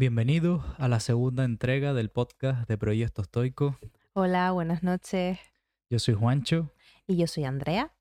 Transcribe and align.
Bienvenidos 0.00 0.64
a 0.78 0.88
la 0.88 0.98
segunda 0.98 1.44
entrega 1.44 1.92
del 1.92 2.08
podcast 2.08 2.66
de 2.66 2.78
Proyecto 2.78 3.20
Estoico. 3.20 3.78
Hola, 4.14 4.50
buenas 4.50 4.82
noches. 4.82 5.38
Yo 5.90 5.98
soy 5.98 6.14
Juancho 6.14 6.72
Y 7.06 7.18
yo 7.18 7.26
soy 7.26 7.44
Andrea. 7.44 7.94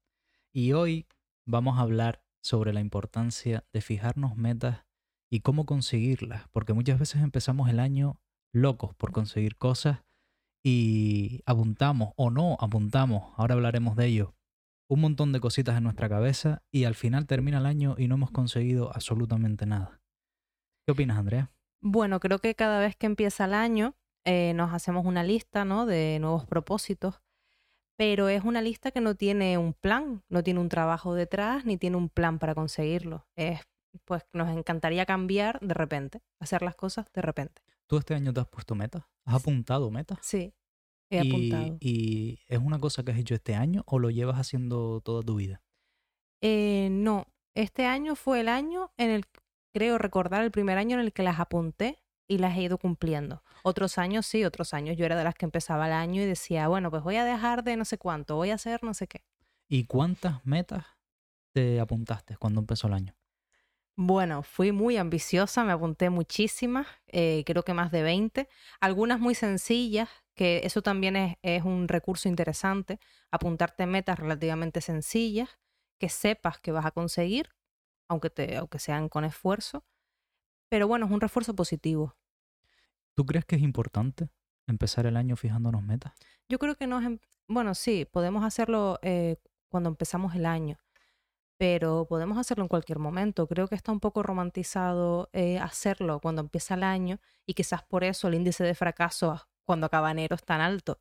y 0.54 0.72
hoy 0.72 1.08
vamos 1.46 1.78
a 1.78 1.82
hablar 1.82 2.24
sobre 2.42 2.72
la 2.72 2.80
importancia 2.80 3.66
de 3.74 3.82
fijarnos 3.82 4.38
metas 4.38 4.86
y 5.30 5.42
cómo 5.42 5.66
conseguirlas, 5.66 6.48
porque 6.54 6.72
muchas 6.72 7.00
veces 7.00 7.22
empezamos 7.22 7.70
el 7.70 7.82
año 7.82 8.22
locos 8.54 8.96
por 8.96 9.12
conseguir 9.12 9.58
cosas 9.58 10.06
y 10.64 11.42
apuntamos 11.46 12.14
o 12.16 12.32
no 12.32 12.56
apuntamos, 12.62 13.34
ahora 13.36 13.56
hablaremos 13.56 13.98
de 13.98 14.06
ello, 14.06 14.36
un 14.90 15.02
montón 15.02 15.34
de 15.34 15.42
cositas 15.42 15.76
en 15.78 15.84
nuestra 15.84 16.08
cabeza 16.08 16.64
y 16.72 16.86
al 16.86 16.96
final 16.96 17.28
termina 17.28 17.58
el 17.58 17.66
año 17.66 17.96
y 17.98 18.08
no 18.08 18.16
hemos 18.16 18.32
conseguido 18.32 18.90
absolutamente 18.96 19.66
nada. 19.66 20.00
¿Qué 20.86 20.94
opinas, 20.94 21.18
Andrea? 21.18 21.52
Bueno, 21.82 22.20
creo 22.20 22.40
que 22.40 22.56
cada 22.56 22.80
vez 22.80 22.96
que 22.96 23.06
empieza 23.06 23.46
el 23.46 23.54
año 23.54 23.96
eh, 24.26 24.54
nos 24.54 24.74
hacemos 24.74 25.06
una 25.06 25.24
lista, 25.24 25.66
¿no? 25.66 25.86
De 25.86 26.18
nuevos 26.20 26.46
propósitos, 26.46 27.22
pero 27.98 28.28
es 28.30 28.44
una 28.44 28.62
lista 28.62 28.92
que 28.92 29.02
no 29.02 29.16
tiene 29.16 29.58
un 29.58 29.74
plan, 29.74 30.24
no 30.30 30.44
tiene 30.44 30.60
un 30.60 30.70
trabajo 30.70 31.14
detrás, 31.16 31.66
ni 31.66 31.78
tiene 31.78 31.98
un 31.98 32.10
plan 32.10 32.38
para 32.40 32.54
conseguirlo. 32.56 33.26
Es, 33.36 33.62
pues, 34.06 34.24
nos 34.34 34.50
encantaría 34.50 35.06
cambiar 35.06 35.60
de 35.62 35.74
repente, 35.74 36.22
hacer 36.40 36.62
las 36.62 36.76
cosas 36.76 37.08
de 37.14 37.22
repente. 37.22 37.62
¿Tú 37.88 37.98
este 37.98 38.14
año 38.14 38.34
te 38.34 38.42
has 38.42 38.48
puesto 38.48 38.76
metas? 38.76 39.04
¿Has 39.26 39.36
apuntado 39.42 39.90
metas? 39.90 40.20
Sí, 40.22 40.54
he 41.10 41.24
Y- 41.24 41.30
apuntado. 41.30 41.78
¿Y 41.80 42.40
es 42.48 42.60
una 42.60 42.78
cosa 42.80 43.04
que 43.04 43.12
has 43.12 43.18
hecho 43.18 43.36
este 43.36 43.56
año 43.56 43.84
o 43.88 44.00
lo 44.00 44.10
llevas 44.10 44.38
haciendo 44.38 45.02
toda 45.02 45.24
tu 45.24 45.36
vida? 45.36 45.62
Eh, 46.42 46.90
no, 46.92 47.26
este 47.56 47.86
año 47.86 48.16
fue 48.16 48.42
el 48.42 48.48
año 48.48 48.92
en 48.98 49.10
el, 49.10 49.26
creo 49.74 49.98
recordar, 49.98 50.44
el 50.44 50.52
primer 50.52 50.78
año 50.78 50.96
en 51.00 51.06
el 51.06 51.14
que 51.14 51.24
las 51.24 51.40
apunté 51.40 52.00
y 52.28 52.38
las 52.38 52.56
he 52.58 52.62
ido 52.62 52.78
cumpliendo. 52.78 53.44
Otros 53.64 53.98
años 53.98 54.26
sí, 54.26 54.46
otros 54.46 54.74
años 54.74 54.96
yo 54.98 55.06
era 55.06 55.18
de 55.18 55.24
las 55.24 55.36
que 55.36 55.46
empezaba 55.46 55.88
el 55.88 55.94
año 55.94 56.22
y 56.22 56.26
decía, 56.26 56.68
bueno, 56.68 56.92
pues 56.92 57.04
voy 57.04 57.16
a 57.16 57.26
dejar 57.26 57.64
de 57.64 57.76
no 57.76 57.86
sé 57.86 57.98
cuánto, 57.98 58.36
voy 58.36 58.52
a 58.52 58.56
hacer 58.56 58.84
no 58.84 58.94
sé 58.94 59.08
qué. 59.08 59.24
¿Y 59.68 59.86
cuántas 59.86 60.46
metas 60.46 60.86
te 61.54 61.80
apuntaste 61.80 62.38
cuando 62.38 62.62
empezó 62.62 62.88
el 62.88 62.94
año? 62.94 63.16
Bueno, 63.96 64.44
fui 64.44 64.72
muy 64.72 64.96
ambiciosa, 64.96 65.66
me 65.66 65.74
apunté 65.74 66.10
muchísimas, 66.10 66.88
eh, 67.08 67.44
creo 67.46 67.64
que 67.64 67.74
más 67.74 67.92
de 67.92 68.02
20, 68.02 68.48
algunas 68.80 69.20
muy 69.20 69.36
sencillas, 69.36 70.08
que 70.36 70.62
eso 70.64 70.82
también 70.82 71.18
es, 71.18 71.36
es 71.42 71.66
un 71.66 71.90
recurso 71.90 72.30
interesante, 72.30 73.00
apuntarte 73.30 73.86
metas 73.88 74.18
relativamente 74.18 74.80
sencillas, 74.80 75.60
que 76.00 76.08
sepas 76.08 76.60
que 76.62 76.72
vas 76.72 76.86
a 76.86 76.92
conseguir, 76.92 77.50
aunque, 78.10 78.30
te, 78.30 78.58
aunque 78.58 78.80
sean 78.80 79.08
con 79.08 79.24
esfuerzo, 79.24 79.86
pero 80.70 80.88
bueno, 80.88 81.06
es 81.06 81.12
un 81.12 81.22
refuerzo 81.22 81.56
positivo. 81.56 82.16
¿Tú 83.16 83.26
crees 83.26 83.46
que 83.46 83.56
es 83.56 83.62
importante 83.62 84.30
empezar 84.68 85.06
el 85.06 85.18
año 85.18 85.36
fijándonos 85.36 85.84
metas? 85.84 86.14
Yo 86.50 86.60
creo 86.60 86.76
que 86.76 86.88
no 86.88 87.00
es, 87.00 87.06
em- 87.06 87.20
bueno, 87.48 87.76
sí, 87.76 88.06
podemos 88.06 88.44
hacerlo 88.44 89.00
eh, 89.02 89.38
cuando 89.70 89.90
empezamos 89.90 90.36
el 90.36 90.46
año, 90.46 90.78
pero 91.58 92.06
podemos 92.08 92.38
hacerlo 92.38 92.64
en 92.64 92.68
cualquier 92.70 93.00
momento. 93.00 93.48
Creo 93.48 93.68
que 93.68 93.76
está 93.76 93.92
un 93.92 94.00
poco 94.00 94.24
romantizado 94.24 95.30
eh, 95.34 95.60
hacerlo 95.60 96.20
cuando 96.20 96.42
empieza 96.42 96.76
el 96.76 96.84
año 96.84 97.20
y 97.46 97.54
quizás 97.54 97.84
por 97.84 98.04
eso 98.04 98.28
el 98.28 98.36
índice 98.36 98.64
de 98.64 98.76
fracaso 98.76 99.48
cuando 99.66 99.86
acaba 99.88 100.12
enero 100.12 100.36
es 100.36 100.44
tan 100.44 100.62
alto. 100.62 101.00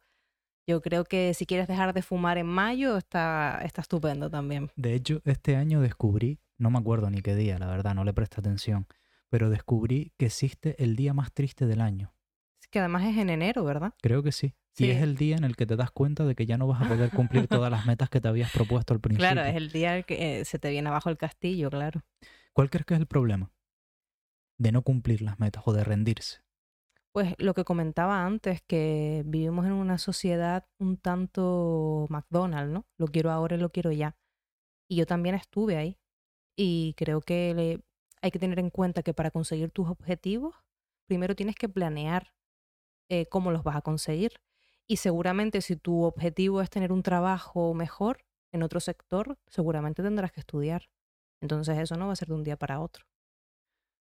Yo 0.67 0.83
creo 0.83 1.05
que 1.05 1.33
si 1.33 1.47
quieres 1.47 1.67
dejar 1.69 1.95
de 1.95 2.03
fumar 2.03 2.37
en 2.37 2.47
mayo 2.47 2.99
está, 2.99 3.61
está 3.65 3.81
estupendo 3.81 4.29
también. 4.29 4.71
De 4.77 4.95
hecho, 4.95 5.23
este 5.25 5.57
año 5.57 5.81
descubrí, 5.81 6.41
no 6.59 6.71
me 6.71 6.79
acuerdo 6.79 7.11
ni 7.11 7.23
qué 7.23 7.35
día, 7.35 7.59
la 7.59 7.67
verdad, 7.67 7.95
no 7.95 8.05
le 8.05 8.13
presté 8.13 8.41
atención, 8.41 8.87
pero 9.29 9.51
descubrí 9.51 10.13
que 10.19 10.27
existe 10.27 10.83
el 10.83 10.97
día 10.97 11.15
más 11.15 11.33
triste 11.33 11.67
del 11.67 11.81
año. 11.81 12.15
Es 12.61 12.69
que 12.69 12.79
además 12.81 13.05
es 13.05 13.17
en 13.17 13.31
enero, 13.31 13.65
¿verdad? 13.65 13.95
Creo 14.03 14.23
que 14.23 14.33
sí. 14.33 14.55
Y 14.77 14.85
Sí. 14.85 14.91
es 14.91 15.03
el 15.03 15.17
día 15.17 15.37
en 15.37 15.45
el 15.45 15.57
que 15.57 15.67
te 15.67 15.75
das 15.77 15.91
cuenta 15.91 16.25
de 16.25 16.35
que 16.37 16.47
ya 16.47 16.57
no 16.57 16.67
vas 16.69 16.81
a 16.83 16.89
poder 16.89 17.11
cumplir 17.11 17.49
todas 17.49 17.71
las 17.71 17.87
metas 17.87 18.11
que 18.11 18.21
te 18.21 18.29
habías 18.29 18.53
propuesto 18.53 18.95
al 18.95 19.01
principio. 19.01 19.33
Claro, 19.33 19.49
es 19.49 19.57
el 19.57 19.71
día 19.73 20.03
que 20.03 20.41
eh, 20.41 20.45
se 20.45 20.59
te 20.59 20.71
viene 20.71 20.89
abajo 20.89 21.11
el 21.11 21.17
castillo, 21.17 21.71
claro. 21.71 22.03
¿Cuál 22.53 22.71
crees 22.71 22.87
que 22.87 22.95
es 22.95 23.01
el 23.01 23.07
problema? 23.07 23.51
De 24.59 24.73
no 24.73 24.83
cumplir 24.83 25.23
las 25.23 25.39
metas 25.39 25.63
o 25.67 25.73
de 25.73 25.85
rendirse. 25.85 26.43
Pues 27.13 27.35
lo 27.39 27.55
que 27.55 27.65
comentaba 27.65 28.25
antes, 28.25 28.63
que 28.63 29.23
vivimos 29.27 29.67
en 29.67 29.73
una 29.73 29.99
sociedad 29.99 30.67
un 30.79 30.97
tanto 30.97 32.07
McDonald's, 32.11 32.73
¿no? 32.73 32.87
Lo 32.99 33.07
quiero 33.09 33.31
ahora 33.31 33.57
y 33.57 33.61
lo 33.61 33.71
quiero 33.71 33.91
ya. 33.93 34.17
Y 34.89 34.97
yo 34.97 35.07
también 35.07 35.35
estuve 35.35 35.77
ahí. 35.77 35.99
Y 36.59 36.95
creo 36.97 37.21
que 37.23 37.55
le- 37.55 37.81
hay 38.23 38.33
que 38.33 38.41
tener 38.41 38.59
en 38.59 38.71
cuenta 38.71 39.05
que 39.05 39.15
para 39.15 39.31
conseguir 39.31 39.71
tus 39.71 39.89
objetivos, 39.89 40.57
primero 41.07 41.37
tienes 41.37 41.55
que 41.57 41.69
planear 41.69 42.35
eh, 43.11 43.27
cómo 43.27 43.53
los 43.53 43.65
vas 43.65 43.77
a 43.77 43.83
conseguir. 43.83 44.33
Y 44.89 44.97
seguramente 44.99 45.61
si 45.63 45.77
tu 45.77 46.03
objetivo 46.05 46.63
es 46.63 46.71
tener 46.71 46.93
un 46.93 47.03
trabajo 47.05 47.75
mejor 47.75 48.25
en 48.53 48.63
otro 48.65 48.81
sector, 48.81 49.39
seguramente 49.47 50.03
tendrás 50.03 50.33
que 50.33 50.41
estudiar. 50.41 50.91
Entonces 51.43 51.79
eso 51.79 51.97
no 51.97 52.09
va 52.09 52.15
a 52.15 52.17
ser 52.17 52.29
de 52.29 52.35
un 52.35 52.45
día 52.45 52.57
para 52.59 52.81
otro. 52.81 53.05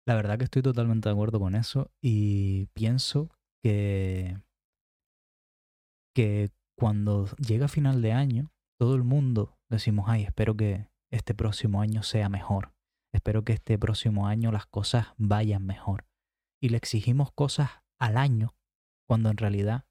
La 0.05 0.15
verdad 0.15 0.37
que 0.37 0.43
estoy 0.45 0.61
totalmente 0.61 1.07
de 1.07 1.13
acuerdo 1.13 1.39
con 1.39 1.55
eso 1.55 1.89
y 2.01 2.65
pienso 2.73 3.29
que, 3.63 4.37
que 6.15 6.49
cuando 6.77 7.27
llega 7.37 7.67
final 7.67 8.01
de 8.01 8.11
año, 8.11 8.51
todo 8.79 8.95
el 8.95 9.03
mundo 9.03 9.57
decimos, 9.69 10.05
ay, 10.09 10.23
espero 10.23 10.55
que 10.55 10.87
este 11.13 11.35
próximo 11.35 11.81
año 11.81 12.01
sea 12.01 12.27
mejor. 12.27 12.73
Espero 13.11 13.43
que 13.43 13.53
este 13.53 13.77
próximo 13.77 14.27
año 14.27 14.51
las 14.51 14.65
cosas 14.65 15.07
vayan 15.17 15.65
mejor. 15.65 16.07
Y 16.59 16.69
le 16.69 16.77
exigimos 16.77 17.31
cosas 17.31 17.69
al 17.99 18.17
año 18.17 18.55
cuando 19.05 19.29
en 19.29 19.37
realidad 19.37 19.85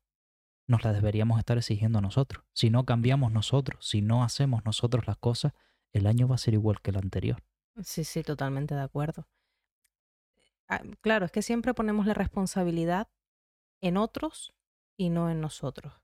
nos 0.66 0.82
las 0.82 0.94
deberíamos 0.94 1.38
estar 1.38 1.56
exigiendo 1.58 2.00
a 2.00 2.02
nosotros. 2.02 2.44
Si 2.52 2.70
no 2.70 2.84
cambiamos 2.84 3.30
nosotros, 3.30 3.86
si 3.86 4.02
no 4.02 4.24
hacemos 4.24 4.64
nosotros 4.64 5.06
las 5.06 5.16
cosas, 5.16 5.52
el 5.92 6.06
año 6.06 6.26
va 6.26 6.34
a 6.34 6.38
ser 6.38 6.54
igual 6.54 6.80
que 6.80 6.90
el 6.90 6.96
anterior. 6.96 7.44
Sí, 7.82 8.02
sí, 8.02 8.22
totalmente 8.22 8.74
de 8.74 8.82
acuerdo. 8.82 9.28
Ah, 10.68 10.82
Claro, 11.02 11.26
es 11.26 11.30
que 11.30 11.42
siempre 11.42 11.72
ponemos 11.74 12.06
la 12.06 12.14
responsabilidad 12.14 13.08
en 13.80 13.96
otros 13.96 14.52
y 14.96 15.10
no 15.10 15.30
en 15.30 15.40
nosotros. 15.40 16.02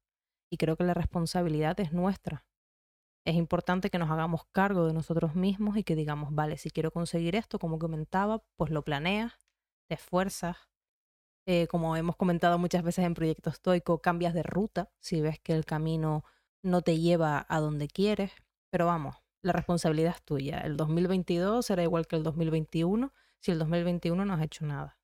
Y 0.51 0.59
creo 0.59 0.77
que 0.77 0.85
la 0.85 0.95
responsabilidad 0.95 1.79
es 1.81 1.93
nuestra. 1.93 2.48
Es 3.29 3.35
importante 3.35 3.91
que 3.91 3.99
nos 3.99 4.11
hagamos 4.11 4.47
cargo 4.53 4.87
de 4.87 4.95
nosotros 4.95 5.35
mismos 5.35 5.77
y 5.77 5.85
que 5.85 5.95
digamos, 5.95 6.35
vale, 6.35 6.57
si 6.57 6.71
quiero 6.71 6.91
conseguir 6.91 7.37
esto, 7.37 7.59
como 7.59 7.79
comentaba, 7.79 8.43
pues 8.57 8.71
lo 8.71 8.83
planeas, 8.83 9.35
te 9.87 9.97
esfuerzas. 9.97 10.57
Eh, 11.45 11.67
como 11.67 11.95
hemos 11.95 12.17
comentado 12.17 12.59
muchas 12.59 12.83
veces 12.83 13.05
en 13.05 13.13
Proyecto 13.13 13.51
Estoico, 13.51 14.01
cambias 14.01 14.33
de 14.33 14.43
ruta 14.43 14.91
si 14.99 15.21
ves 15.21 15.39
que 15.41 15.53
el 15.53 15.67
camino 15.67 16.25
no 16.63 16.81
te 16.81 17.01
lleva 17.01 17.45
a 17.51 17.61
donde 17.61 17.89
quieres. 17.89 18.33
Pero 18.71 18.87
vamos, 18.87 19.17
la 19.43 19.53
responsabilidad 19.53 20.15
es 20.15 20.23
tuya. 20.23 20.61
El 20.61 20.79
2022 20.79 21.67
será 21.67 21.83
igual 21.83 22.07
que 22.07 22.17
el 22.17 22.23
2021 22.23 23.13
si 23.41 23.51
el 23.51 23.59
2021 23.59 24.25
no 24.25 24.33
has 24.33 24.43
hecho 24.43 24.65
nada. 24.65 24.97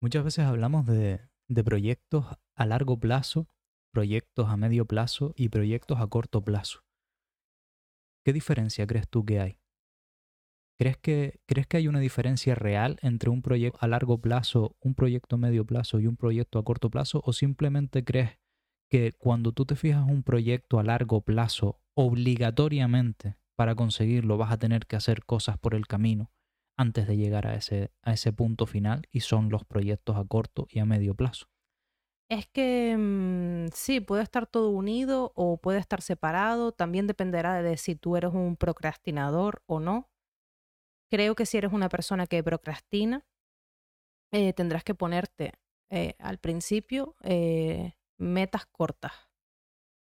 Muchas 0.00 0.24
veces 0.24 0.46
hablamos 0.46 0.86
de, 0.86 1.20
de 1.48 1.62
proyectos 1.62 2.24
a 2.54 2.64
largo 2.64 2.98
plazo, 2.98 3.48
proyectos 3.92 4.48
a 4.48 4.56
medio 4.56 4.86
plazo 4.86 5.34
y 5.36 5.50
proyectos 5.50 6.00
a 6.00 6.06
corto 6.06 6.42
plazo. 6.42 6.84
¿Qué 8.24 8.32
diferencia 8.32 8.86
crees 8.86 9.06
tú 9.08 9.24
que 9.26 9.38
hay? 9.38 9.58
¿Crees 10.78 10.96
que, 10.96 11.40
¿Crees 11.46 11.66
que 11.66 11.76
hay 11.76 11.88
una 11.88 12.00
diferencia 12.00 12.54
real 12.54 12.98
entre 13.02 13.28
un 13.30 13.42
proyecto 13.42 13.78
a 13.82 13.86
largo 13.86 14.18
plazo, 14.20 14.76
un 14.80 14.94
proyecto 14.94 15.36
a 15.36 15.38
medio 15.38 15.64
plazo 15.66 16.00
y 16.00 16.06
un 16.06 16.16
proyecto 16.16 16.58
a 16.58 16.64
corto 16.64 16.90
plazo? 16.90 17.20
¿O 17.24 17.32
simplemente 17.32 18.02
crees 18.02 18.38
que 18.90 19.12
cuando 19.12 19.52
tú 19.52 19.66
te 19.66 19.76
fijas 19.76 20.08
un 20.08 20.22
proyecto 20.22 20.78
a 20.78 20.82
largo 20.82 21.20
plazo, 21.20 21.80
obligatoriamente 21.94 23.36
para 23.56 23.74
conseguirlo 23.74 24.36
vas 24.36 24.52
a 24.52 24.58
tener 24.58 24.86
que 24.86 24.96
hacer 24.96 25.24
cosas 25.24 25.58
por 25.58 25.74
el 25.74 25.86
camino 25.86 26.32
antes 26.76 27.06
de 27.06 27.16
llegar 27.16 27.46
a 27.46 27.54
ese, 27.54 27.92
a 28.02 28.14
ese 28.14 28.32
punto 28.32 28.66
final 28.66 29.06
y 29.12 29.20
son 29.20 29.48
los 29.50 29.64
proyectos 29.64 30.16
a 30.16 30.24
corto 30.24 30.66
y 30.70 30.80
a 30.80 30.86
medio 30.86 31.14
plazo? 31.14 31.53
Es 32.30 32.46
que 32.46 32.96
mm, 32.96 33.68
sí, 33.74 34.00
puede 34.00 34.22
estar 34.22 34.46
todo 34.46 34.70
unido 34.70 35.32
o 35.34 35.58
puede 35.58 35.78
estar 35.78 36.00
separado. 36.02 36.72
También 36.72 37.06
dependerá 37.06 37.62
de 37.62 37.76
si 37.76 37.94
tú 37.96 38.16
eres 38.16 38.32
un 38.32 38.56
procrastinador 38.56 39.62
o 39.66 39.80
no. 39.80 40.10
Creo 41.10 41.34
que 41.34 41.46
si 41.46 41.58
eres 41.58 41.72
una 41.72 41.88
persona 41.88 42.26
que 42.26 42.42
procrastina, 42.42 43.24
eh, 44.32 44.52
tendrás 44.52 44.82
que 44.84 44.94
ponerte 44.94 45.52
eh, 45.90 46.16
al 46.18 46.38
principio 46.38 47.14
eh, 47.22 47.92
metas 48.18 48.66
cortas. 48.66 49.12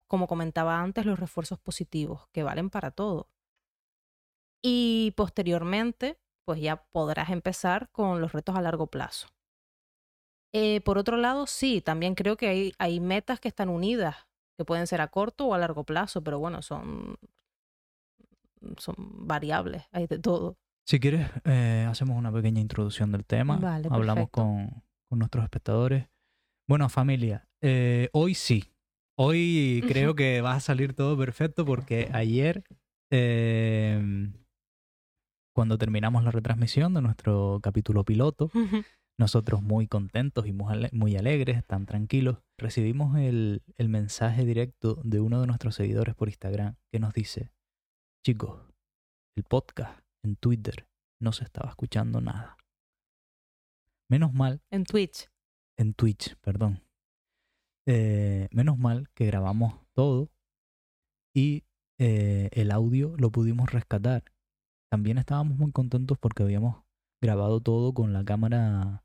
Como 0.07 0.27
comentaba 0.27 0.79
antes, 0.79 1.05
los 1.05 1.19
refuerzos 1.19 1.59
positivos, 1.59 2.27
que 2.31 2.43
valen 2.43 2.69
para 2.69 2.91
todo. 2.91 3.29
Y 4.63 5.13
posteriormente, 5.17 6.17
pues 6.45 6.61
ya 6.61 6.85
podrás 6.85 7.29
empezar 7.29 7.89
con 7.91 8.21
los 8.21 8.31
retos 8.31 8.55
a 8.55 8.61
largo 8.61 8.87
plazo. 8.87 9.27
Eh, 10.53 10.81
por 10.81 10.97
otro 10.97 11.17
lado, 11.17 11.47
sí, 11.47 11.81
también 11.81 12.15
creo 12.15 12.37
que 12.37 12.47
hay, 12.47 12.73
hay 12.77 12.99
metas 12.99 13.39
que 13.39 13.47
están 13.47 13.69
unidas, 13.69 14.15
que 14.57 14.65
pueden 14.65 14.87
ser 14.87 15.01
a 15.01 15.07
corto 15.07 15.47
o 15.47 15.53
a 15.53 15.57
largo 15.57 15.83
plazo, 15.83 16.23
pero 16.23 16.37
bueno, 16.39 16.61
son, 16.61 17.17
son 18.77 18.95
variables, 18.97 19.83
hay 19.91 20.07
de 20.07 20.19
todo. 20.19 20.57
Si 20.85 20.99
quieres, 20.99 21.27
eh, 21.45 21.87
hacemos 21.89 22.17
una 22.17 22.31
pequeña 22.31 22.61
introducción 22.61 23.11
del 23.11 23.25
tema. 23.25 23.57
Vale, 23.57 23.87
Hablamos 23.89 24.29
con, 24.29 24.83
con 25.09 25.19
nuestros 25.19 25.43
espectadores. 25.43 26.07
Bueno, 26.67 26.87
familia, 26.89 27.47
eh, 27.61 28.09
hoy 28.13 28.35
sí. 28.35 28.73
Hoy 29.15 29.83
creo 29.87 30.15
que 30.15 30.41
va 30.41 30.55
a 30.55 30.59
salir 30.59 30.93
todo 30.93 31.17
perfecto 31.17 31.65
porque 31.65 32.09
ayer, 32.13 32.63
eh, 33.11 34.31
cuando 35.53 35.77
terminamos 35.77 36.23
la 36.23 36.31
retransmisión 36.31 36.93
de 36.93 37.01
nuestro 37.01 37.59
capítulo 37.61 38.03
piloto, 38.03 38.49
nosotros 39.19 39.61
muy 39.61 39.87
contentos 39.87 40.47
y 40.47 40.53
muy, 40.53 40.73
ale- 40.73 40.89
muy 40.91 41.15
alegres, 41.15 41.65
tan 41.65 41.85
tranquilos, 41.85 42.39
recibimos 42.57 43.17
el, 43.17 43.61
el 43.77 43.89
mensaje 43.89 44.45
directo 44.45 44.99
de 45.03 45.19
uno 45.19 45.39
de 45.41 45.47
nuestros 45.47 45.75
seguidores 45.75 46.15
por 46.15 46.29
Instagram 46.29 46.75
que 46.91 46.99
nos 46.99 47.13
dice, 47.13 47.51
chicos, 48.25 48.61
el 49.37 49.43
podcast 49.43 49.99
en 50.23 50.35
Twitter 50.35 50.87
no 51.21 51.31
se 51.31 51.43
estaba 51.43 51.69
escuchando 51.69 52.21
nada. 52.21 52.57
Menos 54.09 54.33
mal, 54.33 54.61
en 54.71 54.83
Twitch. 54.83 55.29
en 55.77 55.93
Twitch, 55.93 56.35
perdón. 56.41 56.83
Eh, 57.87 58.47
menos 58.51 58.77
mal 58.77 59.09
que 59.13 59.25
grabamos 59.25 59.75
todo 59.93 60.31
y 61.35 61.65
eh, 61.99 62.49
el 62.53 62.71
audio 62.71 63.15
lo 63.17 63.31
pudimos 63.31 63.71
rescatar. 63.71 64.23
También 64.91 65.17
estábamos 65.17 65.57
muy 65.57 65.71
contentos 65.71 66.17
porque 66.19 66.43
habíamos 66.43 66.83
grabado 67.21 67.61
todo 67.61 67.93
con 67.93 68.13
la 68.13 68.23
cámara 68.23 69.02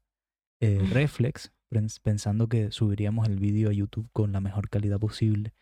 eh, 0.61 0.81
reflex, 0.91 1.53
pens- 1.71 2.01
pensando 2.03 2.49
que 2.49 2.71
subiríamos 2.71 3.27
el 3.29 3.39
vídeo 3.39 3.71
a 3.71 3.73
YouTube 3.73 4.09
con 4.13 4.33
la 4.33 4.41
mejor 4.41 4.69
calidad 4.69 4.99
posible. 4.99 5.55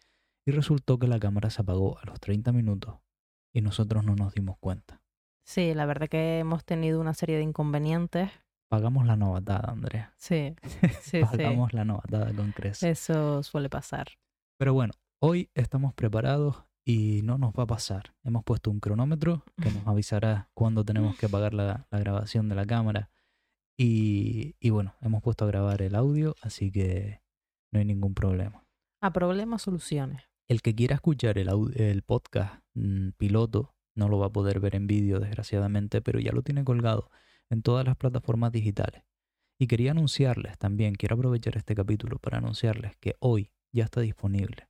Y 0.46 0.52
resultó 0.52 0.98
que 0.98 1.08
la 1.08 1.18
cámara 1.18 1.50
se 1.50 1.62
apagó 1.62 1.98
a 1.98 2.04
los 2.06 2.20
30 2.20 2.52
minutos 2.52 2.96
y 3.52 3.62
nosotros 3.62 4.04
no 4.04 4.14
nos 4.14 4.32
dimos 4.34 4.56
cuenta. 4.58 5.02
Sí, 5.44 5.74
la 5.74 5.86
verdad 5.86 6.08
que 6.08 6.38
hemos 6.38 6.64
tenido 6.64 7.00
una 7.00 7.14
serie 7.14 7.36
de 7.36 7.42
inconvenientes. 7.42 8.30
Pagamos 8.68 9.06
la 9.06 9.16
novatada, 9.16 9.70
Andrea. 9.72 10.12
Sí, 10.16 10.54
sí, 11.00 11.20
Pagamos 11.20 11.72
la 11.72 11.84
novatada 11.84 12.32
con 12.32 12.46
sí. 12.48 12.52
creces. 12.52 12.82
Eso 13.08 13.42
suele 13.42 13.68
pasar. 13.68 14.06
Pero 14.58 14.72
bueno, 14.74 14.92
hoy 15.20 15.50
estamos 15.54 15.94
preparados 15.94 16.64
y 16.84 17.22
no 17.24 17.38
nos 17.38 17.52
va 17.52 17.64
a 17.64 17.66
pasar. 17.66 18.14
Hemos 18.24 18.44
puesto 18.44 18.70
un 18.70 18.78
cronómetro 18.80 19.44
que 19.60 19.70
nos 19.70 19.84
avisará 19.86 20.48
cuándo 20.54 20.84
tenemos 20.84 21.16
que 21.16 21.26
apagar 21.26 21.54
la, 21.54 21.86
la 21.90 21.98
grabación 21.98 22.48
de 22.48 22.54
la 22.54 22.64
cámara. 22.66 23.10
Y, 23.78 24.56
y 24.60 24.70
bueno, 24.70 24.94
hemos 25.02 25.22
puesto 25.22 25.44
a 25.44 25.48
grabar 25.48 25.82
el 25.82 25.94
audio, 25.94 26.34
así 26.42 26.70
que 26.70 27.20
no 27.72 27.78
hay 27.78 27.84
ningún 27.84 28.14
problema. 28.14 28.64
A 29.02 29.12
problemas, 29.12 29.62
soluciones. 29.62 30.22
El 30.48 30.62
que 30.62 30.74
quiera 30.74 30.94
escuchar 30.94 31.38
el, 31.38 31.48
au- 31.48 31.74
el 31.78 32.02
podcast 32.02 32.62
mm, 32.74 33.10
piloto 33.18 33.74
no 33.94 34.08
lo 34.08 34.18
va 34.18 34.26
a 34.26 34.32
poder 34.32 34.60
ver 34.60 34.76
en 34.76 34.86
vídeo, 34.86 35.20
desgraciadamente, 35.20 36.00
pero 36.00 36.20
ya 36.20 36.32
lo 36.32 36.42
tiene 36.42 36.64
colgado 36.64 37.10
en 37.50 37.62
todas 37.62 37.84
las 37.86 37.96
plataformas 37.96 38.52
digitales. 38.52 39.02
Y 39.58 39.66
quería 39.66 39.92
anunciarles 39.92 40.58
también, 40.58 40.94
quiero 40.94 41.16
aprovechar 41.16 41.56
este 41.56 41.74
capítulo 41.74 42.18
para 42.18 42.38
anunciarles 42.38 42.96
que 42.96 43.14
hoy 43.20 43.52
ya 43.72 43.84
está 43.84 44.00
disponible 44.02 44.68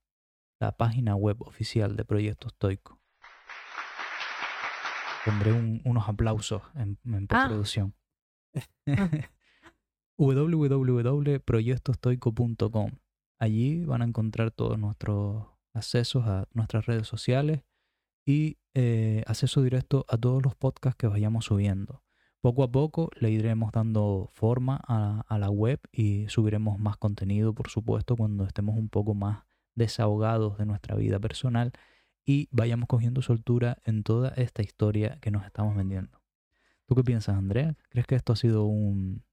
la 0.61 0.73
página 0.77 1.15
web 1.17 1.43
oficial 1.43 1.97
de 1.97 2.05
Proyecto 2.05 2.49
Stoico. 2.49 3.01
Pondré 5.25 5.53
un- 5.53 5.83
unos 5.85 6.09
aplausos 6.09 6.63
en, 6.77 6.99
en 7.05 7.25
Ah. 7.25 7.27
postproducción. 7.29 7.95
www.proyectostoico.com 10.17 12.91
Allí 13.39 13.85
van 13.85 14.03
a 14.03 14.07
encontrar 14.07 14.51
todos 14.51 14.79
nuestros 14.79 15.47
accesos 15.75 16.27
a 16.27 16.49
nuestras 16.55 16.87
redes 16.87 17.07
sociales 17.07 17.63
y 18.25 18.59
eh, 18.75 19.23
acceso 19.27 19.63
directo 19.63 20.07
a 20.09 20.17
todos 20.17 20.43
los 20.43 20.55
podcasts 20.55 20.97
que 20.97 21.07
vayamos 21.07 21.45
subiendo. 21.45 22.03
Poco 22.41 22.63
a 22.63 22.71
poco 22.71 23.11
le 23.19 23.31
iremos 23.31 23.73
dando 23.73 24.31
forma 24.33 24.77
a 24.77 25.39
la 25.39 25.51
web 25.51 25.81
y 25.91 26.29
subiremos 26.29 26.79
más 26.79 26.97
contenido, 26.97 27.55
por 27.55 27.69
supuesto, 27.69 28.17
cuando 28.17 28.45
estemos 28.45 28.77
un 28.77 28.89
poco 28.89 29.15
más 29.15 29.45
desahogados 29.75 30.57
de 30.59 30.67
nuestra 30.67 30.97
vida 30.97 31.19
personal 31.19 31.73
y 32.25 32.49
vayamos 32.51 32.89
cogiendo 32.89 33.23
soltura 33.23 33.79
en 33.85 34.03
toda 34.03 34.31
esta 34.31 34.63
historia 34.63 35.19
que 35.21 35.31
nos 35.31 35.45
estamos 35.45 35.77
vendiendo. 35.77 36.16
¿Tú 36.89 36.95
qué 36.95 37.03
piensas, 37.03 37.37
Andrea? 37.37 37.75
¿Crees 37.91 38.07
que 38.07 38.15
esto 38.15 38.33
ha 38.33 38.37
sido 38.37 38.65
un 38.65 39.25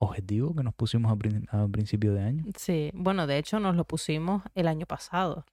objetivo 0.00 0.54
que 0.54 0.62
nos 0.62 0.74
pusimos 0.74 1.12
a, 1.12 1.16
prin- 1.16 1.46
a 1.50 1.68
principio 1.68 2.14
de 2.14 2.20
año? 2.22 2.44
Sí, 2.56 2.90
bueno, 2.94 3.26
de 3.26 3.38
hecho 3.38 3.60
nos 3.60 3.76
lo 3.76 3.84
pusimos 3.84 4.42
el 4.54 4.68
año 4.68 4.86
pasado. 4.86 5.44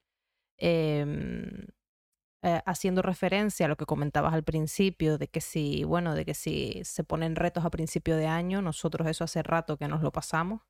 Em, 0.58 1.68
eh, 2.44 2.62
haciendo 2.66 3.02
referencia 3.02 3.66
a 3.66 3.70
lo 3.70 3.76
que 3.78 3.86
comentabas 3.86 4.34
al 4.34 4.44
principio, 4.44 5.18
de 5.18 5.28
que 5.28 5.42
si, 5.42 5.84
bueno, 5.84 6.16
de 6.16 6.26
que 6.26 6.34
si 6.34 6.82
se 6.84 7.04
ponen 7.04 7.36
retos 7.36 7.66
a 7.66 7.70
principio 7.70 8.16
de 8.18 8.28
año, 8.28 8.62
nosotros 8.62 9.08
eso 9.08 9.24
hace 9.24 9.44
rato 9.44 9.78
que 9.78 9.88
nos 9.88 10.02
lo 10.02 10.12
pasamos 10.12 10.62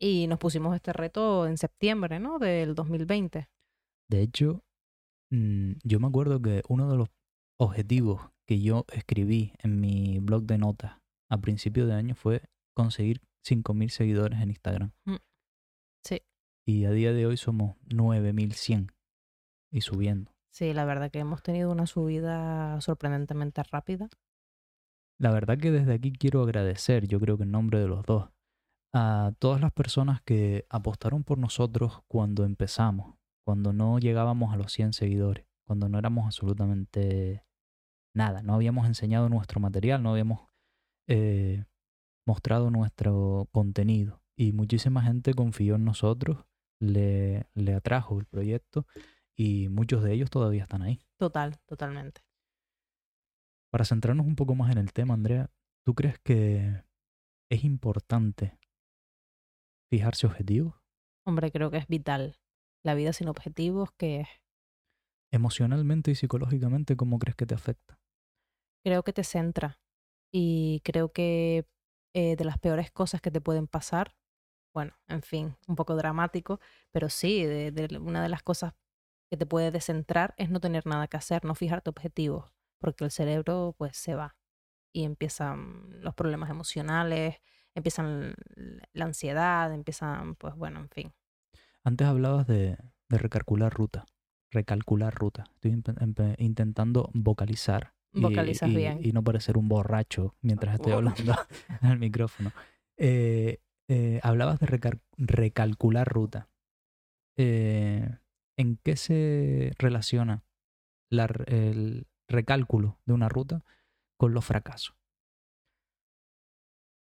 y 0.00 0.26
nos 0.26 0.38
pusimos 0.38 0.74
este 0.74 0.92
reto 0.92 1.46
en 1.46 1.56
septiembre, 1.58 2.20
¿no? 2.20 2.38
Del 2.38 2.74
2020. 2.74 3.48
De 4.08 4.22
hecho, 4.22 4.62
mm, 5.30 5.72
yo 5.84 6.00
me 6.00 6.08
acuerdo 6.08 6.40
que 6.42 6.62
uno 6.68 6.90
de 6.90 6.96
los 6.98 7.08
objetivos 7.58 8.20
que 8.46 8.60
yo 8.60 8.84
escribí 8.92 9.52
en 9.58 9.80
mi 9.80 10.18
blog 10.18 10.44
de 10.44 10.58
notas 10.58 11.02
a 11.30 11.38
principio 11.38 11.86
de 11.86 11.94
año 11.94 12.14
fue 12.14 12.42
conseguir 12.74 13.22
5.000 13.46 13.88
seguidores 13.88 14.40
en 14.40 14.50
Instagram. 14.50 14.92
Mm. 15.06 15.16
Sí. 16.04 16.22
Y 16.66 16.84
a 16.84 16.90
día 16.90 17.12
de 17.12 17.26
hoy 17.26 17.36
somos 17.36 17.76
9.100 17.88 18.92
y 19.72 19.80
subiendo. 19.80 20.32
Sí, 20.52 20.74
la 20.74 20.84
verdad 20.84 21.10
que 21.10 21.20
hemos 21.20 21.42
tenido 21.42 21.72
una 21.72 21.86
subida 21.86 22.78
sorprendentemente 22.82 23.62
rápida. 23.62 24.10
La 25.18 25.30
verdad 25.30 25.56
que 25.56 25.70
desde 25.70 25.94
aquí 25.94 26.12
quiero 26.12 26.42
agradecer, 26.42 27.06
yo 27.06 27.18
creo 27.18 27.38
que 27.38 27.44
en 27.44 27.52
nombre 27.52 27.80
de 27.80 27.88
los 27.88 28.04
dos, 28.04 28.28
a 28.92 29.32
todas 29.38 29.60
las 29.60 29.72
personas 29.72 30.20
que 30.20 30.66
apostaron 30.68 31.24
por 31.24 31.38
nosotros 31.38 32.02
cuando 32.08 32.44
empezamos, 32.44 33.14
cuando 33.46 33.72
no 33.72 33.98
llegábamos 33.98 34.52
a 34.52 34.56
los 34.56 34.72
100 34.72 34.92
seguidores, 34.92 35.46
cuando 35.66 35.88
no 35.88 35.98
éramos 35.98 36.26
absolutamente 36.26 37.44
nada, 38.14 38.42
no 38.42 38.54
habíamos 38.54 38.86
enseñado 38.86 39.28
nuestro 39.28 39.60
material, 39.60 40.02
no 40.02 40.10
habíamos 40.10 40.48
eh, 41.08 41.64
mostrado 42.26 42.70
nuestro 42.70 43.48
contenido 43.52 44.22
y 44.36 44.52
muchísima 44.52 45.02
gente 45.02 45.34
confió 45.34 45.76
en 45.76 45.84
nosotros, 45.84 46.44
le, 46.80 47.46
le 47.54 47.74
atrajo 47.74 48.18
el 48.18 48.26
proyecto 48.26 48.86
y 49.36 49.68
muchos 49.68 50.02
de 50.02 50.12
ellos 50.12 50.30
todavía 50.30 50.62
están 50.62 50.82
ahí. 50.82 51.00
Total, 51.18 51.58
totalmente. 51.66 52.22
Para 53.70 53.84
centrarnos 53.84 54.26
un 54.26 54.36
poco 54.36 54.54
más 54.54 54.70
en 54.70 54.78
el 54.78 54.92
tema, 54.92 55.14
Andrea, 55.14 55.50
¿tú 55.84 55.94
crees 55.94 56.18
que 56.18 56.84
es 57.50 57.64
importante 57.64 58.58
fijarse 59.90 60.26
objetivos? 60.26 60.74
Hombre, 61.24 61.50
creo 61.50 61.70
que 61.70 61.78
es 61.78 61.86
vital. 61.86 62.36
La 62.84 62.94
vida 62.94 63.12
sin 63.12 63.28
objetivos, 63.28 63.92
que 63.92 64.20
es 64.20 64.28
Emocionalmente 65.32 66.10
y 66.10 66.14
psicológicamente, 66.14 66.94
¿cómo 66.94 67.18
crees 67.18 67.34
que 67.34 67.46
te 67.46 67.54
afecta? 67.54 67.98
Creo 68.84 69.02
que 69.02 69.12
te 69.12 69.24
centra 69.24 69.80
y 70.32 70.80
creo 70.84 71.12
que 71.12 71.66
eh, 72.14 72.36
de 72.36 72.44
las 72.44 72.58
peores 72.58 72.90
cosas 72.90 73.20
que 73.20 73.30
te 73.30 73.40
pueden 73.40 73.66
pasar, 73.66 74.16
bueno, 74.74 74.94
en 75.08 75.22
fin, 75.22 75.56
un 75.68 75.76
poco 75.76 75.96
dramático, 75.96 76.60
pero 76.90 77.08
sí, 77.10 77.44
de, 77.44 77.98
una 78.00 78.22
de 78.22 78.28
las 78.28 78.42
cosas 78.42 78.74
que 79.30 79.36
te 79.36 79.46
puede 79.46 79.70
descentrar 79.70 80.34
es 80.36 80.50
no 80.50 80.60
tener 80.60 80.86
nada 80.86 81.08
que 81.08 81.16
hacer, 81.16 81.44
no 81.44 81.54
fijarte 81.54 81.90
objetivos, 81.90 82.52
porque 82.78 83.04
el 83.04 83.10
cerebro 83.10 83.74
pues 83.78 83.96
se 83.96 84.14
va 84.14 84.36
y 84.94 85.04
empiezan 85.04 86.02
los 86.02 86.14
problemas 86.14 86.50
emocionales, 86.50 87.40
empiezan 87.74 88.34
la 88.92 89.04
ansiedad, 89.04 89.72
empiezan 89.72 90.34
pues 90.34 90.54
bueno, 90.54 90.80
en 90.80 90.90
fin. 90.90 91.14
Antes 91.84 92.06
hablabas 92.06 92.46
de, 92.46 92.78
de 93.08 93.18
recalcular 93.18 93.72
ruta. 93.72 94.04
Recalcular 94.50 95.14
ruta. 95.14 95.44
Estoy 95.54 95.72
empe- 95.72 96.34
intentando 96.38 97.10
vocalizar. 97.14 97.94
Y- 98.12 98.20
Vocalizas 98.20 98.68
y, 98.70 98.76
bien. 98.76 98.98
y 99.02 99.12
no 99.12 99.22
parecer 99.22 99.56
un 99.56 99.68
borracho 99.68 100.34
mientras 100.42 100.74
estoy 100.74 100.92
Oh. 100.92 100.96
hablando 100.96 101.34
al 101.80 101.98
micrófono. 101.98 102.52
Eh, 102.96 103.60
eh, 103.88 104.20
hablabas 104.22 104.60
de 104.60 104.66
recal- 104.66 105.00
recalcular 105.16 106.08
ruta. 106.08 106.48
Eh, 107.36 108.18
¿En 108.56 108.76
qué 108.76 108.96
se 108.96 109.72
relaciona 109.78 110.44
la 111.10 111.24
el 111.46 112.06
recálculo 112.28 112.98
de 113.06 113.12
una 113.14 113.28
ruta 113.28 113.64
con 114.18 114.34
los 114.34 114.44
fracasos? 114.44 114.94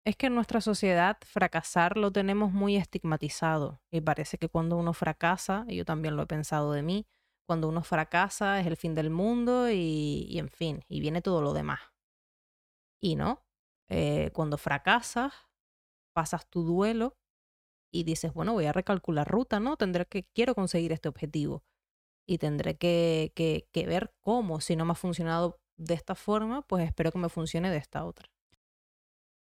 Es 0.06 0.18
que 0.18 0.28
en 0.28 0.36
nuestra 0.36 0.60
sociedad 0.60 1.18
fracasar 1.26 1.96
lo 1.98 2.12
tenemos 2.12 2.52
muy 2.52 2.76
estigmatizado 2.76 3.82
y 3.90 4.02
parece 4.02 4.38
que 4.38 4.50
cuando 4.50 4.78
uno 4.78 4.94
fracasa, 4.94 5.66
y 5.68 5.78
yo 5.78 5.86
también 5.86 6.18
lo 6.18 6.24
he 6.24 6.28
pensado 6.28 6.74
de 6.74 6.82
mí, 6.84 7.06
cuando 7.48 7.68
uno 7.70 7.84
fracasa 7.84 8.60
es 8.60 8.68
el 8.68 8.78
fin 8.78 8.96
del 8.96 9.10
mundo 9.10 9.70
y, 9.70 10.38
en 10.38 10.50
fin, 10.50 10.84
y 10.88 11.00
viene 11.02 11.22
todo 11.22 11.42
lo 11.42 11.54
demás. 11.54 11.80
Y 13.02 13.16
no, 13.16 13.44
Eh, 13.90 14.32
cuando 14.34 14.58
fracasas, 14.58 15.34
pasas 16.14 16.50
tu 16.50 16.64
duelo 16.64 17.18
y 17.92 18.04
dices, 18.06 18.34
bueno, 18.34 18.54
voy 18.54 18.66
a 18.68 18.74
recalcular 18.74 19.28
ruta, 19.30 19.60
¿no? 19.60 19.78
Tendré 19.78 20.06
que, 20.08 20.26
quiero 20.36 20.56
conseguir 20.56 20.92
este 20.94 21.10
objetivo 21.10 21.64
y 22.28 22.40
tendré 22.40 22.78
que, 22.78 23.34
que, 23.36 23.70
que 23.74 23.88
ver 23.88 24.16
cómo, 24.22 24.62
si 24.62 24.76
no 24.76 24.86
me 24.86 24.94
ha 24.94 24.96
funcionado 24.96 25.62
de 25.78 25.96
esta 25.96 26.16
forma, 26.16 26.64
pues 26.64 26.86
espero 26.86 27.12
que 27.12 27.20
me 27.20 27.30
funcione 27.30 27.72
de 27.72 27.78
esta 27.78 28.06
otra. 28.06 28.30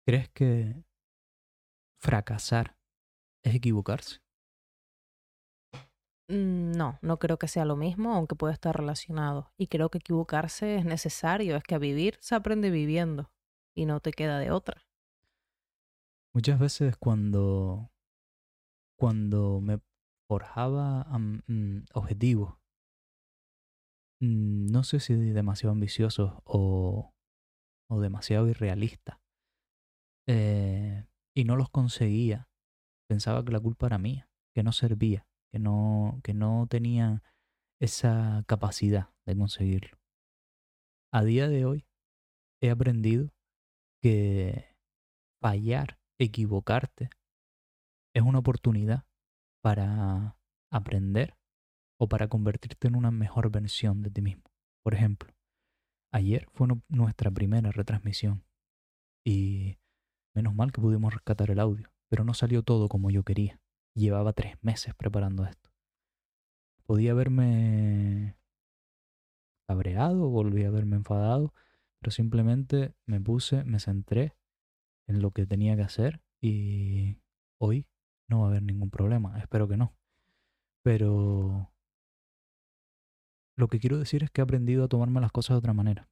¿Crees 0.06 0.30
que 0.30 0.84
fracasar 2.00 2.78
es 3.44 3.56
equivocarse. 3.56 4.20
Mm, 6.32 6.72
No, 6.72 6.98
no 7.02 7.20
creo 7.20 7.38
que 7.38 7.50
sea 7.50 7.66
lo 7.66 7.76
mismo, 7.76 8.14
aunque 8.14 8.36
puede 8.36 8.54
estar 8.54 8.76
relacionado. 8.76 9.52
Y 9.58 9.68
creo 9.68 9.90
que 9.90 9.98
equivocarse 9.98 10.78
es 10.78 10.86
necesario, 10.86 11.58
es 11.58 11.64
que 11.64 11.76
a 11.76 11.80
vivir 11.80 12.18
se 12.22 12.36
aprende 12.36 12.70
viviendo 12.70 13.32
y 13.76 13.86
no 13.86 14.00
te 14.00 14.12
queda 14.14 14.40
de 14.40 14.52
otra. 14.52 14.88
Muchas 16.34 16.60
veces 16.60 16.96
cuando, 16.96 17.92
cuando 18.98 19.60
me 19.60 19.80
forjaba 20.30 21.04
mm, 21.04 21.84
objetivos, 21.94 22.56
mm, 24.22 24.68
no 24.72 24.84
sé 24.86 25.02
si 25.02 25.14
demasiado 25.16 25.74
ambiciosos 25.74 26.34
o, 26.46 27.14
o 27.90 28.00
demasiado 28.00 28.48
irrealistas, 28.48 29.18
eh, 30.30 31.06
y 31.36 31.44
no 31.44 31.58
los 31.58 31.70
conseguía, 31.70 32.50
pensaba 33.10 33.44
que 33.44 33.52
la 33.52 33.60
culpa 33.60 33.88
era 33.88 33.98
mía, 33.98 34.30
que 34.56 34.64
no 34.64 34.72
servía, 34.72 35.28
que 35.52 35.60
no, 35.60 36.20
que 36.24 36.34
no 36.34 36.68
tenía 36.70 37.24
esa 37.82 38.44
capacidad 38.48 39.10
de 39.26 39.38
conseguirlo. 39.38 39.98
A 41.14 41.24
día 41.24 41.48
de 41.50 41.66
hoy 41.66 41.86
he 42.62 42.70
aprendido 42.70 43.30
que 44.02 44.76
fallar, 45.42 46.00
equivocarte, 46.20 47.10
es 48.14 48.24
una 48.24 48.40
oportunidad 48.40 49.06
para 49.64 50.38
aprender 50.72 51.36
o 52.00 52.08
para 52.10 52.28
convertirte 52.28 52.88
en 52.88 52.96
una 52.96 53.12
mejor 53.12 53.52
versión 53.52 54.02
de 54.02 54.12
ti 54.12 54.22
mismo. 54.22 54.44
Por 54.84 54.96
ejemplo, 54.96 55.34
ayer 56.14 56.48
fue 56.54 56.68
nu- 56.68 56.84
nuestra 56.90 57.32
primera 57.32 57.72
retransmisión 57.72 58.46
y 59.26 59.78
menos 60.36 60.56
mal 60.56 60.74
que 60.74 60.82
pudimos 60.82 61.14
rescatar 61.14 61.52
el 61.52 61.62
audio, 61.62 61.92
pero 62.10 62.26
no 62.26 62.34
salió 62.34 62.64
todo 62.64 62.90
como 62.90 63.12
yo 63.12 63.24
quería. 63.24 63.61
Llevaba 63.94 64.34
tres 64.34 64.56
meses 64.62 64.96
preparando 64.96 65.46
esto. 65.46 65.70
Podía 66.86 67.12
haberme 67.12 68.38
cabreado, 69.68 70.30
volví 70.30 70.64
a 70.64 70.68
haberme 70.68 70.98
enfadado, 70.98 71.54
pero 72.00 72.12
simplemente 72.12 72.94
me 73.06 73.22
puse, 73.22 73.64
me 73.64 73.80
centré 73.80 74.36
en 75.08 75.22
lo 75.22 75.32
que 75.32 75.46
tenía 75.46 75.76
que 75.76 75.84
hacer 75.84 76.22
y 76.42 77.18
hoy 77.60 77.88
no 78.28 78.40
va 78.40 78.48
a 78.48 78.50
haber 78.50 78.64
ningún 78.64 78.90
problema, 78.90 79.38
espero 79.40 79.68
que 79.68 79.78
no. 79.78 79.94
Pero 80.84 81.72
lo 83.56 83.68
que 83.68 83.80
quiero 83.80 84.00
decir 84.00 84.24
es 84.24 84.32
que 84.32 84.42
he 84.42 84.44
aprendido 84.44 84.86
a 84.86 84.88
tomarme 84.88 85.22
las 85.22 85.32
cosas 85.32 85.56
de 85.56 85.60
otra 85.60 85.74
manera, 85.74 86.10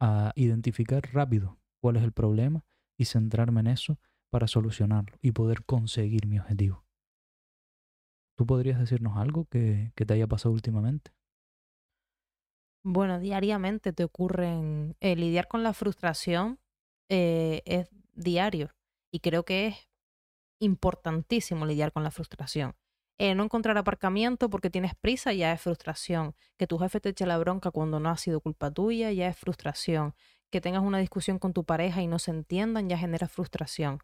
a 0.00 0.32
identificar 0.34 1.02
rápido 1.12 1.58
cuál 1.80 1.96
es 1.96 2.02
el 2.02 2.12
problema 2.12 2.64
y 2.98 3.04
centrarme 3.04 3.60
en 3.60 3.68
eso 3.68 3.98
para 4.30 4.48
solucionarlo 4.48 5.16
y 5.20 5.32
poder 5.32 5.64
conseguir 5.64 6.26
mi 6.26 6.38
objetivo. 6.38 6.84
¿Tú 8.42 8.46
podrías 8.46 8.80
decirnos 8.80 9.16
algo 9.18 9.44
que, 9.44 9.92
te 9.94 10.14
haya 10.14 10.26
pasado 10.26 10.52
últimamente? 10.52 11.12
Bueno, 12.82 13.20
diariamente 13.20 13.92
te 13.92 14.02
ocurren, 14.02 14.96
eh, 14.98 15.14
lidiar 15.14 15.46
con 15.46 15.62
la 15.62 15.72
frustración 15.72 16.58
eh, 17.08 17.62
es 17.66 17.88
diario 18.14 18.74
y 19.12 19.20
creo 19.20 19.44
que 19.44 19.68
es 19.68 19.88
importantísimo 20.58 21.66
lidiar 21.66 21.92
con 21.92 22.02
la 22.02 22.10
frustración. 22.10 22.74
Eh, 23.16 23.36
no 23.36 23.44
encontrar 23.44 23.78
aparcamiento 23.78 24.50
porque 24.50 24.70
tienes 24.70 24.96
prisa 24.96 25.32
ya 25.32 25.52
es 25.52 25.60
frustración. 25.60 26.34
Que 26.56 26.66
tu 26.66 26.78
jefe 26.78 26.98
te 26.98 27.10
eche 27.10 27.26
la 27.26 27.38
bronca 27.38 27.70
cuando 27.70 28.00
no 28.00 28.10
ha 28.10 28.16
sido 28.16 28.40
culpa 28.40 28.72
tuya 28.72 29.12
ya 29.12 29.28
es 29.28 29.38
frustración. 29.38 30.16
Que 30.50 30.60
tengas 30.60 30.82
una 30.82 30.98
discusión 30.98 31.38
con 31.38 31.52
tu 31.52 31.62
pareja 31.62 32.02
y 32.02 32.08
no 32.08 32.18
se 32.18 32.32
entiendan 32.32 32.88
ya 32.88 32.98
genera 32.98 33.28
frustración. 33.28 34.00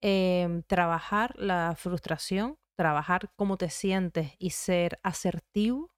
Em, 0.00 0.62
trabajar 0.62 1.34
la 1.36 1.74
frustración, 1.76 2.56
trabajar 2.76 3.30
cómo 3.36 3.56
te 3.56 3.70
sientes 3.70 4.32
y 4.38 4.50
ser 4.50 4.98
asertivo 5.02 5.90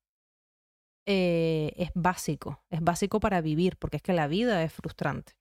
eh, 1.07 1.73
es 1.77 1.91
básico. 1.95 2.65
Es 2.71 2.81
básico 2.83 3.21
para 3.21 3.41
vivir 3.41 3.77
porque 3.79 3.97
es 3.99 4.03
que 4.03 4.13
la 4.13 4.27
vida 4.29 4.63
es 4.63 4.73
frustrante 4.73 5.33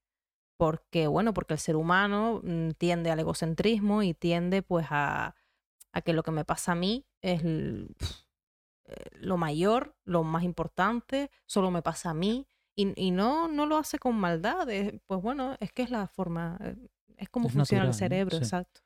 porque, 0.58 1.08
bueno, 1.08 1.34
porque 1.34 1.56
el 1.56 1.60
ser 1.60 1.76
humano 1.76 2.42
mm, 2.44 2.72
tiende 2.80 3.12
al 3.12 3.20
egocentrismo 3.20 4.04
y 4.04 4.14
tiende 4.14 4.62
pues 4.64 4.88
a, 4.92 5.36
a 5.94 6.02
que 6.02 6.14
lo 6.14 6.24
que 6.24 6.32
me 6.32 6.46
pasa 6.46 6.74
a 6.74 6.76
mí 6.76 7.06
es 7.22 7.44
eh, 8.86 8.96
lo 9.20 9.38
mayor, 9.38 9.96
lo 10.06 10.24
más 10.24 10.44
importante, 10.44 11.30
solo 11.46 11.72
me 11.72 11.82
pasa 11.82 12.12
a 12.12 12.14
mí 12.14 12.48
y, 12.76 12.94
y 13.02 13.12
no, 13.12 13.48
no 13.48 13.66
lo 13.66 13.78
hace 13.78 14.00
con 14.00 14.16
maldad, 14.16 14.70
es- 14.70 14.94
pues 15.08 15.22
bueno, 15.22 15.56
es 15.60 15.72
que 15.74 15.84
es 15.84 15.90
la 15.92 16.08
forma, 16.08 16.58
eh, 16.62 16.76
es 17.18 17.30
como 17.30 17.48
Es 17.48 17.54
funciona 17.54 17.86
el 17.86 17.94
cerebro, 17.94 18.38
Sí. 18.38 18.44
exacto. 18.46 18.82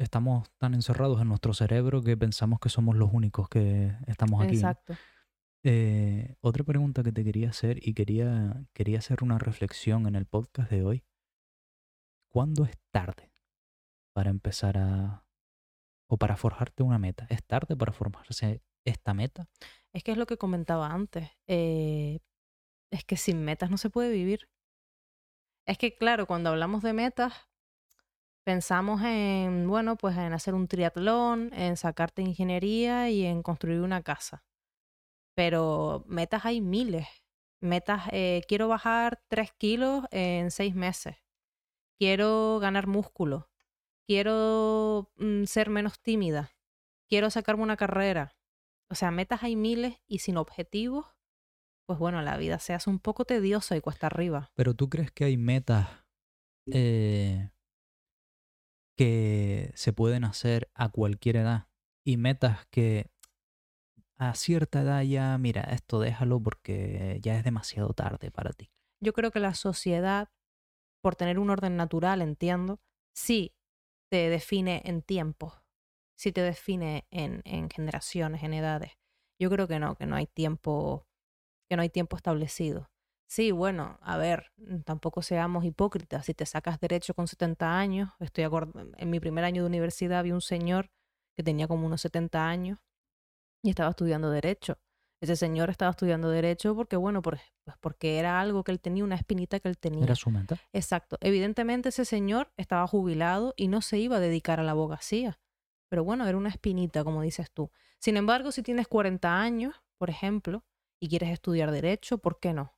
Estamos 0.00 0.50
tan 0.56 0.72
encerrados 0.72 1.20
en 1.20 1.28
nuestro 1.28 1.52
cerebro 1.52 2.02
que 2.02 2.16
pensamos 2.16 2.58
que 2.58 2.70
somos 2.70 2.96
los 2.96 3.12
únicos 3.12 3.50
que 3.50 3.94
estamos 4.06 4.42
aquí. 4.42 4.54
Exacto. 4.54 4.94
Eh, 5.62 6.36
otra 6.40 6.64
pregunta 6.64 7.02
que 7.02 7.12
te 7.12 7.22
quería 7.22 7.50
hacer 7.50 7.86
y 7.86 7.92
quería, 7.92 8.64
quería 8.72 8.98
hacer 8.98 9.22
una 9.22 9.38
reflexión 9.38 10.06
en 10.06 10.14
el 10.14 10.24
podcast 10.24 10.70
de 10.70 10.84
hoy. 10.84 11.04
¿Cuándo 12.32 12.64
es 12.64 12.78
tarde 12.90 13.30
para 14.14 14.30
empezar 14.30 14.78
a... 14.78 15.26
o 16.08 16.16
para 16.16 16.38
forjarte 16.38 16.82
una 16.82 16.98
meta? 16.98 17.26
¿Es 17.28 17.44
tarde 17.44 17.76
para 17.76 17.92
formarse 17.92 18.62
esta 18.86 19.12
meta? 19.12 19.50
Es 19.92 20.02
que 20.02 20.12
es 20.12 20.16
lo 20.16 20.24
que 20.24 20.38
comentaba 20.38 20.90
antes. 20.90 21.28
eh, 21.46 22.20
es 22.90 23.04
que 23.04 23.18
sin 23.18 23.44
metas 23.44 23.70
no 23.70 23.76
se 23.76 23.90
puede 23.90 24.10
vivir. 24.10 24.48
Es 25.66 25.76
que, 25.76 25.94
claro, 25.94 26.26
cuando 26.26 26.48
hablamos 26.48 26.82
de 26.82 26.94
metas, 26.94 27.49
pensamos 28.50 29.00
en, 29.04 29.68
bueno, 29.68 29.94
pues 29.94 30.16
en 30.16 30.32
hacer 30.32 30.54
un 30.54 30.66
triatlón, 30.66 31.52
en 31.54 31.76
sacarte 31.76 32.20
ingeniería 32.20 33.08
y 33.08 33.24
en 33.24 33.44
construir 33.44 33.80
una 33.80 34.02
casa. 34.02 34.42
Pero 35.36 36.04
metas 36.08 36.44
hay 36.44 36.60
miles. 36.60 37.06
Metas, 37.60 38.08
eh, 38.10 38.42
quiero 38.48 38.66
bajar 38.66 39.22
tres 39.28 39.52
kilos 39.52 40.04
en 40.10 40.50
seis 40.50 40.74
meses. 40.74 41.14
Quiero 41.96 42.58
ganar 42.60 42.88
músculo. 42.88 43.48
Quiero 44.04 45.12
mm, 45.16 45.44
ser 45.44 45.70
menos 45.70 46.00
tímida. 46.00 46.50
Quiero 47.08 47.30
sacarme 47.30 47.62
una 47.62 47.76
carrera. 47.76 48.36
O 48.88 48.96
sea, 48.96 49.12
metas 49.12 49.44
hay 49.44 49.54
miles 49.54 49.94
y 50.08 50.18
sin 50.18 50.36
objetivos, 50.36 51.06
pues 51.86 52.00
bueno, 52.00 52.20
la 52.20 52.36
vida 52.36 52.58
se 52.58 52.74
hace 52.74 52.90
un 52.90 52.98
poco 52.98 53.24
tediosa 53.24 53.76
y 53.76 53.80
cuesta 53.80 54.08
arriba. 54.08 54.50
Pero 54.56 54.74
tú 54.74 54.88
crees 54.88 55.12
que 55.12 55.26
hay 55.26 55.36
metas 55.36 55.88
eh, 56.66 57.50
que 59.00 59.72
se 59.76 59.94
pueden 59.94 60.24
hacer 60.24 60.70
a 60.74 60.90
cualquier 60.90 61.36
edad 61.36 61.68
y 62.04 62.18
metas 62.18 62.66
que 62.66 63.10
a 64.18 64.34
cierta 64.34 64.82
edad 64.82 65.00
ya, 65.00 65.38
mira, 65.38 65.62
esto 65.62 66.00
déjalo 66.00 66.38
porque 66.42 67.18
ya 67.22 67.34
es 67.38 67.42
demasiado 67.42 67.94
tarde 67.94 68.30
para 68.30 68.52
ti. 68.52 68.70
Yo 69.02 69.14
creo 69.14 69.30
que 69.30 69.40
la 69.40 69.54
sociedad, 69.54 70.28
por 71.02 71.16
tener 71.16 71.38
un 71.38 71.48
orden 71.48 71.78
natural, 71.78 72.20
entiendo, 72.20 72.78
sí 73.14 73.54
te 74.10 74.28
define 74.28 74.82
en 74.84 75.00
tiempos, 75.00 75.54
sí 76.14 76.30
te 76.30 76.42
define 76.42 77.06
en, 77.10 77.40
en 77.46 77.70
generaciones, 77.70 78.42
en 78.42 78.52
edades. 78.52 78.98
Yo 79.40 79.48
creo 79.48 79.66
que 79.66 79.78
no, 79.78 79.96
que 79.96 80.04
no 80.04 80.16
hay 80.16 80.26
tiempo, 80.26 81.06
que 81.70 81.76
no 81.76 81.80
hay 81.80 81.88
tiempo 81.88 82.16
establecido. 82.18 82.90
Sí, 83.30 83.52
bueno, 83.52 83.96
a 84.02 84.16
ver, 84.16 84.50
tampoco 84.84 85.22
seamos 85.22 85.64
hipócritas. 85.64 86.26
Si 86.26 86.34
te 86.34 86.44
sacas 86.46 86.80
derecho 86.80 87.14
con 87.14 87.28
70 87.28 87.78
años, 87.78 88.10
estoy 88.18 88.44
en 88.96 89.08
mi 89.08 89.20
primer 89.20 89.44
año 89.44 89.62
de 89.62 89.68
universidad 89.68 90.18
había 90.18 90.34
un 90.34 90.40
señor 90.40 90.90
que 91.36 91.44
tenía 91.44 91.68
como 91.68 91.86
unos 91.86 92.00
70 92.00 92.48
años 92.48 92.80
y 93.62 93.70
estaba 93.70 93.90
estudiando 93.90 94.30
derecho. 94.30 94.78
Ese 95.22 95.36
señor 95.36 95.70
estaba 95.70 95.92
estudiando 95.92 96.28
derecho 96.28 96.74
porque, 96.74 96.96
bueno, 96.96 97.22
por- 97.22 97.38
pues 97.64 97.76
porque 97.80 98.18
era 98.18 98.40
algo 98.40 98.64
que 98.64 98.72
él 98.72 98.80
tenía, 98.80 99.04
una 99.04 99.14
espinita 99.14 99.60
que 99.60 99.68
él 99.68 99.78
tenía. 99.78 100.02
Era 100.02 100.16
su 100.16 100.30
meta. 100.32 100.58
Exacto. 100.72 101.16
Evidentemente 101.20 101.90
ese 101.90 102.04
señor 102.04 102.52
estaba 102.56 102.88
jubilado 102.88 103.54
y 103.56 103.68
no 103.68 103.80
se 103.80 103.98
iba 103.98 104.16
a 104.16 104.20
dedicar 104.20 104.58
a 104.58 104.64
la 104.64 104.72
abogacía. 104.72 105.38
Pero 105.88 106.02
bueno, 106.02 106.26
era 106.26 106.36
una 106.36 106.48
espinita, 106.48 107.04
como 107.04 107.22
dices 107.22 107.52
tú. 107.52 107.70
Sin 108.00 108.16
embargo, 108.16 108.50
si 108.50 108.64
tienes 108.64 108.88
40 108.88 109.40
años, 109.40 109.76
por 109.98 110.10
ejemplo, 110.10 110.64
y 111.00 111.08
quieres 111.08 111.30
estudiar 111.30 111.70
derecho, 111.70 112.18
¿por 112.18 112.40
qué 112.40 112.52
no? 112.54 112.74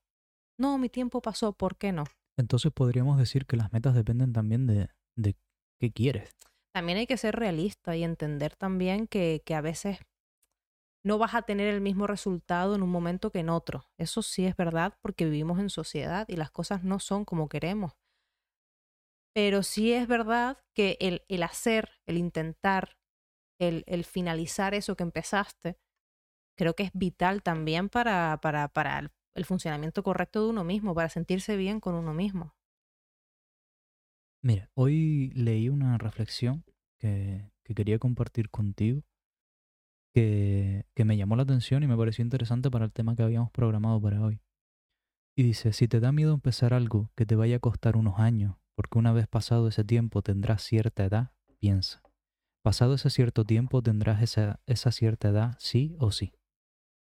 No, 0.63 0.79
mi 0.79 0.89
tiempo 0.89 1.21
pasó, 1.21 1.55
¿por 1.55 1.77
qué 1.77 1.91
no? 1.91 2.05
Entonces 2.39 2.71
podríamos 2.71 3.19
decir 3.19 3.47
que 3.47 3.57
las 3.57 3.73
metas 3.73 3.97
dependen 3.97 4.33
también 4.33 4.69
de, 4.69 4.91
de 5.17 5.35
qué 5.81 5.91
quieres. 5.91 6.37
También 6.73 6.99
hay 6.99 7.09
que 7.09 7.17
ser 7.17 7.35
realista 7.35 7.97
y 7.97 8.05
entender 8.05 8.55
también 8.55 9.09
que, 9.09 9.43
que 9.45 9.57
a 9.57 9.61
veces 9.61 9.99
no 11.05 11.19
vas 11.19 11.35
a 11.35 11.43
tener 11.43 11.67
el 11.67 11.81
mismo 11.81 12.07
resultado 12.07 12.77
en 12.77 12.85
un 12.85 12.91
momento 12.91 13.33
que 13.33 13.41
en 13.41 13.49
otro. 13.49 13.87
Eso 13.99 14.23
sí 14.23 14.47
es 14.47 14.55
verdad 14.55 14.97
porque 15.03 15.25
vivimos 15.25 15.59
en 15.59 15.69
sociedad 15.69 16.29
y 16.29 16.37
las 16.37 16.53
cosas 16.53 16.85
no 16.85 17.01
son 17.01 17.25
como 17.25 17.49
queremos. 17.49 17.95
Pero 19.35 19.65
sí 19.65 19.93
es 19.93 20.07
verdad 20.07 20.59
que 20.77 20.97
el, 21.01 21.23
el 21.27 21.43
hacer, 21.43 21.91
el 22.07 22.19
intentar, 22.19 22.99
el, 23.61 23.83
el 23.89 24.05
finalizar 24.05 24.75
eso 24.75 24.95
que 24.95 25.03
empezaste, 25.03 25.77
creo 26.57 26.77
que 26.77 26.85
es 26.85 26.93
vital 26.95 27.43
también 27.43 27.89
para, 27.89 28.39
para, 28.41 28.69
para 28.69 29.11
el, 29.35 29.45
funcionamiento 29.45 30.03
correcto 30.03 30.43
de 30.43 30.51
uno 30.51 30.65
mismo, 30.65 30.95
para 30.95 31.09
sentirse 31.09 31.57
bien 31.57 31.81
con 31.81 31.95
uno 31.95 32.15
mismo. 32.15 32.55
Mira, 34.43 34.71
hoy 34.75 35.31
leí 35.35 35.69
una 35.69 35.99
reflexión 35.99 36.65
que, 36.99 37.51
que 37.65 37.75
quería 37.75 37.99
compartir 37.99 38.51
contigo, 38.51 39.03
que, 40.15 40.85
que 40.95 41.05
me 41.05 41.17
llamó 41.17 41.37
la 41.37 41.45
atención 41.45 41.83
y 41.83 41.87
me 41.87 41.97
pareció 41.97 42.23
interesante 42.23 42.71
para 42.71 42.85
el 42.85 42.93
tema 42.93 43.15
que 43.15 43.23
habíamos 43.23 43.51
programado 43.51 44.01
para 44.01 44.21
hoy. 44.21 44.41
Y 45.35 45.45
dice, 45.45 45.73
si 45.73 45.89
te 45.89 46.01
da 46.01 46.13
miedo 46.13 46.35
empezar 46.35 46.75
algo 46.75 47.11
que 47.15 47.25
te 47.25 47.37
vaya 47.37 47.57
a 47.57 47.61
costar 47.61 47.97
unos 47.97 48.19
años, 48.19 48.57
porque 48.75 48.99
una 48.99 49.13
vez 49.13 49.27
pasado 49.29 49.69
ese 49.69 49.85
tiempo 49.85 50.23
tendrás 50.23 50.63
cierta 50.63 51.05
edad, 51.05 51.33
piensa. 51.59 52.03
Pasado 52.63 52.95
ese 52.95 53.11
cierto 53.11 53.45
tiempo 53.45 53.83
tendrás 53.83 54.23
esa, 54.23 54.61
esa 54.67 54.93
cierta 54.93 55.29
edad, 55.29 55.57
sí 55.59 55.97
o 55.99 56.13
sí. 56.13 56.35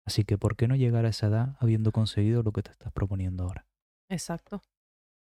Así 0.06 0.24
que, 0.24 0.38
¿por 0.38 0.56
qué 0.56 0.66
no 0.68 0.76
llegar 0.76 1.04
a 1.04 1.10
esa 1.10 1.28
edad 1.28 1.56
habiendo 1.60 1.92
conseguido 1.92 2.42
lo 2.42 2.52
que 2.52 2.62
te 2.62 2.70
estás 2.70 2.92
proponiendo 2.92 3.44
ahora? 3.44 3.66
Exacto, 4.08 4.62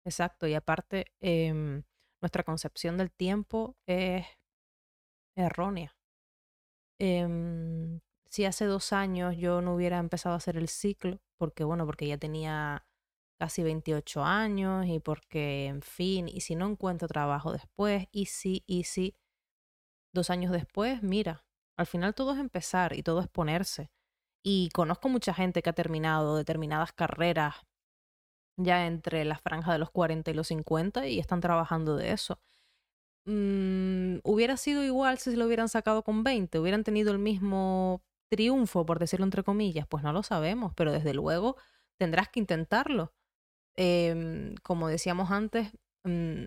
exacto. 0.05 0.47
Y 0.47 0.53
aparte, 0.55 1.05
em, 1.21 1.83
nuestra 2.21 2.43
concepción 2.43 2.97
del 2.97 3.11
tiempo 3.11 3.77
es 3.87 4.25
errónea. 5.37 5.95
Em, 6.99 7.99
si 8.29 8.45
hace 8.45 8.65
dos 8.65 8.93
años 8.93 9.35
yo 9.37 9.61
no 9.61 9.75
hubiera 9.75 9.99
empezado 9.99 10.33
a 10.33 10.37
hacer 10.37 10.57
el 10.57 10.67
ciclo, 10.69 11.21
porque 11.37 11.63
bueno, 11.63 11.85
porque 11.85 12.07
ya 12.07 12.17
tenía 12.17 12.85
casi 13.39 13.63
28 13.63 14.23
años 14.23 14.85
y 14.87 14.99
porque, 14.99 15.65
en 15.67 15.81
fin, 15.81 16.27
y 16.27 16.41
si 16.41 16.55
no 16.55 16.67
encuentro 16.67 17.07
trabajo 17.07 17.51
después, 17.51 18.07
y 18.11 18.27
si, 18.27 18.63
y 18.67 18.85
si, 18.85 19.15
dos 20.13 20.29
años 20.29 20.51
después, 20.51 21.03
mira, 21.03 21.45
al 21.77 21.87
final 21.87 22.15
todo 22.15 22.33
es 22.33 22.39
empezar 22.39 22.93
y 22.93 23.03
todo 23.03 23.19
es 23.21 23.27
ponerse. 23.27 23.91
Y 24.43 24.69
conozco 24.69 25.09
mucha 25.09 25.33
gente 25.33 25.61
que 25.61 25.69
ha 25.69 25.73
terminado 25.73 26.35
determinadas 26.35 26.91
carreras 26.91 27.55
ya 28.57 28.85
entre 28.85 29.25
la 29.25 29.37
franja 29.37 29.71
de 29.73 29.79
los 29.79 29.89
40 29.89 30.29
y 30.31 30.33
los 30.33 30.47
50 30.47 31.07
y 31.07 31.19
están 31.19 31.41
trabajando 31.41 31.95
de 31.95 32.11
eso. 32.11 32.39
Mm, 33.25 34.17
hubiera 34.23 34.57
sido 34.57 34.83
igual 34.83 35.17
si 35.17 35.31
se 35.31 35.37
lo 35.37 35.45
hubieran 35.45 35.69
sacado 35.69 36.03
con 36.03 36.23
20, 36.23 36.59
hubieran 36.59 36.83
tenido 36.83 37.11
el 37.11 37.19
mismo 37.19 38.03
triunfo, 38.29 38.85
por 38.85 38.99
decirlo 38.99 39.25
entre 39.25 39.43
comillas, 39.43 39.87
pues 39.87 40.03
no 40.03 40.11
lo 40.11 40.23
sabemos, 40.23 40.73
pero 40.75 40.91
desde 40.91 41.13
luego 41.13 41.55
tendrás 41.97 42.29
que 42.29 42.39
intentarlo. 42.41 43.13
Em, 43.75 44.55
como 44.63 44.87
decíamos 44.87 45.31
antes, 45.31 45.71
mm, 46.03 46.45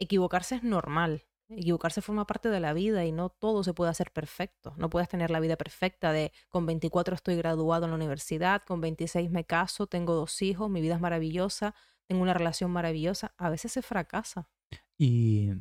equivocarse 0.00 0.56
es 0.56 0.62
normal. 0.64 1.26
Equivocarse 1.50 2.02
forma 2.02 2.26
parte 2.26 2.50
de 2.50 2.60
la 2.60 2.74
vida 2.74 3.06
y 3.06 3.12
no 3.12 3.30
todo 3.30 3.64
se 3.64 3.72
puede 3.72 3.90
hacer 3.90 4.12
perfecto. 4.12 4.74
No 4.76 4.90
puedes 4.90 5.08
tener 5.08 5.30
la 5.30 5.40
vida 5.40 5.56
perfecta 5.56 6.12
de 6.12 6.30
con 6.50 6.66
24 6.66 7.14
estoy 7.14 7.36
graduado 7.36 7.86
en 7.86 7.90
la 7.90 7.96
universidad, 7.96 8.62
con 8.66 8.82
26 8.82 9.30
me 9.30 9.44
caso, 9.44 9.86
tengo 9.86 10.14
dos 10.14 10.42
hijos, 10.42 10.68
mi 10.68 10.82
vida 10.82 10.96
es 10.96 11.00
maravillosa, 11.00 11.74
tengo 12.06 12.22
una 12.22 12.34
relación 12.34 12.70
maravillosa. 12.70 13.34
A 13.38 13.48
veces 13.48 13.72
se 13.72 13.80
fracasa. 13.80 14.50
Y 14.98 15.52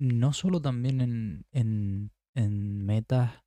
no 0.00 0.32
solo 0.32 0.60
también 0.60 1.00
en, 1.00 1.46
en, 1.52 2.12
en 2.34 2.84
metas 2.84 3.44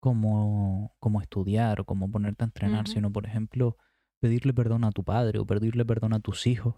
como, 0.00 0.96
como 1.00 1.20
estudiar 1.20 1.80
o 1.80 1.84
como 1.84 2.10
ponerte 2.10 2.44
a 2.44 2.46
entrenar, 2.46 2.88
sino, 2.88 3.12
por 3.12 3.26
ejemplo, 3.26 3.76
pedirle 4.20 4.54
perdón 4.54 4.84
a 4.84 4.92
tu 4.92 5.04
padre 5.04 5.38
o 5.38 5.46
pedirle 5.46 5.84
perdón 5.84 6.14
a 6.14 6.20
tus 6.20 6.46
hijos 6.46 6.76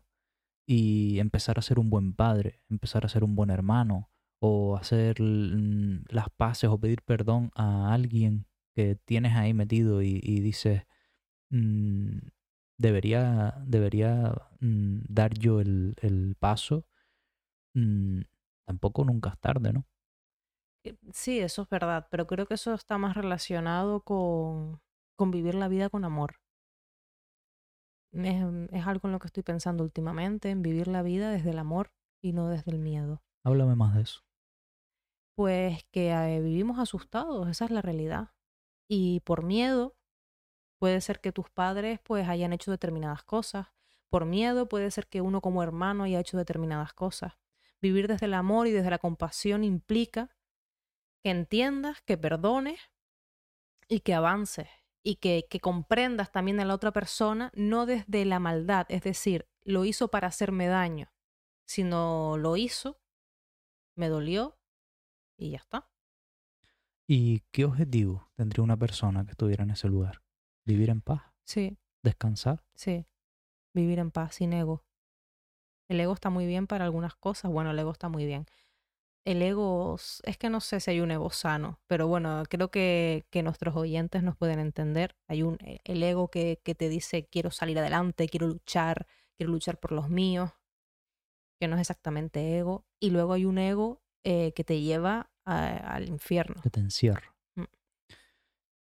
y 0.66 1.20
empezar 1.20 1.60
a 1.60 1.62
ser 1.62 1.78
un 1.78 1.90
buen 1.90 2.12
padre, 2.12 2.60
empezar 2.68 3.04
a 3.04 3.08
ser 3.08 3.22
un 3.22 3.36
buen 3.36 3.50
hermano 3.50 4.10
o 4.40 4.76
hacer 4.76 5.16
las 5.20 6.30
paces 6.36 6.70
o 6.70 6.78
pedir 6.78 7.02
perdón 7.02 7.50
a 7.54 7.92
alguien 7.92 8.46
que 8.74 8.96
tienes 8.96 9.34
ahí 9.36 9.54
metido 9.54 10.02
y, 10.02 10.20
y 10.22 10.40
dices, 10.40 10.84
mm, 11.50 12.18
debería, 12.78 13.56
debería 13.66 14.34
mm, 14.60 15.00
dar 15.08 15.34
yo 15.34 15.60
el, 15.60 15.96
el 16.02 16.36
paso, 16.38 16.86
mm, 17.74 18.22
tampoco 18.66 19.04
nunca 19.04 19.30
es 19.30 19.40
tarde, 19.40 19.72
¿no? 19.72 19.86
Eh, 20.84 20.96
Sí, 21.12 21.38
eso 21.40 21.62
es 21.62 21.68
verdad, 21.68 22.08
pero 22.10 22.26
creo 22.26 22.46
que 22.46 22.54
eso 22.54 22.72
está 22.74 22.96
más 22.98 23.14
relacionado 23.16 24.00
con, 24.02 24.80
con 25.16 25.30
vivir 25.30 25.54
la 25.54 25.68
vida 25.68 25.90
con 25.90 26.04
amor. 26.04 26.36
Es, 28.12 28.42
es 28.72 28.86
algo 28.88 29.06
en 29.06 29.12
lo 29.12 29.20
que 29.20 29.28
estoy 29.28 29.44
pensando 29.44 29.84
últimamente, 29.84 30.50
en 30.50 30.60
vivir 30.60 30.88
la 30.88 31.02
vida 31.02 31.30
desde 31.30 31.50
el 31.50 31.58
amor 31.60 31.92
y 32.20 32.32
no 32.32 32.48
desde 32.48 32.72
el 32.72 32.80
miedo. 32.80 33.22
Háblame 33.44 33.76
más 33.76 33.94
de 33.94 34.02
eso. 34.02 34.25
Pues 35.36 35.84
que 35.92 36.10
eh, 36.10 36.40
vivimos 36.40 36.78
asustados, 36.78 37.46
esa 37.48 37.66
es 37.66 37.70
la 37.70 37.82
realidad. 37.82 38.30
Y 38.88 39.20
por 39.20 39.44
miedo 39.44 39.94
puede 40.78 41.00
ser 41.02 41.20
que 41.20 41.30
tus 41.30 41.50
padres 41.50 42.00
pues 42.02 42.26
hayan 42.26 42.54
hecho 42.54 42.70
determinadas 42.70 43.22
cosas. 43.22 43.68
Por 44.08 44.24
miedo 44.24 44.66
puede 44.66 44.90
ser 44.90 45.08
que 45.08 45.20
uno 45.20 45.42
como 45.42 45.62
hermano 45.62 46.04
haya 46.04 46.20
hecho 46.20 46.38
determinadas 46.38 46.94
cosas. 46.94 47.34
Vivir 47.82 48.08
desde 48.08 48.26
el 48.26 48.34
amor 48.34 48.66
y 48.66 48.72
desde 48.72 48.88
la 48.88 48.98
compasión 48.98 49.62
implica 49.62 50.34
que 51.22 51.30
entiendas, 51.30 52.00
que 52.00 52.16
perdones 52.16 52.80
y 53.88 54.00
que 54.00 54.14
avances 54.14 54.68
y 55.02 55.16
que, 55.16 55.46
que 55.50 55.60
comprendas 55.60 56.32
también 56.32 56.60
a 56.60 56.64
la 56.64 56.74
otra 56.74 56.92
persona, 56.92 57.52
no 57.54 57.84
desde 57.84 58.24
la 58.24 58.40
maldad, 58.40 58.86
es 58.88 59.02
decir, 59.02 59.46
lo 59.64 59.84
hizo 59.84 60.08
para 60.08 60.28
hacerme 60.28 60.66
daño, 60.66 61.12
sino 61.66 62.36
lo 62.38 62.56
hizo, 62.56 63.00
me 63.94 64.08
dolió 64.08 64.55
y 65.36 65.50
ya 65.50 65.58
está. 65.58 65.88
¿Y 67.08 67.40
qué 67.50 67.64
objetivo 67.64 68.30
tendría 68.36 68.62
una 68.62 68.76
persona 68.76 69.24
que 69.24 69.32
estuviera 69.32 69.64
en 69.64 69.70
ese 69.70 69.88
lugar? 69.88 70.22
¿Vivir 70.64 70.90
en 70.90 71.00
paz? 71.00 71.22
Sí, 71.44 71.78
¿Descansar? 72.02 72.64
sí, 72.74 73.06
vivir 73.74 73.98
en 74.00 74.10
paz, 74.10 74.36
sin 74.36 74.52
ego. 74.52 74.84
El 75.88 76.00
ego 76.00 76.14
está 76.14 76.30
muy 76.30 76.46
bien 76.46 76.66
para 76.66 76.84
algunas 76.84 77.14
cosas, 77.14 77.50
bueno, 77.50 77.70
el 77.70 77.78
ego 77.78 77.92
está 77.92 78.08
muy 78.08 78.26
bien. 78.26 78.46
El 79.24 79.42
ego, 79.42 79.96
es 80.24 80.38
que 80.38 80.50
no 80.50 80.60
sé 80.60 80.80
si 80.80 80.90
hay 80.92 81.00
un 81.00 81.10
ego 81.12 81.30
sano, 81.30 81.80
pero 81.88 82.08
bueno, 82.08 82.44
creo 82.48 82.70
que, 82.70 83.26
que 83.30 83.42
nuestros 83.42 83.76
oyentes 83.76 84.22
nos 84.22 84.36
pueden 84.36 84.60
entender. 84.60 85.16
Hay 85.28 85.42
un, 85.42 85.58
e- 85.62 85.80
el 85.84 86.02
ego 86.02 86.28
que, 86.30 86.60
que 86.64 86.74
te 86.74 86.88
dice 86.88 87.26
quiero 87.28 87.50
salir 87.52 87.78
adelante, 87.78 88.28
quiero 88.28 88.48
luchar, 88.48 89.06
quiero 89.36 89.52
luchar 89.52 89.78
por 89.80 89.92
los 89.92 90.10
míos, 90.10 90.52
que 91.60 91.68
no 91.68 91.76
es 91.76 91.80
exactamente 91.82 92.58
ego. 92.58 92.86
Y 93.00 93.10
luego 93.10 93.32
hay 93.32 93.44
un 93.44 93.58
ego 93.58 94.02
eh, 94.28 94.52
que 94.54 94.64
te 94.64 94.80
lleva 94.80 95.30
a- 95.44 95.76
al 95.94 96.08
infierno. 96.08 96.60
Que 96.60 96.70
te 96.70 96.80
encierra. 96.80 97.32
Mm. 97.54 97.62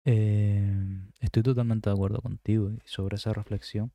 Eh, 0.05 0.75
estoy 1.21 1.43
totalmente 1.43 1.89
de 1.89 1.95
acuerdo 1.95 2.21
contigo 2.21 2.71
sobre 2.85 3.17
esa 3.17 3.33
reflexión. 3.33 3.91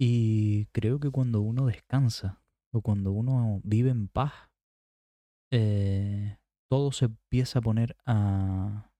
Y 0.00 0.66
creo 0.72 0.98
que 1.00 1.10
cuando 1.10 1.40
uno 1.40 1.66
descansa 1.66 2.40
o 2.72 2.80
cuando 2.82 3.12
uno 3.12 3.60
vive 3.64 3.90
en 3.90 4.08
paz, 4.08 4.32
eh, 5.52 6.36
todo 6.68 6.92
se 6.92 7.06
empieza 7.06 7.60
a 7.60 7.62
poner 7.62 7.96
a, 8.06 8.90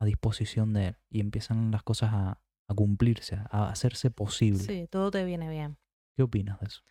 a 0.00 0.04
disposición 0.04 0.72
de 0.72 0.88
él 0.88 0.96
y 1.10 1.20
empiezan 1.20 1.70
las 1.70 1.82
cosas 1.82 2.10
a, 2.12 2.40
a 2.68 2.74
cumplirse, 2.74 3.36
a 3.50 3.68
hacerse 3.70 4.10
posible. 4.10 4.60
Sí, 4.60 4.86
todo 4.90 5.10
te 5.10 5.24
viene 5.24 5.48
bien. 5.50 5.76
¿Qué 6.16 6.22
opinas 6.22 6.58
de 6.60 6.66
eso? 6.66 6.82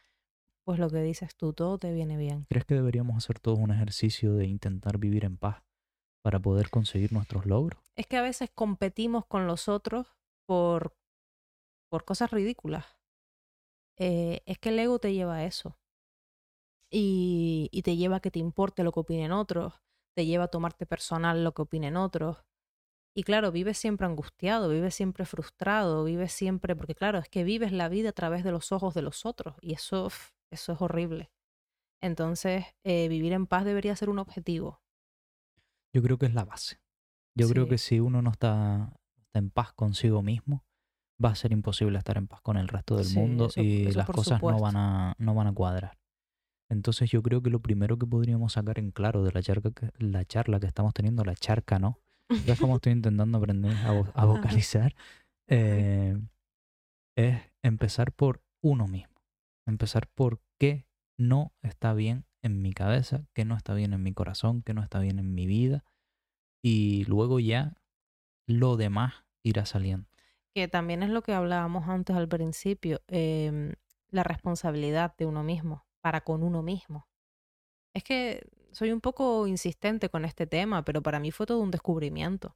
Pues 0.68 0.80
lo 0.80 0.90
que 0.90 1.02
dices 1.02 1.34
tú, 1.38 1.54
todo 1.54 1.78
te 1.78 1.94
viene 1.94 2.18
bien. 2.18 2.46
¿Crees 2.50 2.66
que 2.66 2.76
deberíamos 2.76 3.16
hacer 3.16 3.40
todos 3.40 3.58
un 3.58 3.72
ejercicio 3.72 4.34
de 4.34 4.48
intentar 4.48 4.98
vivir 4.98 5.24
en 5.24 5.38
paz 5.38 5.64
para 6.22 6.42
poder 6.42 6.70
conseguir 6.70 7.14
nuestros 7.14 7.46
logros? 7.46 7.82
Es 7.96 8.06
que 8.06 8.18
a 8.18 8.22
veces 8.22 8.50
competimos 8.54 9.26
con 9.26 9.48
los 9.48 9.70
otros 9.70 10.08
por, 10.46 10.98
por 11.90 12.04
cosas 12.04 12.32
ridículas. 12.32 12.86
Eh, 13.98 14.42
es 14.46 14.60
que 14.60 14.68
el 14.68 14.80
ego 14.80 15.00
te 15.00 15.14
lleva 15.14 15.36
a 15.36 15.46
eso. 15.46 15.80
Y, 16.92 17.70
y 17.72 17.84
te 17.84 17.96
lleva 17.96 18.18
a 18.18 18.20
que 18.20 18.30
te 18.30 18.40
importe 18.40 18.84
lo 18.84 18.92
que 18.92 19.00
opinen 19.00 19.32
otros, 19.32 19.82
te 20.18 20.26
lleva 20.26 20.44
a 20.44 20.50
tomarte 20.50 20.86
personal 20.86 21.46
lo 21.46 21.54
que 21.54 21.62
opinen 21.62 21.96
otros. 21.96 22.44
Y 23.16 23.24
claro, 23.24 23.54
vives 23.54 23.78
siempre 23.78 24.06
angustiado, 24.06 24.68
vives 24.68 24.96
siempre 24.96 25.24
frustrado, 25.24 26.04
vives 26.04 26.34
siempre, 26.34 26.76
porque 26.76 26.94
claro, 26.94 27.20
es 27.20 27.30
que 27.30 27.46
vives 27.46 27.72
la 27.72 27.88
vida 27.88 28.10
a 28.10 28.12
través 28.12 28.44
de 28.44 28.52
los 28.52 28.74
ojos 28.74 28.94
de 28.94 29.02
los 29.02 29.26
otros 29.26 29.56
y 29.62 29.74
eso, 29.74 30.10
eso 30.52 30.74
es 30.74 30.82
horrible. 30.82 31.32
Entonces, 32.02 32.66
eh, 32.84 33.08
vivir 33.08 33.34
en 33.34 33.48
paz 33.48 33.66
debería 33.66 33.96
ser 33.96 34.10
un 34.10 34.20
objetivo. 34.20 34.82
Yo 35.94 36.02
creo 36.04 36.18
que 36.18 36.28
es 36.28 36.34
la 36.34 36.46
base. 36.46 36.80
Yo 37.36 37.48
creo 37.50 37.68
que 37.68 37.78
si 37.78 38.00
uno 38.00 38.22
no 38.22 38.32
está, 38.32 38.94
está 39.20 39.40
en 39.40 39.50
paz 39.50 39.74
consigo 39.74 40.22
mismo, 40.22 40.64
va 41.24 41.30
a 41.30 41.36
ser 41.36 41.52
imposible 41.52 41.98
estar 41.98 42.18
en 42.18 42.28
paz 42.28 42.42
con 42.42 42.58
el 42.58 42.68
resto 42.68 42.96
del 42.98 43.06
Sí, 43.06 43.18
mundo 43.18 43.48
eso- 43.48 43.62
y 43.62 43.88
eso 43.88 43.98
las 44.00 44.08
cosas 44.10 44.42
no 44.42 44.60
van, 44.60 44.76
a, 44.76 45.16
no 45.18 45.34
van 45.34 45.48
a 45.48 45.54
cuadrar. 45.54 45.98
Entonces 46.70 47.10
yo 47.10 47.22
creo 47.24 47.42
que 47.42 47.50
lo 47.50 47.60
primero 47.62 47.98
que 47.98 48.06
podríamos 48.06 48.54
sacar 48.54 48.78
en 48.80 48.92
claro 48.92 49.24
de 49.24 49.32
la 49.32 49.42
charla 49.42 49.72
que, 49.72 49.92
la 50.00 50.26
charla 50.26 50.60
que 50.60 50.68
estamos 50.68 50.94
teniendo, 50.94 51.24
la 51.24 51.36
charca, 51.36 51.80
¿no? 51.80 52.00
¿Ves 52.30 52.60
cómo 52.60 52.76
estoy 52.76 52.92
intentando 52.92 53.38
aprender 53.38 53.72
a, 53.72 53.92
vo- 53.94 54.12
a 54.14 54.26
vocalizar? 54.66 54.96
Eh, 55.48 56.20
es 57.16 57.40
empezar 57.64 58.12
por 58.12 58.42
uno 58.62 58.88
mismo. 58.88 59.16
Empezar 59.68 60.08
por 60.08 60.42
qué 60.60 60.88
no 61.18 61.54
está 61.62 61.94
bien 61.94 62.26
en 62.42 62.62
mi 62.62 62.74
cabeza, 62.74 63.28
qué 63.34 63.46
no 63.46 63.56
está 63.56 63.74
bien 63.74 63.94
en 63.94 64.04
mi 64.04 64.14
corazón, 64.14 64.64
qué 64.64 64.74
no 64.74 64.82
está 64.84 65.00
bien 65.00 65.20
en 65.20 65.34
mi 65.36 65.46
vida. 65.46 65.84
Y 66.64 67.06
luego 67.06 67.40
ya 67.40 67.76
lo 68.48 68.78
demás 68.78 69.26
irá 69.44 69.66
saliendo. 69.66 70.08
que 70.54 70.68
también 70.68 71.04
es 71.04 71.10
lo 71.12 71.22
que 71.22 71.34
hablábamos 71.34 71.88
antes 71.88 72.16
al 72.16 72.28
principio, 72.28 73.02
em, 73.08 73.74
la 74.10 74.24
responsabilidad 74.24 75.16
de 75.18 75.26
uno 75.28 75.44
mismo. 75.44 75.86
para 76.02 76.22
con 76.22 76.42
uno 76.44 76.64
mismo. 76.64 77.10
Es 77.94 78.04
que 78.04 78.48
soy 78.72 78.92
un 78.92 79.02
poco 79.02 79.48
insistente 79.48 80.10
con 80.10 80.26
este 80.26 80.48
tema, 80.48 80.86
pero 80.86 81.02
para 81.04 81.20
mí 81.20 81.32
fue 81.32 81.46
todo 81.46 81.60
un 81.60 81.72
descubrimiento, 81.72 82.56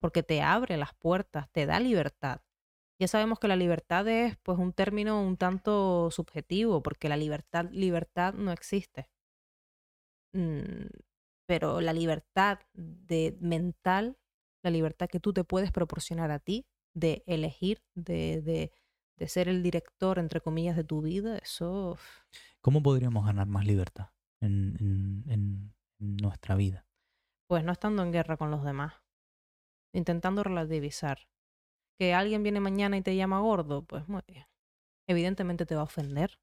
porque 0.00 0.22
te 0.22 0.42
abre 0.42 0.76
las 0.76 0.94
puertas, 0.94 1.50
te 1.52 1.66
da 1.66 1.80
libertad. 1.80 2.42
Ya 3.02 3.08
sabemos 3.08 3.40
que 3.40 3.48
la 3.48 3.56
libertad 3.56 4.06
es 4.06 4.36
pues 4.44 4.60
un 4.60 4.72
término 4.72 5.20
un 5.26 5.36
tanto 5.36 6.08
subjetivo, 6.12 6.84
porque 6.84 7.08
la 7.08 7.16
libertad, 7.16 7.68
libertad 7.72 8.32
no 8.32 8.52
existe. 8.52 9.10
Mm, 10.32 10.86
pero 11.44 11.80
la 11.80 11.92
libertad 11.92 12.60
de 12.74 13.36
mental, 13.40 14.18
la 14.62 14.70
libertad 14.70 15.08
que 15.08 15.18
tú 15.18 15.32
te 15.32 15.42
puedes 15.42 15.72
proporcionar 15.72 16.30
a 16.30 16.38
ti, 16.38 16.64
de 16.94 17.24
elegir, 17.26 17.82
de, 17.96 18.40
de, 18.40 18.70
de 19.18 19.28
ser 19.28 19.48
el 19.48 19.64
director, 19.64 20.20
entre 20.20 20.40
comillas, 20.40 20.76
de 20.76 20.84
tu 20.84 21.02
vida, 21.02 21.38
eso... 21.38 21.98
¿Cómo 22.60 22.84
podríamos 22.84 23.26
ganar 23.26 23.48
más 23.48 23.66
libertad 23.66 24.10
en, 24.40 24.76
en, 24.78 25.74
en 25.98 26.16
nuestra 26.18 26.54
vida? 26.54 26.86
Pues 27.48 27.64
no 27.64 27.72
estando 27.72 28.04
en 28.04 28.12
guerra 28.12 28.36
con 28.36 28.52
los 28.52 28.62
demás, 28.62 28.94
intentando 29.92 30.44
relativizar. 30.44 31.26
Que 32.02 32.14
alguien 32.14 32.42
viene 32.42 32.58
mañana 32.58 32.96
y 32.96 33.02
te 33.02 33.14
llama 33.14 33.38
gordo, 33.38 33.84
pues 33.84 34.08
muy 34.08 34.22
bien. 34.26 34.44
Evidentemente 35.06 35.66
te 35.66 35.76
va 35.76 35.82
a 35.82 35.84
ofender, 35.84 36.40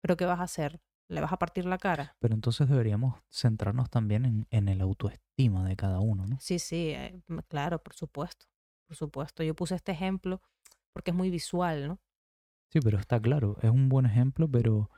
pero 0.00 0.16
¿qué 0.16 0.24
vas 0.24 0.40
a 0.40 0.44
hacer? 0.44 0.80
¿Le 1.06 1.20
vas 1.20 1.34
a 1.34 1.38
partir 1.38 1.66
la 1.66 1.76
cara? 1.76 2.16
Pero 2.18 2.32
entonces 2.32 2.66
deberíamos 2.66 3.20
centrarnos 3.28 3.90
también 3.90 4.24
en, 4.24 4.46
en 4.48 4.70
el 4.70 4.80
autoestima 4.80 5.68
de 5.68 5.76
cada 5.76 6.00
uno, 6.00 6.24
¿no? 6.24 6.38
Sí, 6.40 6.58
sí, 6.58 6.92
eh, 6.92 7.20
claro, 7.48 7.82
por 7.82 7.92
supuesto. 7.92 8.46
Por 8.86 8.96
supuesto. 8.96 9.42
Yo 9.42 9.54
puse 9.54 9.74
este 9.74 9.92
ejemplo 9.92 10.40
porque 10.94 11.10
es 11.10 11.14
muy 11.14 11.28
visual, 11.28 11.88
¿no? 11.88 12.00
Sí, 12.70 12.80
pero 12.80 12.98
está 12.98 13.20
claro, 13.20 13.58
es 13.60 13.70
un 13.70 13.90
buen 13.90 14.06
ejemplo, 14.06 14.50
pero 14.50 14.90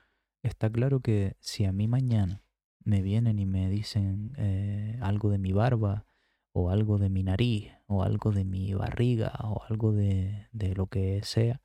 está 0.45 0.71
claro 0.71 1.01
que 1.01 1.37
si 1.41 1.65
a 1.65 1.73
mí 1.73 1.89
mañana 1.89 2.45
me 2.85 3.03
vienen 3.03 3.41
y 3.41 3.47
me 3.47 3.69
dicen 3.69 4.33
eh, 4.37 4.97
algo 5.03 5.31
de 5.31 5.39
mi 5.39 5.53
barba, 5.53 6.07
o 6.55 6.71
algo 6.71 6.99
de 6.99 7.11
mi 7.11 7.23
nariz, 7.23 7.73
o 7.87 8.03
algo 8.03 8.31
de 8.31 8.45
mi 8.45 8.75
barriga, 8.75 9.33
o 9.45 9.65
algo 9.69 9.93
de, 9.93 10.49
de 10.53 10.75
lo 10.75 10.87
que 10.87 11.21
sea, 11.25 11.61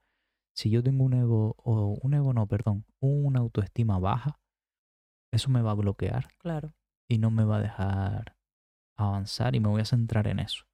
si 0.55 0.69
yo 0.69 0.83
tengo 0.83 1.03
un 1.05 1.13
ego, 1.13 1.55
o 1.57 1.97
un 2.01 2.13
ego 2.13 2.33
no, 2.33 2.47
perdón, 2.47 2.85
una 2.99 3.39
autoestima 3.39 3.99
baja, 3.99 4.39
eso 5.31 5.49
me 5.49 5.61
va 5.61 5.71
a 5.71 5.75
bloquear. 5.75 6.27
Claro. 6.39 6.73
Y 7.07 7.19
no 7.19 7.31
me 7.31 7.45
va 7.45 7.57
a 7.57 7.61
dejar 7.61 8.35
avanzar 8.97 9.55
y 9.55 9.59
me 9.59 9.69
voy 9.69 9.81
a 9.81 9.85
centrar 9.85 10.27
en 10.27 10.39
eso. 10.39 10.65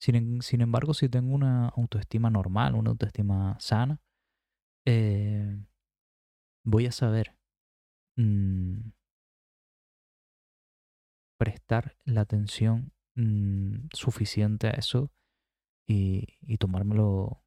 Sin, 0.00 0.42
sin 0.42 0.60
embargo, 0.60 0.94
si 0.94 1.08
tengo 1.08 1.34
una 1.34 1.68
autoestima 1.70 2.30
normal, 2.30 2.74
una 2.74 2.90
autoestima 2.90 3.56
sana, 3.58 4.00
eh, 4.86 5.60
voy 6.64 6.86
a 6.86 6.92
saber 6.92 7.36
mm, 8.16 8.90
prestar 11.38 11.96
la 12.04 12.20
atención 12.20 12.92
mm, 13.20 13.88
suficiente 13.92 14.68
a 14.68 14.70
eso 14.70 15.10
y, 15.86 16.38
y, 16.40 16.58
tomármelo 16.58 17.42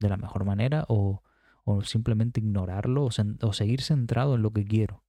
de 0.00 0.08
la 0.08 0.16
mejor 0.16 0.44
manera 0.44 0.84
o, 0.88 1.22
o 1.64 1.82
simplemente 1.82 2.40
ignorarlo 2.40 3.04
o, 3.04 3.10
o, 3.42 3.52
seguir 3.52 3.82
centrado 3.82 4.34
en 4.34 4.42
lo 4.42 4.50
que 4.50 4.64
quiero. 4.64 5.04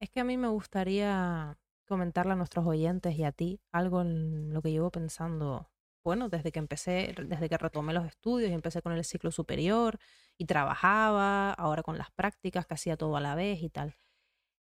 Es 0.00 0.10
que 0.10 0.20
a 0.20 0.24
mí 0.24 0.36
me 0.36 0.48
gustaría 0.48 1.58
comentarle 1.86 2.32
a 2.32 2.36
nuestros 2.36 2.66
oyentes 2.66 3.16
y 3.16 3.24
a 3.24 3.32
ti 3.32 3.60
algo 3.72 4.02
en 4.02 4.52
lo 4.52 4.62
que 4.62 4.70
llevo 4.70 4.90
pensando 4.90 5.70
bueno, 6.04 6.28
desde 6.28 6.52
que 6.52 6.60
empecé, 6.60 7.16
desde 7.26 7.48
que 7.48 7.58
retomé 7.58 7.92
los 7.92 8.06
estudios 8.06 8.48
y 8.48 8.54
empecé 8.54 8.80
con 8.80 8.92
el 8.92 9.04
ciclo 9.04 9.32
superior 9.32 9.98
y 10.38 10.46
trabajaba, 10.46 11.52
ahora 11.52 11.82
con 11.82 11.98
las 11.98 12.12
prácticas, 12.12 12.64
que 12.64 12.74
hacía 12.74 12.96
todo 12.96 13.16
a 13.16 13.20
la 13.20 13.34
vez 13.34 13.60
y 13.60 13.70
tal. 13.70 13.96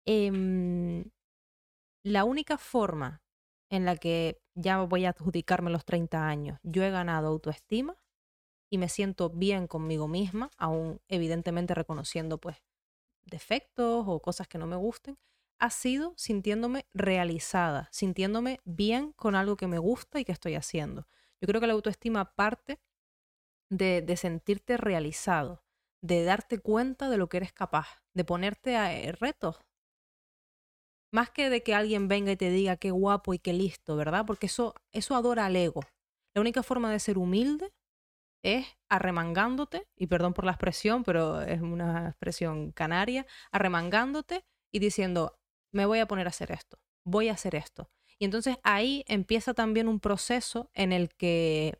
Eh, 0.05 1.03
la 2.03 2.25
única 2.25 2.57
forma 2.57 3.23
en 3.71 3.85
la 3.85 3.95
que 3.95 4.40
ya 4.55 4.81
voy 4.83 5.05
a 5.05 5.09
adjudicarme 5.09 5.69
los 5.71 5.85
30 5.85 6.27
años, 6.27 6.59
yo 6.63 6.83
he 6.83 6.91
ganado 6.91 7.27
autoestima 7.27 7.95
y 8.69 8.77
me 8.77 8.89
siento 8.89 9.29
bien 9.29 9.67
conmigo 9.67 10.07
misma, 10.07 10.49
aún 10.57 11.01
evidentemente 11.07 11.75
reconociendo 11.75 12.37
pues 12.39 12.57
defectos 13.25 14.05
o 14.07 14.21
cosas 14.21 14.47
que 14.47 14.57
no 14.57 14.67
me 14.67 14.75
gusten, 14.75 15.17
ha 15.59 15.69
sido 15.69 16.13
sintiéndome 16.17 16.87
realizada, 16.93 17.87
sintiéndome 17.91 18.59
bien 18.65 19.11
con 19.13 19.35
algo 19.35 19.57
que 19.57 19.67
me 19.67 19.77
gusta 19.77 20.19
y 20.19 20.25
que 20.25 20.31
estoy 20.31 20.55
haciendo. 20.55 21.07
Yo 21.39 21.47
creo 21.47 21.61
que 21.61 21.67
la 21.67 21.73
autoestima 21.73 22.33
parte 22.33 22.79
de, 23.69 24.01
de 24.01 24.17
sentirte 24.17 24.77
realizado, 24.77 25.63
de 26.01 26.23
darte 26.23 26.59
cuenta 26.59 27.09
de 27.09 27.17
lo 27.17 27.29
que 27.29 27.37
eres 27.37 27.53
capaz, 27.53 28.01
de 28.13 28.23
ponerte 28.25 28.75
a 28.75 28.93
eh, 28.93 29.11
retos. 29.11 29.57
Más 31.11 31.29
que 31.29 31.49
de 31.49 31.61
que 31.61 31.75
alguien 31.75 32.07
venga 32.07 32.31
y 32.31 32.37
te 32.37 32.49
diga 32.49 32.77
qué 32.77 32.91
guapo 32.91 33.33
y 33.33 33.39
qué 33.39 33.53
listo, 33.53 33.95
¿verdad? 33.95 34.25
Porque 34.25 34.45
eso, 34.47 34.73
eso 34.91 35.15
adora 35.15 35.45
al 35.45 35.55
ego. 35.55 35.81
La 36.33 36.41
única 36.41 36.63
forma 36.63 36.91
de 36.91 36.99
ser 36.99 37.17
humilde 37.17 37.73
es 38.43 38.65
arremangándote, 38.89 39.87
y 39.95 40.07
perdón 40.07 40.33
por 40.33 40.45
la 40.45 40.51
expresión, 40.51 41.03
pero 41.03 41.41
es 41.41 41.61
una 41.61 42.09
expresión 42.09 42.71
canaria, 42.71 43.25
arremangándote 43.51 44.45
y 44.71 44.79
diciendo, 44.79 45.39
me 45.73 45.85
voy 45.85 45.99
a 45.99 46.07
poner 46.07 46.27
a 46.27 46.29
hacer 46.29 46.51
esto, 46.51 46.79
voy 47.05 47.29
a 47.29 47.33
hacer 47.33 47.55
esto. 47.55 47.89
Y 48.17 48.25
entonces 48.25 48.57
ahí 48.63 49.03
empieza 49.07 49.53
también 49.53 49.87
un 49.87 49.99
proceso 49.99 50.69
en 50.73 50.91
el 50.93 51.09
que 51.09 51.79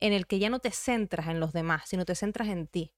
en 0.00 0.12
el 0.12 0.26
que 0.26 0.38
ya 0.38 0.50
no 0.50 0.60
te 0.60 0.70
centras 0.70 1.28
en 1.28 1.40
los 1.40 1.52
demás, 1.52 1.88
sino 1.88 2.04
te 2.04 2.14
centras 2.14 2.48
en 2.48 2.68
ti. 2.68 2.94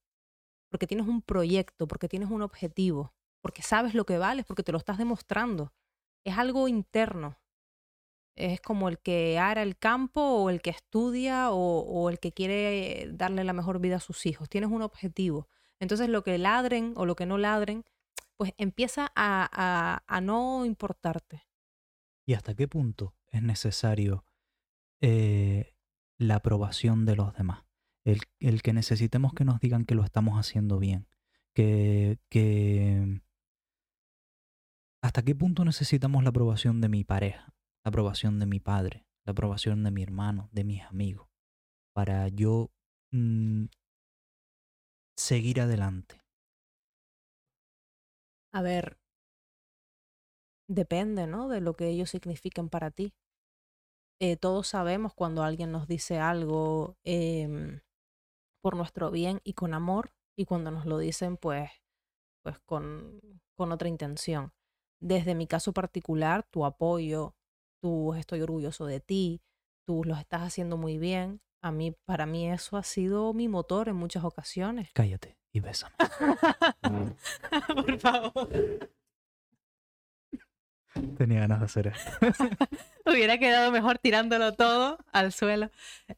Porque 0.69 0.87
tienes 0.87 1.07
un 1.07 1.21
proyecto, 1.21 1.87
porque 1.87 2.07
tienes 2.07 2.29
un 2.29 2.43
objetivo, 2.43 3.13
porque 3.41 3.61
sabes 3.61 3.93
lo 3.93 4.05
que 4.05 4.17
vales, 4.17 4.45
porque 4.45 4.63
te 4.63 4.71
lo 4.71 4.77
estás 4.77 4.97
demostrando. 4.97 5.73
Es 6.23 6.37
algo 6.37 6.67
interno. 6.67 7.37
Es 8.35 8.61
como 8.61 8.87
el 8.89 8.99
que 8.99 9.37
ara 9.39 9.61
el 9.61 9.77
campo 9.77 10.21
o 10.21 10.49
el 10.49 10.61
que 10.61 10.69
estudia 10.69 11.51
o, 11.51 12.09
el 12.09 12.19
que 12.19 12.31
quiere 12.31 13.09
darle 13.13 13.43
la 13.43 13.53
mejor 13.53 13.79
vida 13.79 13.97
a 13.97 13.99
sus 13.99 14.25
hijos. 14.25 14.49
Tienes 14.49 14.71
un 14.71 14.81
objetivo. 14.81 15.47
Entonces 15.79 16.09
lo 16.09 16.23
que 16.23 16.37
ladren 16.37 16.93
o 16.95 17.05
lo 17.05 17.15
que 17.15 17.25
no 17.25 17.37
ladren, 17.37 17.83
pues 18.37 18.53
empieza 18.57 19.11
a, 19.15 19.49
a, 19.51 20.03
a 20.07 20.21
no 20.21 20.65
importarte 20.65 21.43
y 22.25 22.33
hasta 22.33 22.55
qué 22.55 22.67
punto 22.67 23.15
es 23.31 23.41
necesario 23.41 24.25
eh, 25.01 25.73
la 26.17 26.35
aprobación 26.35 27.05
de 27.05 27.15
los 27.15 27.33
demás. 27.33 27.65
El, 28.03 28.21
el, 28.39 28.61
que 28.61 28.73
necesitemos 28.73 29.33
que 29.33 29.45
nos 29.45 29.59
digan 29.59 29.85
que 29.85 29.95
lo 29.95 30.03
estamos 30.03 30.39
haciendo 30.39 30.79
bien. 30.79 31.07
Que, 31.53 32.19
que 32.29 33.21
hasta 35.11 35.23
qué 35.23 35.35
punto 35.35 35.65
necesitamos 35.65 36.23
la 36.23 36.29
aprobación 36.29 36.79
de 36.79 36.87
mi 36.87 37.03
pareja, 37.03 37.53
la 37.83 37.89
aprobación 37.89 38.39
de 38.39 38.45
mi 38.45 38.61
padre, 38.61 39.05
la 39.25 39.31
aprobación 39.31 39.83
de 39.83 39.91
mi 39.91 40.03
hermano, 40.03 40.47
de 40.53 40.63
mis 40.63 40.83
amigos, 40.83 41.27
para 41.93 42.29
yo 42.29 42.71
mmm, 43.11 43.65
seguir 45.17 45.59
adelante. 45.59 46.21
A 48.53 48.61
ver, 48.61 48.97
depende, 50.69 51.27
¿no? 51.27 51.49
De 51.49 51.59
lo 51.59 51.73
que 51.73 51.89
ellos 51.89 52.09
signifiquen 52.09 52.69
para 52.69 52.89
ti. 52.89 53.13
Eh, 54.21 54.37
todos 54.37 54.65
sabemos 54.69 55.13
cuando 55.13 55.43
alguien 55.43 55.73
nos 55.73 55.89
dice 55.89 56.19
algo 56.19 56.95
eh, 57.03 57.81
por 58.61 58.77
nuestro 58.77 59.11
bien 59.11 59.41
y 59.43 59.55
con 59.55 59.73
amor 59.73 60.13
y 60.37 60.45
cuando 60.45 60.71
nos 60.71 60.85
lo 60.85 60.97
dicen 60.99 61.35
pues, 61.35 61.69
pues 62.45 62.59
con, 62.59 63.19
con 63.57 63.73
otra 63.73 63.89
intención. 63.89 64.53
Desde 65.01 65.35
mi 65.35 65.47
caso 65.47 65.73
particular, 65.73 66.43
tu 66.43 66.63
apoyo, 66.63 67.35
tú 67.81 68.13
estoy 68.13 68.41
orgulloso 68.41 68.85
de 68.85 68.99
ti, 68.99 69.41
tú 69.85 70.03
lo 70.05 70.15
estás 70.15 70.41
haciendo 70.41 70.77
muy 70.77 70.97
bien. 70.97 71.41
A 71.63 71.71
mí, 71.71 71.95
para 72.05 72.25
mí 72.25 72.49
eso 72.49 72.77
ha 72.77 72.83
sido 72.83 73.33
mi 73.33 73.47
motor 73.47 73.89
en 73.89 73.95
muchas 73.95 74.23
ocasiones. 74.23 74.89
Cállate 74.93 75.37
y 75.51 75.59
bésame. 75.59 75.95
por 77.75 77.99
favor. 77.99 78.49
Tenía 81.17 81.41
ganas 81.41 81.59
de 81.59 81.65
hacer 81.65 81.87
esto. 81.87 82.11
Hubiera 83.05 83.37
quedado 83.37 83.71
mejor 83.71 83.97
tirándolo 83.97 84.53
todo 84.53 84.97
al 85.11 85.31
suelo. 85.31 85.71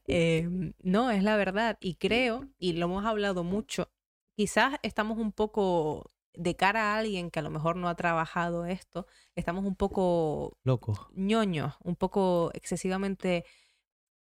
Eh, 0.08 0.74
no, 0.82 1.12
es 1.12 1.24
la 1.24 1.36
verdad. 1.36 1.78
Y 1.80 1.96
creo, 1.96 2.50
y 2.58 2.74
lo 2.74 2.86
hemos 2.86 3.06
hablado 3.06 3.43
mucho, 3.43 3.91
quizás 4.36 4.76
estamos 4.82 5.17
un 5.19 5.32
poco 5.32 6.12
de 6.36 6.56
cara 6.56 6.93
a 6.93 6.98
alguien 6.98 7.32
que 7.32 7.39
a 7.39 7.43
lo 7.43 7.50
mejor 7.50 7.76
no 7.76 7.89
ha 7.89 7.96
trabajado 7.96 8.65
esto, 8.65 9.08
estamos 9.36 9.65
un 9.65 9.76
poco 9.76 10.58
locos, 10.63 11.00
ñoños, 11.13 11.76
un 11.82 11.96
poco 11.96 12.52
excesivamente 12.54 13.46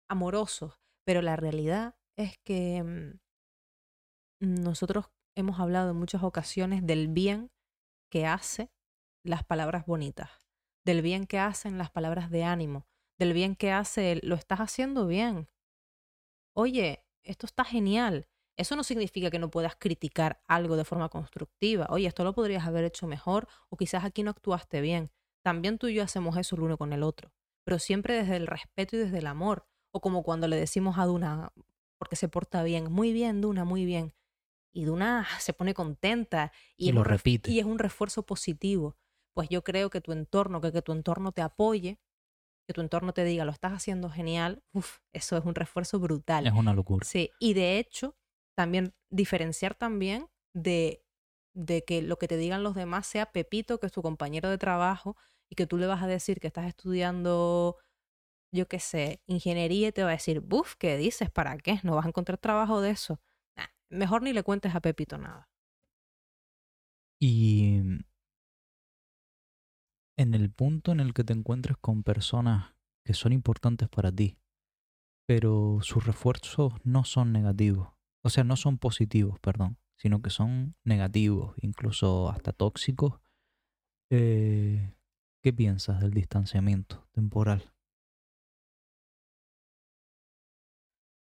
amorosos, 0.09 0.79
pero 1.05 1.23
la 1.23 1.37
realidad 1.37 1.97
es 2.17 2.39
que 2.39 2.83
mm, 4.41 4.63
nosotros 4.63 5.07
hemos 5.35 5.61
hablado 5.61 5.91
en 5.91 5.97
muchas 5.97 6.23
ocasiones 6.23 6.87
del 6.87 7.09
bien 7.09 7.51
que 8.11 8.27
hace 8.27 8.71
las 9.25 9.45
palabras 9.45 9.87
bonitas 9.87 10.43
del 10.85 11.03
bien 11.03 11.27
que 11.27 11.39
hacen 11.39 11.79
las 11.79 11.91
palabras 11.91 12.31
de 12.31 12.45
ánimo, 12.45 12.87
del 13.19 13.33
bien 13.33 13.57
que 13.57 13.73
hace 13.73 14.13
el, 14.13 14.21
lo 14.25 14.35
estás 14.35 14.61
haciendo 14.61 15.07
bien. 15.07 15.49
Oye, 16.55 17.05
esto 17.23 17.47
está 17.47 17.65
genial. 17.65 18.29
Eso 18.57 18.77
no 18.77 18.85
significa 18.85 19.31
que 19.31 19.39
no 19.39 19.51
puedas 19.51 19.77
criticar 19.77 20.43
algo 20.47 20.77
de 20.77 20.85
forma 20.85 21.09
constructiva. 21.09 21.87
Oye, 21.91 22.07
esto 22.07 22.25
lo 22.25 22.35
podrías 22.35 22.67
haber 22.67 22.85
hecho 22.85 23.07
mejor 23.07 23.49
o 23.71 23.77
quizás 23.77 24.05
aquí 24.05 24.23
no 24.23 24.31
actuaste 24.31 24.81
bien. 24.81 25.11
También 25.43 25.79
tú 25.79 25.89
y 25.89 25.95
yo 25.95 26.03
hacemos 26.03 26.37
eso 26.37 26.57
el 26.57 26.63
uno 26.63 26.79
con 26.79 26.93
el 26.93 27.03
otro, 27.03 27.33
pero 27.65 27.79
siempre 27.79 28.15
desde 28.15 28.37
el 28.37 28.47
respeto 28.47 28.97
y 28.97 29.01
desde 29.01 29.19
el 29.19 29.27
amor. 29.27 29.67
O 29.91 30.01
como 30.01 30.23
cuando 30.23 30.49
le 30.49 30.57
decimos 30.57 30.99
a 30.99 31.05
Duna, 31.05 31.53
porque 31.99 32.17
se 32.17 32.29
porta 32.29 32.63
bien, 32.63 32.91
muy 32.91 33.13
bien, 33.13 33.41
Duna, 33.41 33.65
muy 33.65 33.85
bien. 33.85 34.15
Y 34.73 34.85
Duna 34.85 35.27
se 35.41 35.53
pone 35.53 35.75
contenta 35.75 36.53
y, 36.77 36.91
Y 36.91 36.93
lo 36.93 37.05
repite. 37.05 37.51
Y 37.51 37.59
es 37.59 37.65
un 37.65 37.79
refuerzo 37.79 38.25
positivo. 38.25 38.97
Pues 39.35 39.49
yo 39.49 39.65
creo 39.65 39.89
que 39.89 40.01
tu 40.01 40.13
entorno, 40.13 40.61
que, 40.61 40.73
que 40.73 40.83
tu 40.83 40.93
entorno 40.93 41.33
te 41.33 41.41
apoye, 41.41 41.99
que 42.67 42.75
tu 42.75 42.81
entorno 42.81 43.13
te 43.13 43.25
diga, 43.25 43.45
lo 43.45 43.51
estás 43.51 43.73
haciendo 43.73 44.11
genial, 44.11 44.63
uf, 44.73 44.99
eso 45.13 45.37
es 45.37 45.45
un 45.45 45.55
refuerzo 45.55 45.99
brutal. 45.99 46.47
Es 46.47 46.53
una 46.53 46.75
locura. 46.75 47.07
Sí, 47.07 47.31
y 47.39 47.55
de 47.55 47.79
hecho, 47.79 48.15
también 48.55 48.95
diferenciar 49.11 49.75
también 49.75 50.29
de, 50.55 51.05
de 51.55 51.85
que 51.85 52.03
lo 52.03 52.19
que 52.19 52.29
te 52.29 52.37
digan 52.37 52.63
los 52.63 52.75
demás 52.75 53.07
sea 53.07 53.33
Pepito, 53.33 53.79
que 53.79 53.87
es 53.87 53.93
tu 53.93 54.03
compañero 54.03 54.51
de 54.51 54.59
trabajo, 54.59 55.17
y 55.51 55.55
que 55.55 55.67
tú 55.67 55.77
le 55.77 55.87
vas 55.87 56.03
a 56.03 56.07
decir 56.07 56.41
que 56.41 56.47
estás 56.47 56.67
estudiando, 56.67 57.77
yo 58.53 58.69
qué 58.69 58.81
sé, 58.81 59.23
ingeniería, 59.27 59.89
y 59.89 59.93
te 59.93 60.03
va 60.03 60.11
a 60.11 60.13
decir, 60.13 60.41
buf, 60.41 60.77
¿qué 60.77 60.97
dices? 60.97 61.31
¿Para 61.31 61.57
qué? 61.59 61.81
No 61.83 61.95
vas 61.95 62.07
a 62.07 62.09
encontrar 62.09 62.39
trabajo 62.39 62.81
de 62.81 62.91
eso. 62.91 63.21
Mejor 63.91 64.23
ni 64.23 64.33
le 64.33 64.43
cuentes 64.43 64.75
a 64.75 64.81
Pepito 64.81 65.19
nada. 65.19 65.51
Y 67.21 67.81
en 70.17 70.35
el 70.35 70.51
punto 70.51 70.93
en 70.93 71.01
el 71.01 71.15
que 71.15 71.25
te 71.25 71.33
encuentres 71.33 71.77
con 71.77 72.03
personas 72.03 72.75
que 73.05 73.15
son 73.15 73.33
importantes 73.33 73.89
para 73.89 74.11
ti, 74.11 74.39
pero 75.27 75.79
sus 75.83 76.07
refuerzos 76.07 76.73
no 76.85 77.05
son 77.05 77.33
negativos, 77.33 77.89
o 78.23 78.31
sea, 78.31 78.45
no 78.45 78.57
son 78.57 78.79
positivos, 78.79 79.39
perdón, 79.41 79.79
sino 79.97 80.23
que 80.23 80.31
son 80.31 80.77
negativos, 80.85 81.55
incluso 81.61 82.29
hasta 82.31 82.53
tóxicos, 82.53 83.21
eh, 84.11 84.95
¿qué 85.43 85.53
piensas 85.53 86.01
del 86.01 86.13
distanciamiento 86.13 87.09
temporal? 87.13 87.73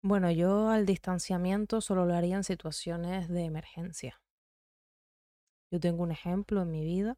Bueno, 0.02 0.32
yo 0.32 0.70
al 0.70 0.86
distanciamiento 0.86 1.82
solo 1.82 2.06
lo 2.06 2.14
haría 2.14 2.38
en 2.38 2.46
situaciones 2.46 3.28
de 3.28 3.44
emergencia. 3.44 4.22
Yo 5.72 5.80
tengo 5.80 6.04
un 6.04 6.12
ejemplo 6.12 6.62
en 6.62 6.72
mi 6.72 6.84
vida 6.84 7.18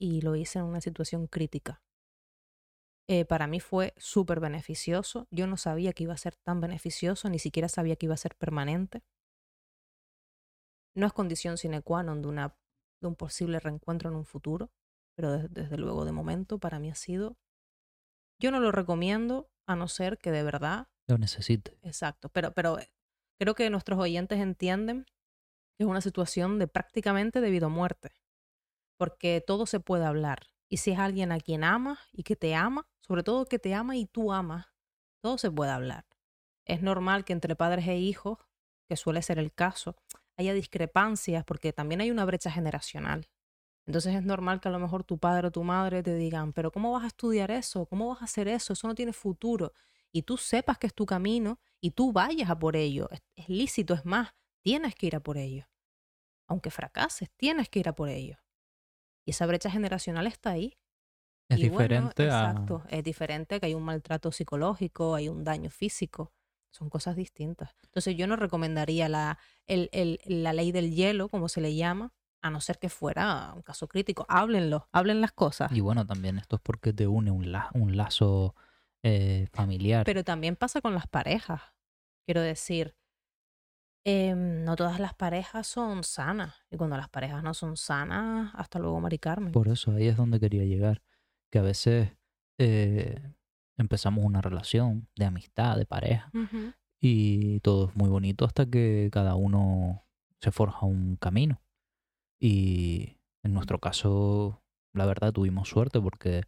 y 0.00 0.20
lo 0.20 0.34
hice 0.34 0.58
en 0.58 0.66
una 0.66 0.80
situación 0.80 1.28
crítica. 1.28 1.80
Eh, 3.10 3.24
para 3.24 3.46
mí 3.46 3.58
fue 3.60 3.94
súper 3.96 4.38
beneficioso. 4.40 5.26
Yo 5.30 5.46
no 5.46 5.56
sabía 5.56 5.92
que 5.94 6.04
iba 6.04 6.14
a 6.14 6.18
ser 6.18 6.36
tan 6.36 6.60
beneficioso, 6.60 7.28
ni 7.30 7.38
siquiera 7.38 7.68
sabía 7.68 7.96
que 7.96 8.06
iba 8.06 8.14
a 8.14 8.18
ser 8.18 8.36
permanente. 8.36 9.02
No 10.94 11.06
es 11.06 11.12
condición 11.12 11.56
sine 11.56 11.80
qua 11.82 12.02
non 12.02 12.20
de, 12.22 12.28
una, 12.28 12.46
de 13.00 13.06
un 13.08 13.16
posible 13.16 13.60
reencuentro 13.60 14.10
en 14.10 14.16
un 14.16 14.26
futuro, 14.26 14.70
pero 15.16 15.32
des- 15.32 15.52
desde 15.52 15.78
luego 15.78 16.04
de 16.04 16.12
momento 16.12 16.58
para 16.58 16.78
mí 16.78 16.90
ha 16.90 16.94
sido... 16.94 17.36
Yo 18.40 18.50
no 18.50 18.60
lo 18.60 18.70
recomiendo 18.72 19.50
a 19.66 19.74
no 19.76 19.88
ser 19.88 20.18
que 20.18 20.30
de 20.30 20.42
verdad 20.42 20.88
Lo 21.08 21.18
necesites. 21.18 21.74
Exacto, 21.82 22.28
pero, 22.28 22.52
pero 22.52 22.78
eh, 22.78 22.90
creo 23.40 23.54
que 23.54 23.70
nuestros 23.70 23.98
oyentes 23.98 24.38
entienden 24.38 25.04
que 25.76 25.84
es 25.84 25.86
una 25.86 26.00
situación 26.00 26.58
de 26.58 26.68
prácticamente 26.68 27.40
debido 27.40 27.66
a 27.66 27.70
muerte, 27.70 28.10
porque 28.98 29.42
todo 29.44 29.66
se 29.66 29.80
puede 29.80 30.04
hablar. 30.04 30.40
Y 30.68 30.78
si 30.78 30.90
es 30.90 30.98
alguien 30.98 31.32
a 31.32 31.40
quien 31.40 31.64
amas 31.64 31.98
y 32.12 32.22
que 32.22 32.36
te 32.36 32.54
ama, 32.54 32.86
sobre 33.00 33.22
todo 33.22 33.46
que 33.46 33.58
te 33.58 33.74
ama 33.74 33.96
y 33.96 34.06
tú 34.06 34.32
amas, 34.32 34.66
todo 35.20 35.38
se 35.38 35.50
puede 35.50 35.70
hablar. 35.70 36.06
Es 36.64 36.82
normal 36.82 37.24
que 37.24 37.32
entre 37.32 37.56
padres 37.56 37.88
e 37.88 37.98
hijos, 37.98 38.38
que 38.86 38.96
suele 38.96 39.22
ser 39.22 39.38
el 39.38 39.52
caso, 39.52 39.96
haya 40.36 40.52
discrepancias 40.52 41.44
porque 41.44 41.72
también 41.72 42.00
hay 42.00 42.10
una 42.10 42.24
brecha 42.24 42.50
generacional. 42.50 43.28
Entonces 43.86 44.14
es 44.14 44.22
normal 44.22 44.60
que 44.60 44.68
a 44.68 44.70
lo 44.70 44.78
mejor 44.78 45.02
tu 45.04 45.18
padre 45.18 45.48
o 45.48 45.50
tu 45.50 45.64
madre 45.64 46.02
te 46.02 46.14
digan, 46.14 46.52
pero 46.52 46.70
¿cómo 46.70 46.92
vas 46.92 47.04
a 47.04 47.08
estudiar 47.08 47.50
eso? 47.50 47.86
¿Cómo 47.86 48.08
vas 48.10 48.20
a 48.20 48.26
hacer 48.26 48.46
eso? 48.46 48.74
Eso 48.74 48.86
no 48.86 48.94
tiene 48.94 49.14
futuro 49.14 49.72
y 50.12 50.22
tú 50.22 50.36
sepas 50.36 50.78
que 50.78 50.86
es 50.86 50.94
tu 50.94 51.06
camino 51.06 51.58
y 51.80 51.92
tú 51.92 52.12
vayas 52.12 52.50
a 52.50 52.58
por 52.58 52.76
ello. 52.76 53.08
Es, 53.10 53.22
es 53.36 53.48
lícito, 53.48 53.94
es 53.94 54.04
más, 54.04 54.34
tienes 54.60 54.94
que 54.94 55.06
ir 55.06 55.16
a 55.16 55.20
por 55.20 55.38
ello. 55.38 55.66
Aunque 56.46 56.70
fracases, 56.70 57.30
tienes 57.36 57.68
que 57.68 57.80
ir 57.80 57.88
a 57.88 57.94
por 57.94 58.08
ello. 58.08 58.38
Y 59.28 59.32
esa 59.32 59.44
brecha 59.44 59.70
generacional 59.70 60.26
está 60.26 60.52
ahí. 60.52 60.78
Es 61.50 61.58
Y 61.58 61.68
bueno, 61.68 61.82
diferente 62.08 62.30
a... 62.30 62.48
Exacto, 62.48 62.82
es 62.88 63.04
diferente 63.04 63.60
que 63.60 63.66
hay 63.66 63.74
un 63.74 63.82
maltrato 63.82 64.32
psicológico, 64.32 65.14
hay 65.14 65.28
un 65.28 65.44
daño 65.44 65.68
físico. 65.68 66.32
Son 66.70 66.88
cosas 66.88 67.14
distintas. 67.14 67.74
Entonces 67.84 68.16
yo 68.16 68.26
no 68.26 68.36
recomendaría 68.36 69.06
la, 69.10 69.38
el- 69.66 69.90
el- 69.92 70.18
la 70.24 70.54
ley 70.54 70.72
del 70.72 70.94
hielo, 70.94 71.28
como 71.28 71.50
se 71.50 71.60
le 71.60 71.74
llama, 71.74 72.14
a 72.40 72.48
no 72.48 72.62
ser 72.62 72.78
que 72.78 72.88
fuera 72.88 73.52
un 73.54 73.60
caso 73.60 73.86
crítico. 73.86 74.24
Háblenlo, 74.30 74.88
hablen 74.92 75.20
las 75.20 75.32
cosas. 75.32 75.72
Y 75.72 75.80
bueno, 75.80 76.06
también 76.06 76.38
esto 76.38 76.56
es 76.56 76.62
porque 76.62 76.94
te 76.94 77.06
une 77.06 77.30
un, 77.30 77.52
la- 77.52 77.68
un 77.74 77.98
lazo 77.98 78.54
eh, 79.02 79.46
familiar. 79.52 80.06
Pero 80.06 80.24
también 80.24 80.56
pasa 80.56 80.80
con 80.80 80.94
las 80.94 81.06
parejas. 81.06 81.60
Quiero 82.24 82.40
decir, 82.40 82.96
em, 84.08 84.64
no 84.64 84.74
todas 84.76 84.98
las 85.00 85.14
parejas 85.14 85.66
son 85.66 86.02
sanas. 86.04 86.54
Y 86.70 86.76
cuando 86.76 86.96
las 86.96 87.08
parejas 87.08 87.42
no 87.42 87.52
son 87.54 87.76
sanas, 87.76 88.52
hasta 88.54 88.78
luego, 88.78 89.00
Mari 89.00 89.18
Carmen. 89.18 89.52
Por 89.52 89.68
eso, 89.68 89.92
ahí 89.92 90.06
es 90.08 90.16
donde 90.16 90.40
quería 90.40 90.64
llegar. 90.64 91.02
Que 91.50 91.58
a 91.58 91.62
veces 91.62 92.16
eh, 92.58 93.34
empezamos 93.76 94.24
una 94.24 94.40
relación 94.40 95.08
de 95.16 95.24
amistad, 95.26 95.76
de 95.76 95.86
pareja, 95.86 96.30
y 97.00 97.60
todo 97.60 97.88
es 97.88 97.96
muy 97.96 98.08
bonito 98.08 98.44
hasta 98.44 98.66
que 98.66 99.08
cada 99.12 99.34
uno 99.36 100.04
se 100.40 100.50
forja 100.50 100.84
un 100.86 101.16
camino. 101.16 101.62
Y 102.40 103.18
en 103.42 103.54
nuestro 103.54 103.78
caso, 103.78 104.62
la 104.92 105.06
verdad, 105.06 105.32
tuvimos 105.32 105.68
suerte 105.68 106.00
porque 106.00 106.42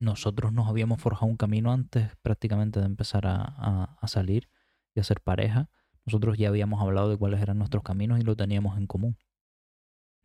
nosotros 0.00 0.52
nos 0.52 0.68
habíamos 0.68 1.00
forjado 1.00 1.26
un 1.26 1.36
camino 1.36 1.72
antes 1.72 2.14
prácticamente 2.22 2.80
de 2.80 2.86
empezar 2.86 3.26
a, 3.26 3.36
a- 3.42 3.98
a 4.00 4.08
salir 4.08 4.48
y 4.94 5.00
a 5.00 5.04
ser 5.04 5.20
pareja. 5.20 5.70
Nosotros 6.06 6.38
ya 6.38 6.48
habíamos 6.48 6.80
hablado 6.82 7.10
de 7.10 7.16
cuáles 7.16 7.40
eran 7.40 7.58
nuestros 7.58 7.82
caminos 7.82 8.20
y 8.20 8.22
lo 8.22 8.36
teníamos 8.36 8.76
en 8.78 8.86
común. 8.86 9.16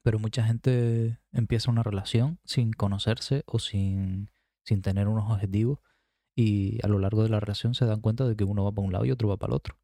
Pero 0.04 0.20
mucha 0.20 0.44
gente 0.44 1.20
empieza 1.32 1.72
una 1.72 1.84
relación 1.84 2.40
sin 2.46 2.72
conocerse 2.72 3.44
o 3.46 3.60
sin, 3.60 4.32
sin 4.64 4.82
tener 4.82 5.08
unos 5.08 5.30
objetivos 5.30 5.80
y 6.36 6.80
a 6.86 6.88
lo 6.88 7.00
largo 7.00 7.24
de 7.24 7.30
la 7.30 7.40
relación 7.40 7.74
se 7.74 7.86
dan 7.86 8.02
cuenta 8.02 8.28
de 8.28 8.36
que 8.36 8.46
uno 8.46 8.64
va 8.64 8.72
para 8.72 8.86
un 8.86 8.94
lado 8.94 9.06
y 9.06 9.12
otro 9.12 9.28
va 9.28 9.38
para 9.38 9.52
el 9.52 9.56
otro. 9.56 9.78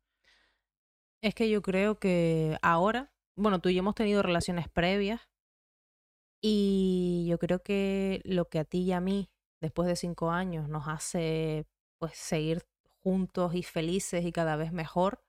Es 1.22 1.36
que 1.36 1.50
yo 1.50 1.62
creo 1.62 2.00
que 2.00 2.58
ahora, 2.62 3.12
bueno, 3.36 3.60
tú 3.60 3.70
y 3.70 3.74
yo 3.76 3.80
hemos 3.80 3.96
tenido 3.96 4.22
relaciones 4.24 4.70
previas 4.70 5.22
y 6.42 7.26
yo 7.28 7.40
creo 7.40 7.62
que 7.64 8.22
lo 8.24 8.48
que 8.50 8.60
a 8.60 8.66
ti 8.66 8.84
y 8.84 8.92
a 8.92 9.02
mí, 9.02 9.32
después 9.62 9.88
de 9.88 9.96
cinco 9.96 10.32
años, 10.32 10.70
nos 10.70 10.88
hace 10.88 11.68
pues 11.98 12.14
seguir 12.16 12.64
juntos 13.04 13.56
y 13.56 13.64
felices 13.64 14.26
y 14.26 14.32
cada 14.32 14.56
vez 14.56 14.72
mejor, 14.72 15.25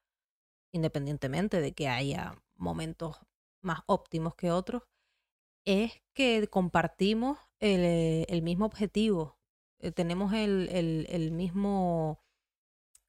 independientemente 0.72 1.60
de 1.60 1.72
que 1.72 1.88
haya 1.88 2.34
momentos 2.54 3.18
más 3.62 3.80
óptimos 3.86 4.34
que 4.34 4.50
otros, 4.50 4.84
es 5.64 6.02
que 6.14 6.48
compartimos 6.48 7.38
el, 7.60 7.80
eh, 8.28 8.40
mismo 8.42 8.66
objetivo, 8.66 9.38
eh, 9.80 9.92
tenemos 9.92 10.32
el, 10.32 11.30
mismo 11.32 12.22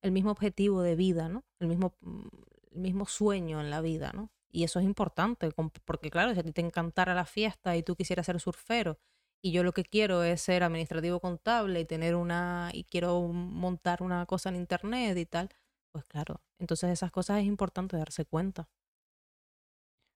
el 0.02 0.12
mismo 0.12 0.32
objetivo 0.32 0.82
de 0.82 0.96
vida, 0.96 1.30
¿no? 1.30 1.46
El 1.60 1.68
mismo, 1.68 1.98
mm, 2.02 2.28
el 2.72 2.82
mismo 2.82 3.06
sueño 3.06 3.62
en 3.62 3.70
la 3.70 3.82
vida, 3.82 4.12
¿no? 4.14 4.32
Y 4.50 4.64
eso 4.64 4.80
es 4.80 4.86
importante, 4.86 5.52
porque 5.86 6.10
claro, 6.10 6.34
si 6.34 6.40
a 6.40 6.44
ti 6.44 6.52
te 6.52 6.62
encantara 6.62 7.14
la 7.14 7.26
fiesta 7.26 7.76
y 7.78 7.84
tú 7.84 7.96
quisieras 7.96 8.26
ser 8.26 8.40
surfero 8.40 8.98
y 9.42 9.52
yo 9.52 9.64
lo 9.64 9.74
que 9.74 9.84
quiero 9.84 10.24
es 10.24 10.42
ser 10.42 10.64
administrativo 10.64 11.20
contable 11.20 11.82
y 11.82 11.86
tener 11.86 12.16
una 12.16 12.72
y 12.74 12.86
quiero 12.86 13.22
montar 13.28 14.02
una 14.04 14.26
cosa 14.26 14.50
en 14.50 14.56
internet 14.56 15.18
y 15.18 15.26
tal, 15.26 15.50
pues 15.98 16.06
claro, 16.06 16.44
entonces 16.60 16.92
esas 16.92 17.10
cosas 17.10 17.40
es 17.40 17.46
importante 17.46 17.98
darse 17.98 18.24
cuenta. 18.24 18.70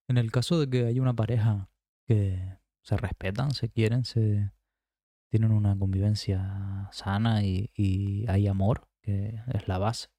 En 0.07 0.19
el 0.19 0.31
caso 0.31 0.59
de 0.59 0.69
que 0.69 0.85
haya 0.85 1.01
una 1.01 1.15
pareja 1.15 1.71
que 2.05 2.59
se 2.83 2.97
respetan, 2.97 3.49
se 3.49 3.67
quieren, 3.69 4.05
se 4.05 4.51
tienen 5.31 5.51
una 5.51 5.75
convivencia 5.75 6.87
sana 6.91 7.43
y, 7.43 8.27
hay 8.27 8.45
amor, 8.45 8.87
que 9.01 9.41
es 9.51 9.67
la 9.67 9.79
base, 9.79 10.09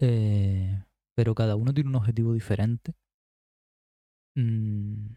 eh, 0.00 0.82
pero 1.14 1.36
cada 1.36 1.54
uno 1.54 1.72
tiene 1.72 1.90
un 1.90 1.94
objetivo 1.94 2.32
diferente. 2.32 2.96
mm, 4.34 5.14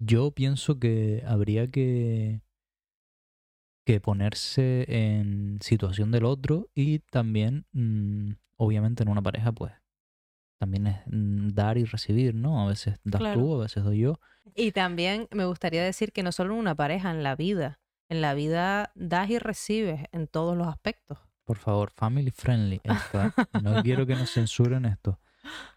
yo 0.00 0.32
pienso 0.32 0.80
que 0.80 1.22
habría 1.24 1.70
que, 1.70 2.42
que 3.90 4.00
ponerse 4.00 4.84
en 4.88 5.58
situación 5.62 6.10
del 6.12 6.24
otro 6.24 6.68
y 6.74 7.00
también, 7.00 7.66
mm, 7.72 8.32
obviamente 8.56 9.02
en 9.02 9.08
una 9.08 9.22
pareja, 9.22 9.50
pues 9.52 9.72
también 10.58 10.86
es 10.86 10.96
mm, 11.06 11.48
dar 11.48 11.76
y 11.78 11.84
recibir, 11.84 12.34
¿no? 12.34 12.62
A 12.62 12.68
veces 12.68 13.00
das 13.04 13.20
Claro. 13.20 13.40
tú, 13.40 13.54
a 13.58 13.62
veces 13.64 13.82
doy 13.82 13.98
yo. 14.00 14.20
Y 14.54 14.72
también 14.72 15.26
me 15.32 15.44
gustaría 15.44 15.82
decir 15.82 16.12
que 16.12 16.22
no 16.22 16.30
solo 16.32 16.54
en 16.54 16.60
una 16.60 16.74
pareja, 16.74 17.10
en 17.10 17.22
la 17.22 17.34
vida, 17.34 17.80
en 18.08 18.20
la 18.20 18.34
vida 18.34 18.92
das 18.94 19.28
y 19.30 19.38
recibes 19.38 20.04
en 20.12 20.26
todos 20.28 20.56
los 20.56 20.66
aspectos. 20.68 21.18
por 21.44 21.56
favor, 21.58 21.90
family 21.90 22.30
friendly. 22.30 22.80
esto, 22.84 23.22
¿eh? 23.24 23.30
No 23.60 23.82
quiero 23.82 24.06
que 24.06 24.14
nos 24.14 24.30
censuren 24.34 24.84
esto. 24.84 25.18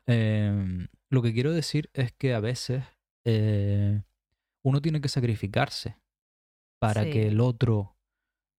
Em, 0.05 0.87
lo 1.09 1.21
que 1.23 1.33
quiero 1.33 1.51
decir 1.51 1.89
es 1.93 2.11
que 2.11 2.35
a 2.35 2.39
veces 2.39 2.83
eh, 3.25 4.03
uno 4.61 4.81
tiene 4.83 5.01
que 5.01 5.09
sacrificarse 5.09 5.97
para 6.79 7.03
Sí. 7.05 7.09
que 7.09 7.27
el 7.29 7.39
otro 7.39 7.92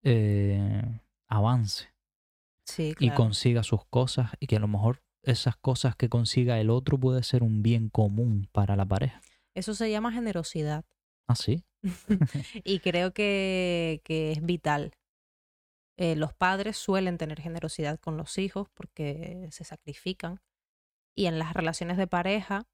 eh, 0.04 1.00
avance 1.28 1.94
Sí, 2.66 2.94
y 2.98 3.10
consiga 3.10 3.62
sus 3.62 3.84
cosas 3.86 4.30
y 4.40 4.46
que 4.46 4.56
a 4.56 4.60
lo 4.60 4.68
mejor 4.68 5.02
esas 5.22 5.56
cosas 5.56 5.96
que 5.96 6.08
consiga 6.08 6.60
el 6.60 6.70
otro 6.70 6.98
puede 6.98 7.22
ser 7.22 7.42
un 7.42 7.62
bien 7.62 7.88
común 7.88 8.48
para 8.52 8.76
la 8.76 8.86
pareja. 8.86 9.20
Eso 9.54 9.74
se 9.74 9.90
llama 9.90 10.12
generosidad. 10.12 10.84
¿Ah, 11.28 11.34
sí? 11.34 11.64
y 12.64 12.80
creo 12.80 13.12
que, 13.12 14.00
que 14.04 14.32
es 14.32 14.44
vital. 14.44 14.92
Eh, 15.96 16.16
los 16.16 16.34
padres 16.34 16.76
suelen 16.76 17.18
tener 17.18 17.40
generosidad 17.40 18.00
con 18.00 18.16
los 18.16 18.38
hijos 18.38 18.68
porque 18.74 19.48
se 19.50 19.64
sacrifican. 19.64 20.40
Y 21.16 21.26
en 21.26 21.38
las 21.38 21.54
relaciones 21.54 21.96
de 21.96 22.08
pareja, 22.08 22.66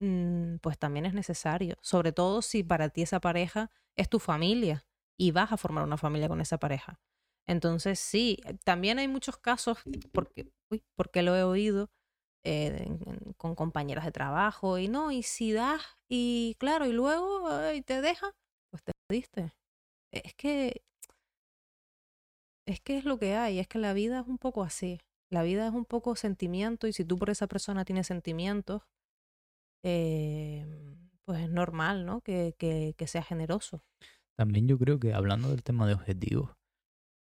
mm, 0.00 0.56
pues 0.58 0.78
también 0.78 1.06
es 1.06 1.14
necesario. 1.14 1.76
Sobre 1.80 2.12
todo 2.12 2.42
si 2.42 2.62
para 2.62 2.90
ti 2.90 3.02
esa 3.02 3.20
pareja 3.20 3.70
es 3.96 4.08
tu 4.08 4.20
familia 4.20 4.86
y 5.18 5.30
vas 5.32 5.52
a 5.52 5.56
formar 5.56 5.84
una 5.84 5.96
familia 5.98 6.28
con 6.28 6.40
esa 6.40 6.58
pareja. 6.58 7.00
Entonces, 7.46 7.98
sí, 8.00 8.38
eh, 8.46 8.54
también 8.64 8.98
hay 8.98 9.08
muchos 9.08 9.36
casos, 9.36 9.78
porque, 10.12 10.50
porque 10.96 11.22
lo 11.22 11.36
he 11.36 11.42
oído, 11.44 11.90
eh, 12.44 12.88
con 13.36 13.54
compañeras 13.54 14.04
de 14.04 14.12
trabajo, 14.12 14.78
y 14.78 14.88
no, 14.88 15.12
y 15.12 15.22
si 15.22 15.52
das, 15.52 15.82
y 16.08 16.56
claro, 16.58 16.86
y 16.86 16.92
luego 16.92 17.48
ay, 17.48 17.82
te 17.82 18.00
deja, 18.00 18.32
pues 18.70 18.82
te 18.84 18.92
diste. 19.10 19.52
Es 20.12 20.34
que, 20.34 20.82
es 22.66 22.80
que 22.80 22.98
es 22.98 23.04
lo 23.04 23.18
que 23.18 23.34
hay, 23.36 23.58
es 23.58 23.68
que 23.68 23.78
la 23.78 23.92
vida 23.92 24.20
es 24.20 24.26
un 24.26 24.38
poco 24.38 24.62
así. 24.62 25.00
La 25.30 25.42
vida 25.42 25.66
es 25.66 25.72
un 25.72 25.84
poco 25.84 26.16
sentimiento, 26.16 26.86
y 26.86 26.92
si 26.92 27.04
tú 27.04 27.18
por 27.18 27.30
esa 27.30 27.46
persona 27.46 27.84
tienes 27.84 28.06
sentimientos, 28.06 28.82
eh, 29.84 30.66
pues 31.24 31.40
es 31.40 31.50
normal, 31.50 32.06
¿no? 32.06 32.20
Que, 32.20 32.54
que, 32.58 32.94
que 32.96 33.06
seas 33.06 33.26
generoso. 33.26 33.82
También 34.36 34.66
yo 34.68 34.78
creo 34.78 34.98
que 34.98 35.12
hablando 35.14 35.50
del 35.50 35.62
tema 35.62 35.86
de 35.86 35.94
objetivos, 35.94 36.50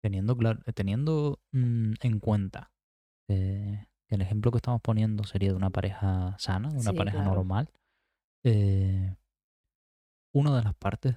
teniendo, 0.01 0.35
clar- 0.37 0.63
teniendo 0.73 1.39
mm, 1.51 1.93
en 2.01 2.19
cuenta 2.19 2.71
eh, 3.27 3.87
que 4.07 4.15
el 4.15 4.21
ejemplo 4.21 4.51
que 4.51 4.57
estamos 4.57 4.81
poniendo 4.81 5.23
sería 5.23 5.49
de 5.49 5.55
una 5.55 5.71
pareja 5.71 6.35
sana, 6.39 6.69
de 6.69 6.79
una 6.79 6.91
Sí, 6.91 6.97
pareja 6.97 7.17
claro. 7.17 7.31
normal, 7.35 7.69
eh, 8.43 9.15
una 10.33 10.55
de 10.55 10.63
las 10.63 10.75
partes 10.75 11.15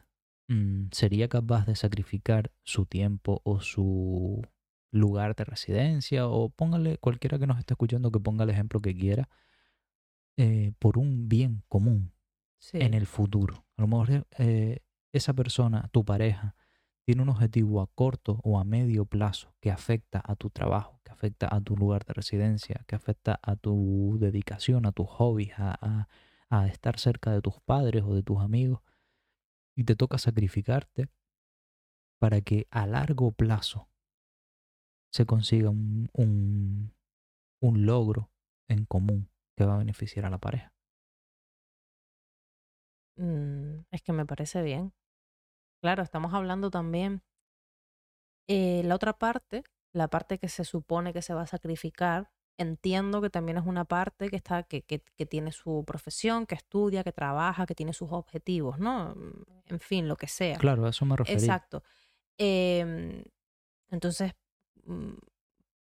mm, 0.49 0.87
sería 0.93 1.29
capaz 1.29 1.67
de 1.67 1.77
sacrificar 1.77 2.51
su 2.63 2.87
tiempo 2.87 3.41
o 3.45 3.61
su 3.61 4.43
lugar 4.91 5.35
de 5.37 5.45
residencia 5.45 6.27
o 6.29 6.49
póngale 6.49 6.97
cualquiera 6.99 7.39
que 7.39 7.47
nos 7.47 7.59
esté 7.59 7.75
escuchando 7.75 8.11
que 8.11 8.21
ponga 8.21 8.45
el 8.45 8.51
ejemplo 8.51 8.81
que 8.81 8.97
quiera 8.97 9.29
eh, 10.39 10.73
por 10.79 10.99
un 10.99 11.29
bien 11.29 11.63
común 11.69 12.13
Sí. 12.61 12.79
en 12.81 12.95
el 12.95 13.07
futuro. 13.07 13.67
A 13.77 13.83
lo 13.83 13.89
mejor 13.89 14.27
eh, 14.39 14.81
esa 15.13 15.33
persona, 15.35 15.89
tu 15.93 16.05
pareja, 16.05 16.55
tiene 17.05 17.23
un 17.23 17.31
objetivo 17.31 17.81
a 17.81 17.87
corto 17.87 18.41
o 18.45 18.59
a 18.59 18.65
medio 18.65 19.07
plazo 19.07 19.55
que 19.61 19.71
afecta 19.71 20.23
a 20.25 20.37
tu 20.37 20.51
trabajo, 20.51 21.01
que 21.05 21.11
afecta 21.11 21.49
a 21.51 21.61
tu 21.61 21.75
lugar 21.77 22.05
de 22.05 22.13
residencia, 22.13 22.85
que 22.87 22.97
afecta 22.97 23.41
a 23.43 23.57
tu 23.57 24.19
dedicación, 24.21 24.85
a 24.85 24.93
tus 24.93 25.09
hobbies, 25.09 25.53
a, 25.57 26.07
estar 26.71 26.99
cerca 26.99 27.31
de 27.31 27.41
tus 27.41 27.61
padres 27.61 28.03
o 28.05 28.15
de 28.15 28.23
tus 28.23 28.41
amigos. 28.41 28.81
Y 29.75 29.85
te 29.85 29.97
toca 29.97 30.19
sacrificarte 30.19 31.09
para 32.19 32.41
que 32.43 32.67
a 32.71 32.87
largo 32.87 33.33
plazo 33.33 33.89
se 35.11 35.25
consiga 35.25 35.71
un, 35.71 36.11
un 36.13 37.87
logro 37.87 38.31
en 38.69 38.85
común 38.85 39.31
que 39.57 39.65
va 39.65 39.77
a 39.77 39.79
beneficiar 39.79 40.27
a 40.27 40.31
la 40.31 40.39
pareja. 40.39 40.75
Mm, 43.19 43.81
es 43.91 44.03
que 44.03 44.13
me 44.13 44.25
parece 44.27 44.63
bien. 44.63 44.93
Claro, 45.83 46.03
estamos 46.03 46.33
hablando 46.35 46.71
también. 46.71 47.23
eh, 48.49 48.83
la 48.85 48.95
otra 48.95 49.13
parte, 49.19 49.63
la 49.93 50.09
parte 50.09 50.39
que 50.39 50.49
se 50.49 50.65
supone 50.65 51.13
que 51.13 51.23
se 51.23 51.35
va 51.35 51.43
a 51.43 51.47
sacrificar, 51.47 52.31
entiendo 52.57 53.21
que 53.21 53.31
también 53.31 53.59
es 53.59 53.67
una 53.67 53.85
parte 53.85 54.31
que 54.31 54.37
está, 54.37 54.63
que, 54.63 54.83
que, 54.83 55.01
que 55.01 55.27
tiene 55.27 55.53
su 55.53 55.85
profesión, 55.87 56.47
que 56.47 56.55
estudia, 56.55 57.05
que 57.05 57.13
trabaja, 57.13 57.67
que 57.67 57.75
tiene 57.75 57.93
sus 57.93 58.11
objetivos, 58.11 58.79
¿no? 58.79 59.15
Mm, 59.15 59.43
En 59.67 59.81
fin, 59.81 60.09
lo 60.09 60.17
que 60.17 60.29
sea. 60.29 60.57
Claro, 60.59 60.87
a 60.87 60.91
eso 60.91 61.05
me 61.05 61.15
refería. 61.17 61.39
Exacto. 61.41 61.83
Em, 62.39 63.23
entonces, 63.91 64.33
mm, 64.85 65.13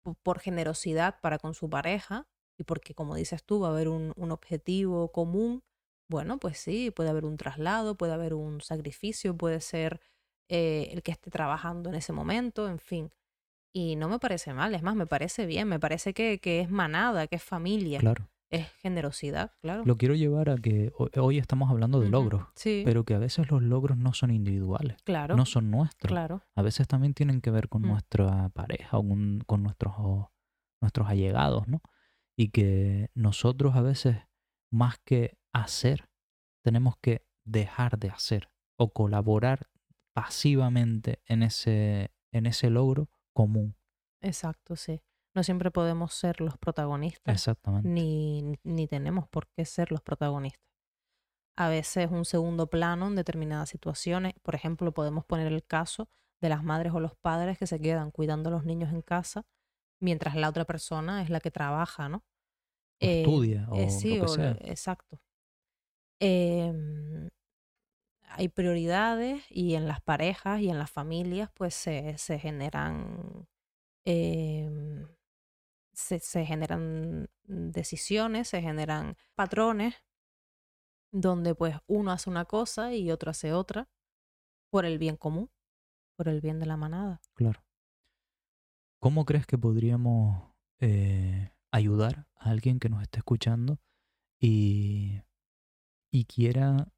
po- 0.03 0.15
por 0.23 0.39
generosidad 0.39 1.19
para 1.21 1.37
con 1.39 1.53
su 1.53 1.69
pareja 1.69 2.27
y 2.57 2.63
porque, 2.63 2.95
como 2.95 3.15
dices 3.15 3.43
tú, 3.43 3.59
va 3.59 3.67
a 3.69 3.71
haber 3.71 3.89
un, 3.89 4.11
un 4.15 4.31
objetivo 4.31 5.11
común, 5.11 5.63
bueno, 6.09 6.37
pues 6.39 6.57
sí, 6.57 6.91
puede 6.91 7.09
haber 7.09 7.25
un 7.25 7.37
traslado, 7.37 7.95
puede 7.95 8.13
haber 8.13 8.33
un 8.33 8.61
sacrificio, 8.61 9.37
puede 9.37 9.61
ser 9.61 10.01
eh, 10.49 10.89
el 10.91 11.03
que 11.03 11.11
esté 11.11 11.29
trabajando 11.31 11.89
en 11.89 11.95
ese 11.95 12.11
momento, 12.13 12.67
en 12.67 12.79
fin. 12.79 13.11
Y 13.73 13.95
no 13.95 14.09
me 14.09 14.17
parece 14.19 14.53
mal, 14.53 14.73
es 14.73 14.81
más, 14.81 14.95
me 14.95 15.05
parece 15.05 15.45
bien, 15.45 15.67
me 15.67 15.79
parece 15.79 16.13
que, 16.13 16.39
que 16.39 16.59
es 16.61 16.69
manada, 16.71 17.27
que 17.27 17.35
es 17.35 17.43
familia, 17.43 17.99
Claro. 17.99 18.27
es 18.49 18.67
generosidad, 18.81 19.51
claro. 19.61 19.83
Lo 19.85 19.95
quiero 19.97 20.15
llevar 20.15 20.49
a 20.49 20.55
que 20.57 20.91
ho- 20.97 21.09
hoy 21.21 21.37
estamos 21.37 21.69
hablando 21.69 21.99
de 22.01 22.09
logros, 22.09 22.47
Sí, 22.55 22.81
pero 22.83 23.03
que 23.05 23.13
a 23.13 23.19
veces 23.19 23.51
los 23.51 23.61
logros 23.61 23.95
no 23.97 24.13
son 24.13 24.31
individuales, 24.31 24.97
claro, 25.03 25.35
no 25.35 25.45
son 25.45 25.69
nuestros. 25.69 26.09
claro. 26.11 26.41
A 26.55 26.63
veces 26.63 26.87
también 26.87 27.13
tienen 27.13 27.41
que 27.41 27.51
ver 27.51 27.69
con 27.69 27.83
Mm. 27.83 27.87
nuestra 27.89 28.49
pareja 28.49 28.97
o 28.97 29.07
con, 29.07 29.41
con 29.45 29.61
nuestros, 29.61 29.93
nuestros 30.81 31.07
allegados, 31.07 31.67
¿no? 31.67 31.81
Y 32.35 32.49
que 32.49 33.11
nosotros 33.13 33.75
a 33.75 33.81
veces, 33.81 34.17
más 34.71 34.97
que 35.05 35.37
hacer, 35.53 36.09
tenemos 36.63 36.95
que 37.01 37.25
dejar 37.45 37.97
de 37.99 38.09
hacer 38.09 38.49
o 38.77 38.91
colaborar 38.93 39.69
pasivamente 40.13 41.21
en 41.25 41.43
ese, 41.43 42.11
en 42.31 42.45
ese 42.45 42.69
logro 42.69 43.09
común. 43.33 43.75
Exacto, 44.21 44.75
sí. 44.75 45.01
No 45.35 45.43
siempre 45.43 45.71
podemos 45.71 46.13
ser 46.13 46.41
los 46.41 46.57
protagonistas. 46.57 47.33
Exactamente. 47.33 47.87
ni, 47.87 48.55
ni 48.63 48.87
tenemos 48.87 49.27
por 49.29 49.47
qué 49.47 49.65
ser 49.65 49.91
los 49.91 50.01
protagonistas. 50.01 50.61
A 51.57 51.67
veces 51.69 52.09
un 52.09 52.25
segundo 52.25 52.69
plano 52.69 53.07
en 53.07 53.15
determinadas 53.15 53.69
situaciones, 53.69 54.33
por 54.41 54.55
ejemplo, 54.55 54.93
podemos 54.93 55.25
poner 55.25 55.47
el 55.47 55.63
caso 55.65 56.09
de 56.41 56.49
las 56.49 56.63
madres 56.63 56.93
o 56.93 56.99
los 56.99 57.15
padres 57.15 57.57
que 57.57 57.67
se 57.67 57.79
quedan 57.81 58.11
cuidando 58.11 58.49
a 58.49 58.51
los 58.53 58.65
niños 58.65 58.91
en 58.93 59.01
casa 59.01 59.45
mientras 60.01 60.35
la 60.35 60.47
otra 60.49 60.63
persona 60.65 61.21
es 61.21 61.29
la 61.29 61.41
que 61.41 61.51
trabaja, 61.51 62.07
¿no? 62.07 62.17
O 62.17 62.21
Eh, 63.01 63.21
estudia 63.21 63.67
o 63.69 63.75
eh, 63.75 63.89
sí, 63.89 64.17
lo 64.17 64.25
que 64.25 64.31
o 64.31 64.35
sea. 64.35 64.51
exacto. 64.61 65.21
Em, 66.19 67.29
hay 68.29 68.49
prioridades 68.49 69.43
y 69.49 69.75
en 69.75 69.87
las 69.87 70.01
parejas 70.01 70.61
y 70.61 70.69
en 70.69 70.77
las 70.77 70.91
familias 70.91 71.49
pues 71.53 71.73
se, 71.73 72.17
se 72.17 72.39
generan 72.39 73.47
em, 74.05 75.07
se, 75.93 76.19
se 76.19 76.45
generan 76.45 77.29
decisiones, 77.43 78.47
se 78.47 78.61
generan 78.61 79.17
patrones 79.35 79.95
donde 81.11 81.55
pues 81.55 81.75
uno 81.87 82.11
hace 82.11 82.29
una 82.29 82.45
cosa 82.45 82.93
y 82.93 83.11
otro 83.11 83.31
hace 83.31 83.53
otra 83.53 83.89
por 84.69 84.85
el 84.85 84.99
bien 84.99 85.17
común, 85.17 85.49
por 86.15 86.29
el 86.29 86.41
bien 86.41 86.59
de 86.59 86.65
la 86.65 86.77
manada. 86.77 87.21
Claro. 87.33 87.63
¿Cómo 88.99 89.25
crees 89.25 89.47
que 89.47 89.57
podríamos 89.57 90.53
eh, 90.79 91.51
ayudar 91.71 92.27
a 92.35 92.49
alguien 92.51 92.79
que 92.79 92.89
nos 92.89 93.01
esté 93.01 93.19
escuchando 93.19 93.79
y, 94.39 95.21
y 96.11 96.25
quiera 96.25 96.91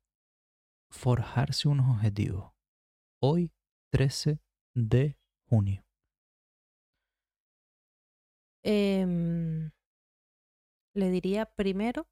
forjarse 0.89 1.67
unos 1.67 1.89
objetivos? 1.95 2.51
Hoy, 3.21 3.51
13 3.91 4.39
de 4.73 5.17
junio. 5.47 5.85
Em, 8.63 9.71
le 10.93 11.09
diría 11.09 11.45
primero 11.45 12.07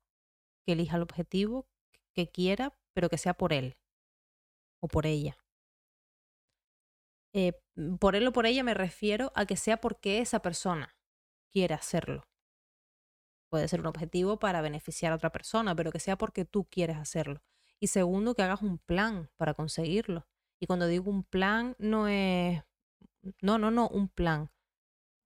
que 0.66 0.74
elija 0.74 0.98
el 0.98 1.04
objetivo 1.04 1.68
que 2.14 2.30
quiera, 2.30 2.78
pero 2.94 3.10
que 3.10 3.18
sea 3.18 3.36
por 3.36 3.54
él 3.54 3.78
o 4.82 4.88
por 4.88 5.06
ella. 5.06 5.38
Eh, 7.34 7.54
por 8.00 8.16
él 8.16 8.28
o 8.28 8.32
por 8.32 8.46
ella 8.46 8.64
me 8.64 8.74
refiero 8.74 9.32
a 9.36 9.46
que 9.46 9.56
sea 9.56 9.78
porque 9.78 10.20
esa 10.20 10.42
persona 10.42 10.96
quiere 11.52 11.76
hacerlo. 11.76 12.29
Puede 13.50 13.68
ser 13.68 13.80
un 13.82 13.88
objetivo 13.88 14.40
para 14.40 14.62
beneficiar 14.62 15.12
a 15.12 15.16
otra 15.16 15.32
persona, 15.32 15.76
pero 15.76 15.92
que 15.92 16.00
sea 16.00 16.18
porque 16.18 16.46
tú 16.46 16.66
quieres 16.70 16.98
hacerlo. 16.98 17.42
Y 17.80 17.88
segundo, 17.88 18.36
que 18.36 18.44
hagas 18.44 18.62
un 18.62 18.78
plan 18.80 19.30
para 19.38 19.54
conseguirlo. 19.54 20.28
Y 20.60 20.68
cuando 20.68 20.88
digo 20.88 21.10
un 21.12 21.24
plan, 21.24 21.76
no 21.80 22.08
es... 22.08 22.62
No, 23.42 23.58
no, 23.58 23.72
no, 23.72 23.88
un 23.90 24.10
plan. 24.10 24.52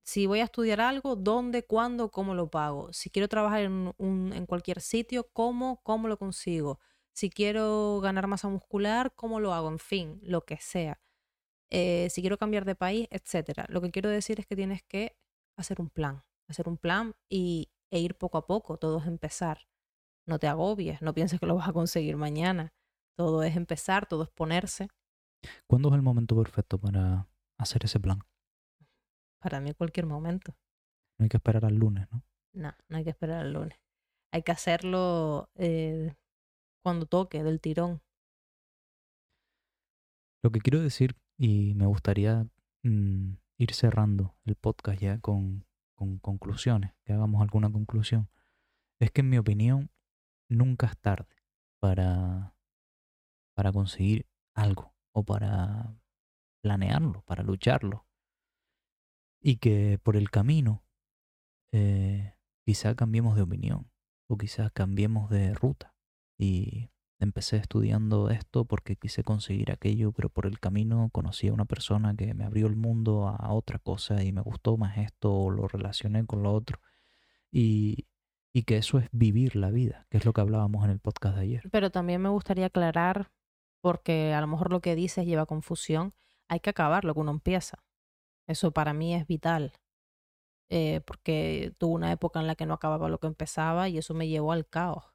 Si 0.04 0.26
voy 0.26 0.40
a 0.40 0.44
estudiar 0.44 0.80
algo, 0.80 1.16
¿dónde, 1.16 1.64
cuándo, 1.64 2.10
cómo 2.10 2.34
lo 2.34 2.50
pago? 2.50 2.92
Si 2.92 3.10
quiero 3.10 3.28
trabajar 3.28 3.60
en, 3.62 3.94
en 3.98 4.46
cualquier 4.46 4.80
sitio, 4.80 5.28
¿cómo, 5.32 5.80
cómo 5.82 6.08
lo 6.08 6.18
consigo? 6.18 6.78
Si 7.14 7.30
quiero 7.30 8.00
ganar 8.02 8.26
masa 8.26 8.48
muscular, 8.48 9.14
¿cómo 9.16 9.40
lo 9.40 9.54
hago? 9.54 9.68
En 9.68 9.78
fin, 9.78 10.20
lo 10.22 10.44
que 10.44 10.58
sea. 10.58 11.00
eh, 11.70 12.08
si 12.10 12.20
quiero 12.22 12.38
cambiar 12.38 12.64
de 12.64 12.74
país, 12.76 13.08
etcétera. 13.10 13.66
Lo 13.68 13.80
que 13.82 13.90
quiero 13.90 14.08
decir 14.10 14.40
es 14.40 14.46
que 14.46 14.56
tienes 14.56 14.82
que 14.84 15.16
hacer 15.56 15.80
un 15.80 15.90
plan, 15.90 16.24
hacer 16.48 16.68
un 16.68 16.78
plan 16.78 17.14
y, 17.28 17.70
e 17.94 18.00
ir 18.00 18.16
poco 18.16 18.38
a 18.38 18.46
poco, 18.46 18.76
todo 18.76 18.98
es 18.98 19.06
empezar. 19.06 19.68
No 20.26 20.38
te 20.38 20.48
agobies, 20.48 21.00
no 21.00 21.14
pienses 21.14 21.38
que 21.38 21.46
lo 21.46 21.54
vas 21.54 21.68
a 21.68 21.72
conseguir 21.72 22.16
mañana. 22.16 22.72
Todo 23.16 23.44
es 23.44 23.56
empezar, 23.56 24.06
todo 24.06 24.24
es 24.24 24.30
ponerse. 24.30 24.88
¿Cuándo 25.68 25.90
es 25.90 25.94
el 25.94 26.02
momento 26.02 26.36
perfecto 26.36 26.78
para 26.78 27.28
hacer 27.56 27.84
ese 27.84 28.00
plan? 28.00 28.18
Para 29.40 29.60
mí 29.60 29.72
cualquier 29.74 30.06
momento. 30.06 30.56
No 31.18 31.24
hay 31.24 31.28
que 31.28 31.36
esperar 31.36 31.64
al 31.64 31.76
lunes, 31.76 32.08
¿no? 32.10 32.24
No, 32.52 32.74
no 32.88 32.96
hay 32.96 33.04
que 33.04 33.10
esperar 33.10 33.42
al 33.42 33.52
lunes. 33.52 33.78
Hay 34.32 34.42
que 34.42 34.52
hacerlo 34.52 35.50
eh, 35.54 36.16
cuando 36.82 37.06
toque, 37.06 37.44
del 37.44 37.60
tirón. 37.60 38.02
Lo 40.42 40.50
que 40.50 40.60
quiero 40.60 40.80
decir, 40.80 41.14
y 41.38 41.74
me 41.74 41.86
gustaría 41.86 42.48
mm, 42.82 43.34
ir 43.58 43.72
cerrando 43.72 44.34
el 44.44 44.56
podcast 44.56 45.00
ya 45.00 45.20
con, 45.20 45.64
con 45.94 46.18
conclusiones, 46.18 46.92
que 47.04 47.12
hagamos 47.12 47.42
alguna 47.42 47.70
conclusión, 47.70 48.28
es 49.00 49.10
que 49.10 49.20
en 49.22 49.30
mi 49.30 49.38
opinión 49.38 49.90
nunca 50.48 50.86
es 50.86 50.98
tarde 50.98 51.36
para, 51.80 52.56
para 53.54 53.72
conseguir 53.72 54.26
algo 54.54 54.94
o 55.12 55.24
para 55.24 55.96
planearlo, 56.62 57.22
para 57.22 57.42
lucharlo. 57.42 58.06
Y 59.40 59.56
que 59.56 59.98
por 60.02 60.16
el 60.16 60.30
camino 60.30 60.84
eh, 61.72 62.34
quizá 62.64 62.94
cambiemos 62.94 63.36
de 63.36 63.42
opinión 63.42 63.90
o 64.26 64.38
quizá 64.38 64.70
cambiemos 64.70 65.28
de 65.28 65.52
ruta. 65.52 65.94
Y 66.38 66.90
empecé 67.18 67.56
estudiando 67.56 68.30
esto 68.30 68.64
porque 68.64 68.96
quise 68.96 69.22
conseguir 69.22 69.70
aquello, 69.70 70.12
pero 70.12 70.28
por 70.28 70.46
el 70.46 70.60
camino 70.60 71.08
conocí 71.12 71.48
a 71.48 71.52
una 71.52 71.64
persona 71.64 72.14
que 72.14 72.34
me 72.34 72.44
abrió 72.44 72.66
el 72.66 72.76
mundo 72.76 73.28
a 73.28 73.52
otra 73.52 73.78
cosa 73.78 74.22
y 74.22 74.32
me 74.32 74.40
gustó 74.40 74.76
más 74.76 74.98
esto 74.98 75.32
o 75.32 75.50
lo 75.50 75.68
relacioné 75.68 76.26
con 76.26 76.42
lo 76.42 76.52
otro. 76.52 76.80
Y, 77.50 78.06
y 78.52 78.62
que 78.62 78.76
eso 78.76 78.98
es 78.98 79.08
vivir 79.12 79.56
la 79.56 79.70
vida, 79.70 80.06
que 80.10 80.18
es 80.18 80.24
lo 80.24 80.32
que 80.32 80.40
hablábamos 80.40 80.84
en 80.84 80.90
el 80.90 81.00
podcast 81.00 81.36
de 81.36 81.42
ayer. 81.42 81.68
Pero 81.70 81.90
también 81.90 82.20
me 82.20 82.28
gustaría 82.28 82.66
aclarar, 82.66 83.32
porque 83.80 84.32
a 84.32 84.40
lo 84.40 84.46
mejor 84.46 84.70
lo 84.70 84.80
que 84.80 84.94
dices 84.94 85.26
lleva 85.26 85.46
confusión, 85.46 86.14
hay 86.48 86.60
que 86.60 86.70
acabar 86.70 87.04
lo 87.04 87.14
que 87.14 87.20
uno 87.20 87.32
empieza. 87.32 87.84
Eso 88.46 88.72
para 88.72 88.92
mí 88.92 89.14
es 89.14 89.26
vital. 89.26 89.72
Eh, 90.70 91.02
porque 91.06 91.74
tuve 91.78 91.94
una 91.94 92.12
época 92.12 92.40
en 92.40 92.46
la 92.46 92.54
que 92.54 92.66
no 92.66 92.74
acababa 92.74 93.08
lo 93.08 93.18
que 93.18 93.26
empezaba 93.26 93.88
y 93.88 93.98
eso 93.98 94.14
me 94.14 94.28
llevó 94.28 94.52
al 94.52 94.66
caos. 94.66 95.13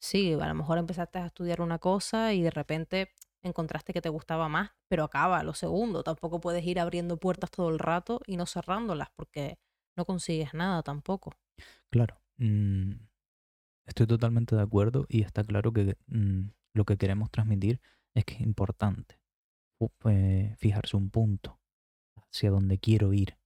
Sí, 0.00 0.32
a 0.32 0.48
lo 0.48 0.54
mejor 0.54 0.78
empezaste 0.78 1.18
a 1.18 1.26
estudiar 1.26 1.60
una 1.60 1.78
cosa 1.78 2.32
y 2.32 2.42
de 2.42 2.50
repente 2.50 3.10
encontraste 3.42 3.92
que 3.92 4.00
te 4.00 4.08
gustaba 4.08 4.48
más, 4.48 4.70
pero 4.88 5.04
acaba 5.04 5.42
lo 5.42 5.54
segundo. 5.54 6.02
Tampoco 6.02 6.40
puedes 6.40 6.64
ir 6.64 6.80
abriendo 6.80 7.18
puertas 7.18 7.50
todo 7.50 7.68
el 7.68 7.78
rato 7.78 8.20
y 8.26 8.36
no 8.36 8.46
cerrándolas 8.46 9.08
porque 9.14 9.58
no 9.96 10.04
consigues 10.06 10.54
nada 10.54 10.82
tampoco. 10.82 11.32
Claro, 11.90 12.22
mm, 12.38 12.92
estoy 13.86 14.06
totalmente 14.06 14.56
de 14.56 14.62
acuerdo 14.62 15.06
y 15.08 15.22
está 15.22 15.44
claro 15.44 15.72
que 15.72 15.96
mm, 16.06 16.48
lo 16.74 16.84
que 16.84 16.96
queremos 16.96 17.30
transmitir 17.30 17.80
es 18.14 18.24
que 18.24 18.34
es 18.34 18.40
importante 18.40 19.20
eh, 20.06 20.54
fijarse 20.58 20.96
un 20.96 21.10
punto 21.10 21.60
hacia 22.30 22.50
donde 22.50 22.78
quiero 22.78 23.12
ir 23.12 23.39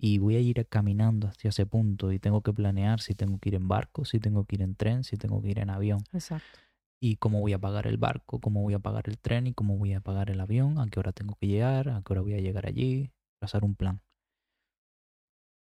y 0.00 0.18
voy 0.18 0.36
a 0.36 0.40
ir 0.40 0.64
caminando 0.68 1.26
hacia 1.26 1.50
ese 1.50 1.66
punto 1.66 2.12
y 2.12 2.20
tengo 2.20 2.42
que 2.42 2.52
planear 2.52 3.00
si 3.00 3.14
tengo 3.14 3.38
que 3.38 3.48
ir 3.48 3.54
en 3.56 3.66
barco, 3.66 4.04
si 4.04 4.20
tengo 4.20 4.44
que 4.44 4.56
ir 4.56 4.62
en 4.62 4.76
tren, 4.76 5.02
si 5.02 5.16
tengo 5.16 5.42
que 5.42 5.48
ir 5.48 5.58
en 5.58 5.70
avión. 5.70 6.04
Exacto. 6.12 6.60
Y 7.00 7.16
cómo 7.16 7.40
voy 7.40 7.52
a 7.52 7.58
pagar 7.58 7.86
el 7.86 7.96
barco, 7.96 8.40
cómo 8.40 8.62
voy 8.62 8.74
a 8.74 8.78
pagar 8.78 9.08
el 9.08 9.18
tren 9.18 9.48
y 9.48 9.54
cómo 9.54 9.76
voy 9.76 9.94
a 9.94 10.00
pagar 10.00 10.30
el 10.30 10.40
avión, 10.40 10.78
a 10.78 10.86
qué 10.86 11.00
hora 11.00 11.12
tengo 11.12 11.34
que 11.34 11.48
llegar, 11.48 11.88
a 11.88 12.02
qué 12.02 12.12
hora 12.12 12.22
voy 12.22 12.34
a 12.34 12.40
llegar 12.40 12.66
allí, 12.66 13.10
trazar 13.40 13.64
un 13.64 13.74
plan. 13.74 14.02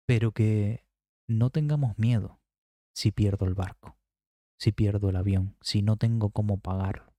Pero 0.08 0.32
que 0.32 0.86
no 1.28 1.50
tengamos 1.52 1.98
miedo 1.98 2.40
si 2.94 3.12
pierdo 3.12 3.46
el 3.46 3.54
barco, 3.54 3.98
si 4.60 4.72
pierdo 4.72 5.10
el 5.10 5.16
avión, 5.16 5.56
si 5.62 5.82
no 5.82 5.98
tengo 5.98 6.30
cómo 6.32 6.60
pagarlo. 6.60 7.14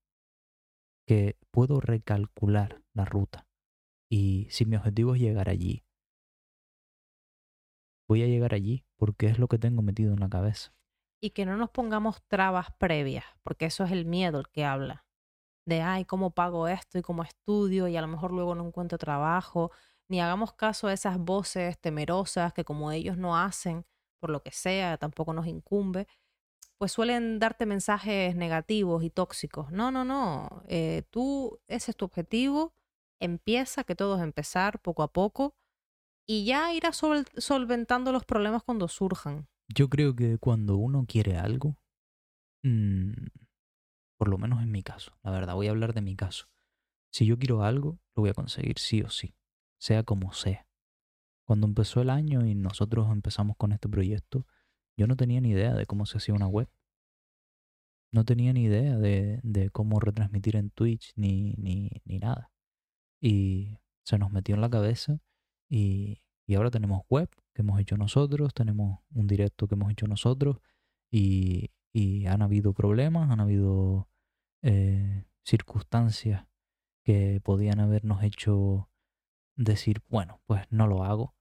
Que 1.07 1.37
puedo 1.53 1.81
recalcular 1.81 2.83
la 2.95 3.05
ruta. 3.05 3.47
Y 4.09 4.47
si 4.51 4.65
mi 4.67 4.77
objetivo 4.77 5.15
es 5.15 5.21
llegar 5.21 5.49
allí, 5.49 5.86
voy 8.09 8.23
a 8.23 8.27
llegar 8.27 8.55
allí 8.55 8.85
porque 8.97 9.27
es 9.27 9.39
lo 9.39 9.49
que 9.49 9.59
tengo 9.59 9.83
metido 9.83 10.13
en 10.13 10.21
la 10.21 10.29
cabeza. 10.29 10.73
Y 11.21 11.31
que 11.31 11.47
no 11.47 11.57
nos 11.57 11.71
pongamos 11.71 12.23
trabas 12.29 12.69
previas, 12.79 13.25
porque 13.43 13.67
eso 13.67 13.85
es 13.85 13.93
el 13.93 14.05
miedo 14.05 14.39
el 14.39 14.49
que 14.49 14.65
habla. 14.65 15.05
De, 15.65 15.83
ay, 15.83 16.05
¿cómo 16.05 16.31
pago 16.31 16.69
esto 16.69 16.99
y 16.99 17.03
cómo 17.03 17.25
estudio? 17.25 17.89
Y 17.89 17.97
a 17.97 18.01
lo 18.01 18.07
mejor 18.07 18.33
luego 18.33 18.55
no 18.55 18.67
encuentro 18.67 18.99
trabajo. 18.99 19.73
Ni 20.09 20.21
hagamos 20.21 20.53
caso 20.53 20.87
a 20.87 20.93
esas 20.93 21.19
voces 21.19 21.79
temerosas 21.81 22.53
que 22.53 22.65
como 22.65 22.93
ellos 22.93 23.17
no 23.17 23.37
hacen, 23.37 23.85
por 24.21 24.31
lo 24.31 24.43
que 24.43 24.53
sea, 24.53 24.97
tampoco 24.99 25.33
nos 25.33 25.47
incumbe, 25.47 26.07
pues 26.79 26.93
suelen 26.93 27.39
darte 27.39 27.67
mensajes 27.67 28.37
negativos 28.37 29.03
y 29.03 29.11
tóxicos. 29.11 29.73
No, 29.73 29.91
no, 29.91 30.05
no. 30.05 30.63
Eh, 30.69 31.03
tú, 31.11 31.59
ese 31.67 31.91
es 31.91 31.97
tu 31.97 32.05
objetivo. 32.05 32.75
Empieza, 33.19 33.83
que 33.85 33.97
todo 33.97 34.17
es 34.17 34.23
empezar 34.23 34.81
poco 34.81 35.03
a 35.03 35.13
poco 35.13 35.55
y 36.27 36.45
ya 36.45 36.73
irás 36.75 37.01
solventando 37.39 38.13
los 38.13 38.25
problemas 38.25 38.63
cuando 38.65 38.89
surjan. 38.89 39.49
Yo 39.69 39.89
creo 39.89 40.15
que 40.15 40.39
cuando 40.39 40.77
uno 40.77 41.05
quiere 41.07 41.37
algo, 41.37 41.77
mm, 42.63 43.13
por 44.19 44.29
lo 44.29 44.39
menos 44.39 44.63
en 44.63 44.73
mi 44.73 44.83
caso, 44.83 45.17
la 45.23 45.31
verdad, 45.31 45.55
voy 45.55 45.69
a 45.69 45.71
hablar 45.71 45.95
de 45.95 46.03
mi 46.03 46.17
caso. 46.17 46.47
Si 47.13 47.27
yo 47.27 47.39
quiero 47.39 47.63
algo, 47.63 48.01
lo 48.15 48.23
voy 48.23 48.31
a 48.31 48.35
conseguir 48.35 48.79
sí 48.79 49.03
o 49.03 49.11
sí, 49.11 49.35
sea 49.79 50.03
como 50.03 50.33
sea. 50.33 50.67
Cuando 51.45 51.67
empezó 51.67 52.01
el 52.01 52.11
año 52.11 52.45
y 52.45 52.55
nosotros 52.55 53.09
empezamos 53.13 53.57
con 53.57 53.73
este 53.73 53.89
proyecto, 53.89 54.47
yo 54.97 55.07
no 55.07 55.17
tenía 55.17 55.41
ni 55.41 55.51
idea 55.51 55.75
de 55.75 55.87
cómo 55.87 56.07
se 56.07 56.19
hacía 56.19 56.35
una 56.35 56.49
web. 56.49 56.69
No 58.13 58.25
tenía 58.25 58.53
ni 58.53 58.65
idea 58.65 58.97
de, 58.99 59.41
de 59.43 59.71
cómo 59.71 60.01
retransmitir 60.01 60.57
en 60.57 60.71
Twitch 60.71 61.13
ni, 61.17 61.55
ni, 61.59 61.91
ni 62.05 62.19
nada. 62.19 62.51
Y 63.21 63.79
se 64.05 64.19
nos 64.19 64.33
metió 64.33 64.55
en 64.55 64.61
la 64.61 64.71
cabeza 64.71 65.21
y, 65.69 66.21
ahora 66.55 66.71
tenemos 66.71 67.03
web 67.09 67.29
que 67.55 67.63
hemos 67.63 67.81
hecho 67.81 67.97
nosotros, 67.97 68.55
tenemos 68.55 69.01
un 69.11 69.27
directo 69.27 69.67
que 69.67 69.75
hemos 69.75 69.91
hecho 69.91 70.07
nosotros 70.07 70.59
y, 71.11 71.71
han 72.29 72.43
habido 72.43 72.75
problemas, 72.75 73.31
han 73.31 73.41
habido 73.41 74.11
eh, 74.63 75.25
circunstancias 75.45 76.47
que 77.05 77.41
podían 77.43 77.81
habernos 77.81 78.23
hecho 78.23 78.91
decir, 79.57 80.03
bueno, 80.09 80.43
pues 80.45 80.67
no 80.71 80.87
lo 80.87 81.05
hago 81.05 81.35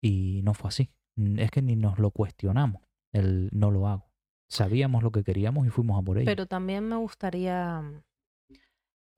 y 0.00 0.42
no 0.44 0.54
fue 0.54 0.68
así. 0.68 0.90
Es 1.16 1.50
que 1.50 1.62
ni 1.62 1.74
nos 1.74 1.98
lo 1.98 2.12
cuestionamos, 2.12 2.82
el 3.12 3.48
no 3.52 3.72
lo 3.72 3.88
hago. 3.88 4.12
Sabíamos 4.48 5.02
lo 5.02 5.10
que 5.10 5.24
queríamos 5.24 5.66
y 5.66 5.70
fuimos 5.70 5.98
a 5.98 6.04
por 6.04 6.18
ello. 6.18 6.26
Pero 6.26 6.46
también 6.46 6.86
me 6.86 6.96
gustaría 6.96 7.82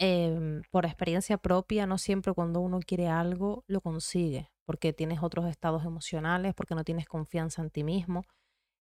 Em, 0.00 0.62
por 0.70 0.86
experiencia 0.86 1.38
propia, 1.38 1.86
no 1.86 1.98
siempre 1.98 2.32
cuando 2.32 2.60
uno 2.60 2.78
quiere 2.80 3.08
algo 3.08 3.64
lo 3.66 3.80
consigue, 3.80 4.50
porque 4.64 4.92
tienes 4.92 5.22
otros 5.22 5.46
estados 5.46 5.84
emocionales, 5.84 6.54
porque 6.54 6.76
no 6.76 6.84
tienes 6.84 7.06
confianza 7.06 7.62
en 7.62 7.70
ti 7.70 7.82
mismo. 7.82 8.24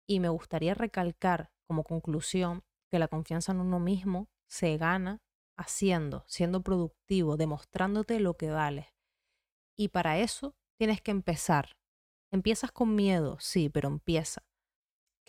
Y 0.07 0.19
me 0.19 0.29
gustaría 0.29 0.75
recalcar 0.75 1.51
como 1.67 1.83
conclusión 1.83 2.63
que 2.91 2.99
la 2.99 3.07
confianza 3.07 3.51
en 3.51 3.59
uno 3.61 3.79
mismo 3.79 4.27
se 4.47 4.77
gana 4.77 5.19
haciendo, 5.57 6.23
siendo 6.27 6.61
productivo, 6.61 7.37
demostrándote 7.37 8.19
lo 8.19 8.35
que 8.35 8.51
vales. 8.51 8.87
Y 9.77 9.89
para 9.89 10.19
eso 10.19 10.55
tienes 10.77 11.01
que 11.01 11.11
empezar. 11.11 11.77
Empiezas 12.31 12.71
con 12.71 12.95
miedo, 12.95 13.37
sí, 13.39 13.69
pero 13.69 13.87
empieza 13.87 14.43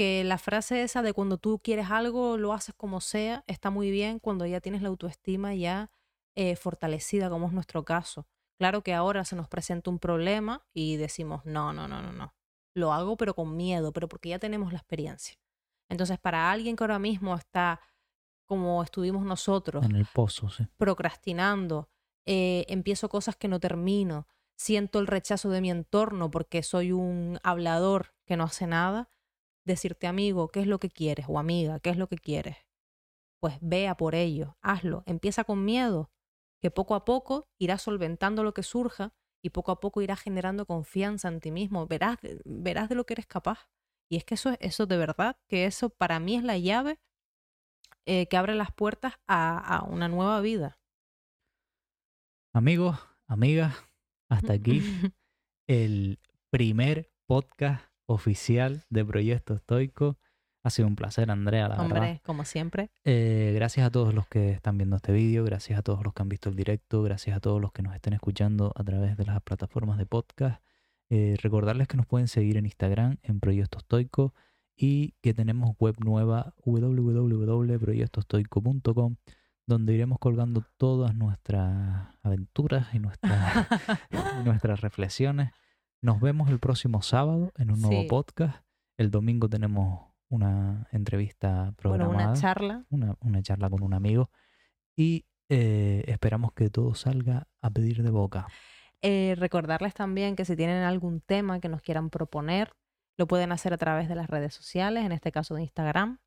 que 0.00 0.24
la 0.24 0.38
frase 0.38 0.82
esa 0.82 1.02
de 1.02 1.12
cuando 1.12 1.36
tú 1.36 1.60
quieres 1.62 1.90
algo, 1.90 2.38
lo 2.38 2.54
haces 2.54 2.74
como 2.74 3.02
sea, 3.02 3.44
está 3.46 3.68
muy 3.68 3.90
bien 3.90 4.18
cuando 4.18 4.46
ya 4.46 4.62
tienes 4.62 4.80
la 4.80 4.88
autoestima 4.88 5.54
ya 5.54 5.90
eh, 6.34 6.56
fortalecida, 6.56 7.28
como 7.28 7.48
es 7.48 7.52
nuestro 7.52 7.84
caso. 7.84 8.26
Claro 8.58 8.82
que 8.82 8.94
ahora 8.94 9.26
se 9.26 9.36
nos 9.36 9.46
presenta 9.46 9.90
un 9.90 9.98
problema 9.98 10.66
y 10.72 10.96
decimos, 10.96 11.44
no, 11.44 11.74
no, 11.74 11.86
no, 11.86 12.00
no, 12.00 12.12
no. 12.12 12.34
Lo 12.74 12.94
hago 12.94 13.18
pero 13.18 13.34
con 13.34 13.58
miedo, 13.58 13.92
pero 13.92 14.08
porque 14.08 14.30
ya 14.30 14.38
tenemos 14.38 14.72
la 14.72 14.78
experiencia. 14.78 15.36
Entonces, 15.90 16.18
para 16.18 16.50
alguien 16.50 16.76
que 16.76 16.84
ahora 16.84 16.98
mismo 16.98 17.34
está 17.34 17.82
como 18.46 18.82
estuvimos 18.82 19.26
nosotros, 19.26 19.84
en 19.84 19.96
el 19.96 20.06
pozo, 20.06 20.48
sí. 20.48 20.66
procrastinando, 20.78 21.90
eh, 22.24 22.64
empiezo 22.70 23.10
cosas 23.10 23.36
que 23.36 23.48
no 23.48 23.60
termino, 23.60 24.26
siento 24.56 24.98
el 24.98 25.06
rechazo 25.06 25.50
de 25.50 25.60
mi 25.60 25.70
entorno 25.70 26.30
porque 26.30 26.62
soy 26.62 26.90
un 26.90 27.38
hablador 27.42 28.14
que 28.24 28.38
no 28.38 28.44
hace 28.44 28.66
nada, 28.66 29.10
decirte 29.72 30.06
amigo, 30.06 30.48
¿qué 30.48 30.60
es 30.60 30.66
lo 30.66 30.78
que 30.78 30.90
quieres? 30.90 31.26
O 31.28 31.38
amiga, 31.38 31.80
¿qué 31.80 31.90
es 31.90 31.96
lo 31.96 32.08
que 32.08 32.16
quieres? 32.16 32.56
Pues 33.40 33.56
vea 33.60 33.96
por 33.96 34.14
ello, 34.14 34.56
hazlo, 34.60 35.02
empieza 35.06 35.44
con 35.44 35.64
miedo, 35.64 36.10
que 36.60 36.70
poco 36.70 36.94
a 36.94 37.04
poco 37.04 37.48
irás 37.58 37.82
solventando 37.82 38.44
lo 38.44 38.52
que 38.52 38.62
surja 38.62 39.14
y 39.42 39.50
poco 39.50 39.72
a 39.72 39.80
poco 39.80 40.02
irás 40.02 40.20
generando 40.20 40.66
confianza 40.66 41.28
en 41.28 41.40
ti 41.40 41.50
mismo, 41.50 41.86
verás, 41.86 42.18
verás 42.44 42.88
de 42.88 42.94
lo 42.94 43.06
que 43.06 43.14
eres 43.14 43.26
capaz. 43.26 43.70
Y 44.10 44.16
es 44.16 44.24
que 44.24 44.34
eso, 44.34 44.54
eso 44.60 44.86
de 44.86 44.98
verdad, 44.98 45.38
que 45.48 45.64
eso 45.64 45.88
para 45.88 46.20
mí 46.20 46.36
es 46.36 46.44
la 46.44 46.58
llave 46.58 47.00
eh, 48.06 48.26
que 48.26 48.36
abre 48.36 48.54
las 48.54 48.72
puertas 48.72 49.14
a, 49.26 49.58
a 49.58 49.84
una 49.84 50.08
nueva 50.08 50.40
vida. 50.40 50.78
Amigos, 52.52 52.98
Amigas, 53.30 53.76
hasta 54.28 54.54
aquí 54.54 54.82
el 55.68 56.18
primer 56.50 57.12
podcast 57.28 57.89
oficial 58.10 58.82
de 58.90 59.04
Proyecto 59.04 59.54
Estoico. 59.54 60.18
Ha 60.62 60.68
sido 60.70 60.88
un 60.88 60.96
placer, 60.96 61.30
Andrea, 61.30 61.68
la 61.68 61.80
Hombre, 61.80 62.00
verdad. 62.00 62.20
como 62.22 62.44
siempre. 62.44 62.90
Eh, 63.04 63.52
gracias 63.54 63.86
a 63.86 63.90
todos 63.90 64.12
los 64.12 64.26
que 64.26 64.50
están 64.50 64.76
viendo 64.76 64.96
este 64.96 65.12
vídeo, 65.12 65.42
gracias 65.44 65.78
a 65.78 65.82
todos 65.82 66.04
los 66.04 66.12
que 66.12 66.20
han 66.22 66.28
visto 66.28 66.50
el 66.50 66.56
directo, 66.56 67.02
gracias 67.02 67.34
a 67.36 67.40
todos 67.40 67.60
los 67.60 67.72
que 67.72 67.82
nos 67.82 67.94
estén 67.94 68.12
escuchando 68.12 68.72
a 68.74 68.84
través 68.84 69.16
de 69.16 69.24
las 69.24 69.40
plataformas 69.42 69.96
de 69.96 70.04
podcast. 70.06 70.62
Eh, 71.08 71.36
recordarles 71.40 71.88
que 71.88 71.96
nos 71.96 72.04
pueden 72.06 72.28
seguir 72.28 72.58
en 72.58 72.66
Instagram 72.66 73.16
en 73.22 73.40
Proyecto 73.40 73.78
Estoico 73.78 74.34
y 74.76 75.14
que 75.22 75.32
tenemos 75.32 75.74
web 75.78 75.96
nueva 76.00 76.52
www.proyectostoico.com 76.64 79.16
donde 79.66 79.94
iremos 79.94 80.18
colgando 80.18 80.64
todas 80.76 81.14
nuestras 81.14 82.08
aventuras 82.22 82.92
y 82.92 82.98
nuestras 82.98 83.66
reflexiones. 84.82 85.52
Nos 86.02 86.20
vemos 86.20 86.48
el 86.50 86.58
próximo 86.58 87.02
sábado 87.02 87.52
en 87.56 87.70
un 87.70 87.80
nuevo 87.82 88.02
Sí. 88.02 88.08
podcast. 88.08 88.64
El 88.96 89.10
domingo 89.10 89.48
tenemos 89.48 90.06
una 90.28 90.86
entrevista 90.92 91.56
Bueno, 91.62 91.76
programada, 91.76 92.30
una 92.30 92.40
charla. 92.40 92.84
una, 92.90 93.16
una 93.20 93.42
charla 93.42 93.68
con 93.68 93.82
un 93.82 93.92
amigo 93.94 94.30
y 94.96 95.26
eh, 95.48 96.04
esperamos 96.06 96.52
que 96.52 96.70
todo 96.70 96.94
salga 96.94 97.48
a 97.60 97.70
pedir 97.70 98.02
de 98.02 98.10
boca. 98.10 98.46
Eh, 99.02 99.34
recordarles 99.38 99.94
también 99.94 100.36
que 100.36 100.44
si 100.44 100.54
tienen 100.56 100.82
algún 100.84 101.20
tema 101.20 101.58
que 101.60 101.68
nos 101.68 101.82
quieran 101.82 102.08
proponer, 102.10 102.72
lo 103.18 103.26
pueden 103.26 103.50
hacer 103.52 103.72
a 103.72 103.78
través 103.78 104.08
de 104.08 104.14
las 104.14 104.28
redes 104.30 104.54
sociales, 104.54 105.04
en 105.04 105.12
este 105.12 105.32
caso 105.32 105.54
de 105.54 105.62
Instagram. 105.62 106.18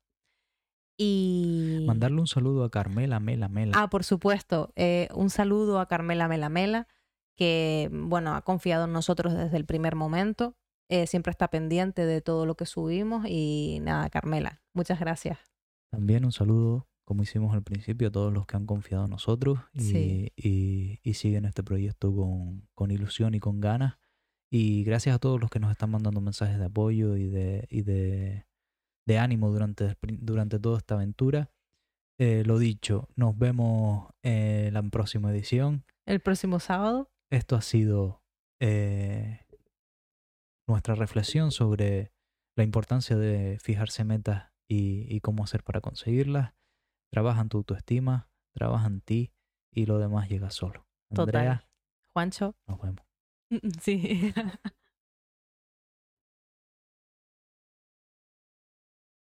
Y. 0.98 1.84
Mandarle 1.86 2.20
un 2.20 2.26
saludo 2.26 2.64
a 2.64 2.70
Carmela 2.70 3.18
Mela 3.18 3.48
Mela. 3.48 3.72
Ah, 3.76 3.88
por 3.90 4.04
supuesto. 4.04 4.72
eh, 4.76 5.08
un 5.14 5.30
saludo 5.30 5.80
a 5.80 5.86
Carmela 5.88 6.28
Melamela, 6.28 6.86
que, 7.36 7.88
bueno, 7.92 8.34
ha 8.34 8.42
confiado 8.42 8.84
en 8.84 8.92
nosotros 8.92 9.34
desde 9.34 9.56
el 9.56 9.64
primer 9.64 9.94
momento. 9.96 10.56
eh, 10.90 11.06
siempre 11.06 11.30
está 11.30 11.48
pendiente 11.48 12.04
de 12.04 12.20
todo 12.20 12.44
lo 12.44 12.56
que 12.56 12.66
subimos. 12.66 13.24
Y 13.26 13.78
nada, 13.80 14.10
Carmela, 14.10 14.62
muchas 14.74 15.00
gracias. 15.00 15.38
También 15.90 16.26
un 16.26 16.30
saludo, 16.32 16.86
como 17.04 17.22
hicimos 17.22 17.54
al 17.54 17.62
principio, 17.62 18.08
a 18.08 18.10
todos 18.12 18.32
los 18.34 18.46
que 18.46 18.56
han 18.56 18.66
confiado 18.66 19.04
en 19.04 19.10
nosotros 19.10 19.58
y, 19.72 19.80
Sí. 19.80 20.32
y- 20.36 21.00
y 21.02 21.14
siguen 21.14 21.46
este 21.46 21.62
proyecto 21.62 22.14
con, 22.14 22.68
con 22.74 22.90
ilusión 22.90 23.34
y 23.34 23.40
con 23.40 23.60
ganas. 23.60 23.96
Y 24.50 24.84
gracias 24.84 25.16
a 25.16 25.18
todos 25.18 25.40
los 25.40 25.48
que 25.50 25.58
nos 25.58 25.70
están 25.70 25.90
mandando 25.90 26.20
mensajes 26.20 26.58
de 26.58 26.66
apoyo 26.66 27.16
y 27.16 27.26
de, 27.28 27.66
y 27.70 27.80
de, 27.80 28.44
de 29.06 29.18
ánimo 29.18 29.50
durante, 29.50 29.96
durante 30.02 30.58
toda 30.58 30.76
esta 30.78 30.94
aventura. 30.96 31.50
Eh, 32.18 32.42
lo 32.44 32.58
dicho, 32.58 33.08
nos 33.16 33.36
vemos 33.38 34.12
en 34.22 34.74
la 34.74 34.82
próxima 34.82 35.30
edición. 35.32 35.82
El 36.04 36.20
próximo 36.20 36.60
sábado. 36.60 37.08
Esto 37.30 37.56
ha 37.56 37.62
sido 37.62 38.22
eh, 38.60 39.46
nuestra 40.68 40.94
reflexión 40.94 41.50
sobre 41.50 42.12
la 42.56 42.64
importancia 42.64 43.16
de 43.16 43.58
fijarse 43.60 44.04
metas 44.04 44.52
y, 44.68 45.06
y 45.14 45.20
cómo 45.20 45.44
hacer 45.44 45.62
para 45.64 45.80
conseguirlas. 45.80 46.54
Trabaja 47.10 47.40
en 47.42 47.48
tu 47.48 47.58
autoestima, 47.58 48.28
trabaja 48.54 48.86
en 48.86 49.00
ti 49.00 49.32
y 49.70 49.86
lo 49.86 49.98
demás 49.98 50.28
llega 50.28 50.50
solo. 50.50 50.86
Total. 51.08 51.36
Andrea, 51.36 51.68
Juancho. 52.12 52.56
nos 52.66 52.80
vemos. 52.80 53.04
Sí. 53.80 54.32